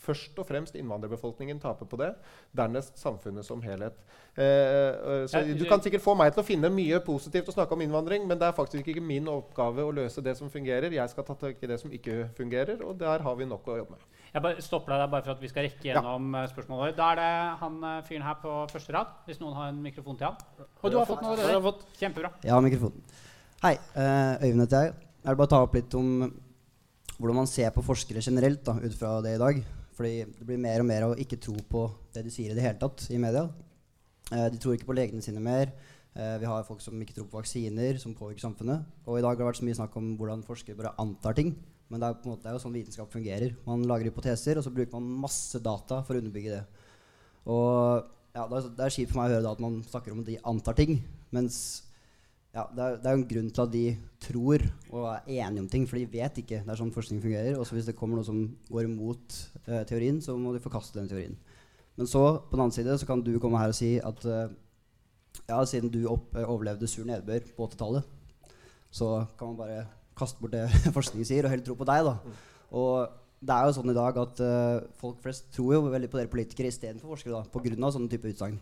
[0.09, 2.09] Først og fremst innvandrerbefolkningen taper på det.
[2.55, 3.97] Dernest samfunnet som helhet.
[4.33, 7.75] Eh, eh, så Du kan sikkert få meg til å finne mye positivt å snakke
[7.75, 10.91] om innvandring, men det er faktisk ikke min oppgave å løse det som fungerer.
[10.95, 13.77] Jeg skal ta tak i det som ikke fungerer, og der har vi nok å
[13.83, 14.17] jobbe med.
[14.33, 16.43] Jeg bare stopper deg bare for at vi skal rekke gjennom ja.
[16.43, 16.97] Eh, spørsmålet.
[16.97, 17.31] Da er det
[17.61, 17.79] han
[18.09, 20.67] fyren her på første rad, hvis noen har en mikrofon til han.
[20.81, 21.73] Og du har, fått noe allerede.
[21.99, 22.33] Kjempebra.
[22.45, 23.01] Ja, mikrofonen.
[23.61, 23.75] Hei.
[23.95, 24.93] Øyvind heter jeg.
[25.19, 26.31] Jeg vil bare ta opp litt om
[27.19, 29.59] hvordan man ser på forskere generelt da, ut fra det i dag.
[29.99, 31.83] Fordi det blir mer og mer å ikke tro på
[32.15, 33.49] det de sier i det hele tatt i media.
[34.31, 35.73] Eh, de tror ikke på legene sine mer.
[36.15, 38.85] Eh, vi har folk som ikke tror på vaksiner, som påvirker samfunnet.
[39.03, 41.51] Og i dag har det vært så mye snakk om hvordan forskere bare antar ting.
[41.91, 43.57] Men det er, måte, det er jo sånn vitenskap fungerer.
[43.67, 46.63] Man lager hypoteser, og så bruker man masse data for å underbygge det.
[47.49, 48.07] Og
[48.37, 50.23] ja, det er, det er kjipt for meg å høre da at man snakker om
[50.23, 50.99] at de antar ting.
[51.35, 51.59] Mens
[52.49, 53.83] ja, det er, er, en grunn til at de
[54.23, 56.63] tror og er enige om ting, for de vet ikke.
[56.65, 57.59] Det er sånn forskning fungerer.
[57.59, 58.39] Og hvis det kommer noe som
[58.71, 61.37] går imot uh, teorien, så må de forkaste den teorien.
[61.99, 64.49] Men så, på den annen side, så kan du komme her og si at uh,
[65.45, 68.09] ja, siden du opp, uh, overlevde sur nedbør på 80-tallet,
[68.89, 69.85] så kan man bare
[70.17, 70.65] kaste bort det
[70.97, 72.09] forskningen sier, og heller tro på deg.
[72.09, 72.17] da.
[72.73, 74.41] Og det er jo sånn i dag at
[74.99, 77.91] folk flest tror jo veldig på dere politikere istedenfor forskere da, pga.
[77.93, 78.57] sånne type utsagn.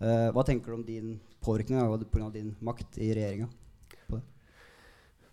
[0.00, 2.30] Hva tenker du om din påvirkning pga.
[2.32, 3.50] din makt i regjeringa?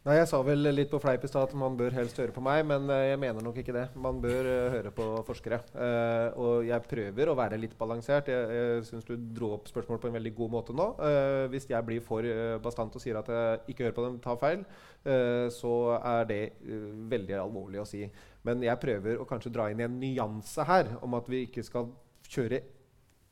[0.07, 2.39] Nei, Jeg sa vel litt på fleip i stad at man bør helst høre på
[2.39, 3.81] meg, men uh, jeg mener nok ikke det.
[3.99, 5.57] Man bør uh, høre på forskere.
[5.73, 8.29] Uh, og jeg prøver å være litt balansert.
[8.31, 10.85] Jeg, jeg syns du dro opp spørsmål på en veldig god måte nå.
[11.51, 12.23] hvis jeg blir for
[12.63, 14.63] bastant og sier at jeg ikke hører på dem, tar feil,
[15.51, 16.41] så er det
[17.11, 18.05] veldig alvorlig å si.
[18.47, 21.65] Men jeg prøver å kanskje dra inn i en nyanse her om at vi ikke
[21.67, 21.91] skal
[22.31, 22.63] kjøre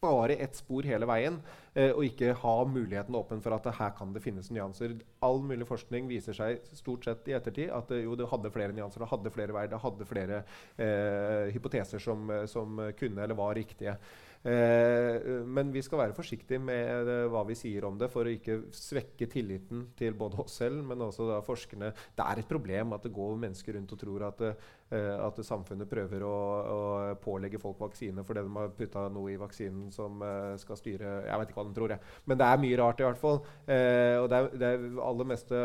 [0.05, 1.39] bare ett spor hele veien,
[1.73, 4.97] eh, og ikke ha muligheten åpen for at her kan det finnes nyanser.
[5.25, 8.75] All mulig forskning viser seg stort sett i ettertid at eh, jo, det hadde flere
[8.75, 10.43] nyanser, det hadde flere veier, det hadde flere
[10.77, 13.97] eh, hypoteser som, som, kunne eller var riktige.
[14.45, 18.33] Eh, men vi skal være forsiktige med eh, hva vi sier om det, for å
[18.33, 21.89] ikke svekke tilliten til både oss selv, men også da forskerne.
[22.13, 25.89] Det er et problem at det går mennesker rundt og tror at, eh, at samfunnet
[25.89, 26.35] prøver å,
[26.75, 26.77] å,
[27.25, 30.21] pålegge folk vaksine fordi de har putta noe i vaksinen som
[30.59, 32.13] skal styre Jeg vet ikke hva de tror, jeg.
[32.29, 33.39] Men det er mye rart, i hvert fall.
[33.41, 34.71] og det, det
[35.09, 35.61] aller meste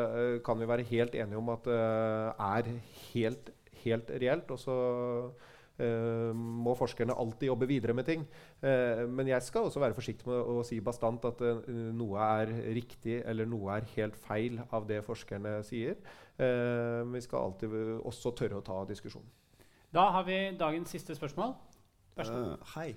[0.47, 2.70] kan vi være helt enige om at er
[3.11, 3.52] helt,
[3.85, 4.52] helt reelt.
[4.55, 4.77] Og så
[5.81, 8.24] eh, må forskerne alltid jobbe videre med ting.
[8.62, 11.62] Eh, men jeg skal også være forsiktig med å si bastant at eh,
[11.97, 16.01] noe er riktig eller noe er helt feil av det forskerne sier.
[16.40, 17.74] Men vi skal alltid
[18.09, 19.28] også tørre å ta diskusjonen.
[19.93, 21.52] Da har vi dagens siste spørsmål.
[22.16, 22.62] Vær så god.
[22.73, 22.94] Hei.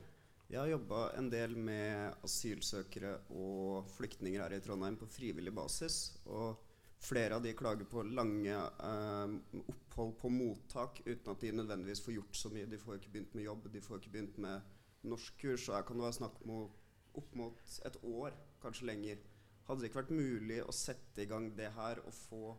[0.53, 6.14] Jeg har jobba en del med asylsøkere og flyktninger her i Trondheim på frivillig basis.
[6.30, 6.60] Og
[7.03, 12.17] flere av de klager på lange eh, opphold på mottak uten at de nødvendigvis får
[12.17, 12.69] gjort så mye.
[12.71, 14.73] De får ikke begynt med jobb, de får ikke begynt med
[15.11, 15.67] norskkurs.
[15.69, 16.55] Og her kan det være snakk om
[17.13, 19.21] opp mot et år, kanskje lenger.
[19.67, 22.55] Hadde det ikke vært mulig å sette i gang det her og få,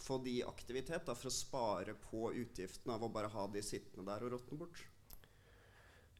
[0.00, 3.62] få de i aktivitet da, for å spare på utgiftene av å bare ha de
[3.64, 4.82] sittende der og råtne bort?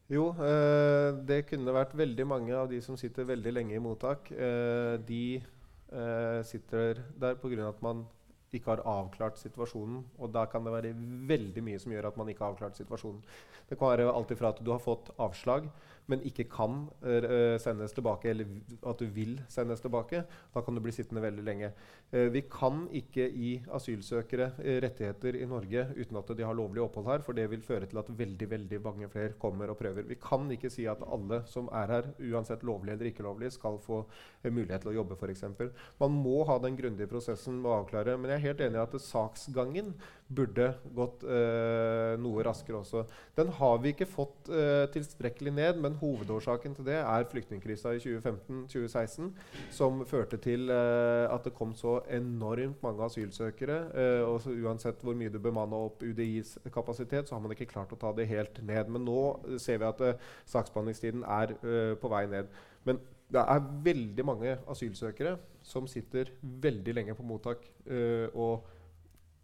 [0.07, 4.31] Jo, eh, det kunne vært veldig mange av de som sitter veldig lenge i mottak.
[4.31, 5.41] Eh, de
[5.91, 7.67] eh, sitter der pga.
[7.69, 8.05] at man
[8.53, 10.05] ikke har avklart situasjonen.
[10.19, 10.93] Og da kan det være
[11.27, 13.23] veldig mye som gjør at man ikke har avklart situasjonen.
[13.69, 15.67] Det kan være alt ifra at du har fått avslag,
[16.11, 18.49] men ikke kan uh, sendes tilbake, eller
[18.87, 20.23] at du vil sendes tilbake.
[20.53, 21.71] Da kan du bli sittende veldig lenge.
[22.13, 24.51] Uh, vi kan ikke gi asylsøkere
[24.83, 27.99] rettigheter i Norge uten at de har lovlig opphold her, for det vil føre til
[28.01, 30.07] at veldig veldig mange flere kommer og prøver.
[30.07, 33.79] Vi kan ikke si at alle som er her, uansett lovlig eller ikke lovlig, skal
[33.83, 34.03] få
[34.47, 35.43] mulighet til å jobbe, f.eks.
[35.99, 38.17] Man må ha den grundige prosessen med å avklare.
[38.17, 39.93] men jeg er helt enig i at saksgangen
[40.27, 43.03] burde gått eh, noe raskere også.
[43.37, 48.01] Den har vi ikke fått eh, tilstrekkelig ned, men hovedårsaken til det er flyktningkrisa i
[48.03, 49.31] 2015-2016,
[49.73, 53.79] som førte til eh, at det kom så enormt mange asylsøkere.
[54.27, 57.99] Og uansett hvor mye du bemanna opp UDIs kapasitet, så har man ikke klart å
[57.99, 58.91] ta det helt ned.
[58.91, 59.21] Men nå
[59.63, 61.55] ser vi at eh, saksbehandlingstiden er
[62.01, 62.51] på vei ned.
[62.87, 62.99] Men
[63.31, 65.37] det er veldig mange asylsøkere
[65.67, 67.63] som sitter veldig lenge på mottak.
[68.33, 68.76] og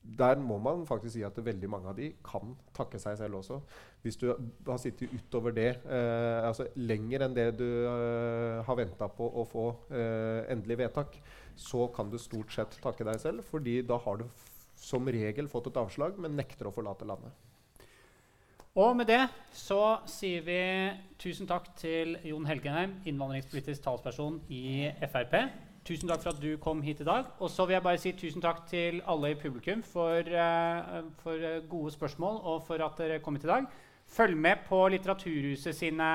[0.04, 3.60] der må man faktisk si at veldig mange av de kan takke seg selv også.
[4.04, 4.28] Hvis du
[4.68, 9.46] har sittet utover det, eh, altså lenger enn det du eh, har venta på å
[9.48, 9.66] få
[9.96, 11.16] eh, endelig vedtak,
[11.56, 14.28] så kan du stort sett takke deg selv, fordi da har du
[14.76, 17.32] som regel fått et avslag, men nekter å forlate landet.
[18.74, 19.22] Og med det
[19.54, 20.62] så sier vi
[21.22, 25.38] tusen takk til Jon Helgenheim, innvandringspolitisk talsperson i Frp.
[25.84, 27.26] Tusen takk for at du kom hit i dag.
[27.43, 31.39] Og så vil jeg bare si tusen takk til alle i publikum for, uh, for
[31.43, 33.65] uh, gode spørsmål og for at dere kom hit i dag.
[34.07, 36.07] Følg med på Litteraturhuset sine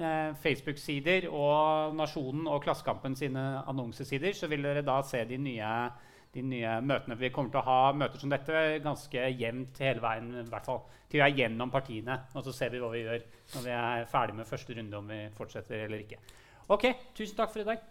[0.00, 5.72] uh, Facebook-sider og Nasjonen og Klassekampen sine annonsesider, så vil dere da se de nye,
[6.32, 7.18] de nye møtene.
[7.20, 10.80] Vi kommer til å ha møter som dette ganske jevnt hele veien, i hvert fall
[11.10, 12.16] til vi er gjennom partiene.
[12.32, 13.28] Og så ser vi hva vi gjør
[13.58, 16.22] når vi er ferdig med første runde, om vi fortsetter eller ikke.
[16.72, 17.84] Ok, tusen takk for i dag.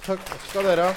[0.00, 0.94] Takk skal dere ha.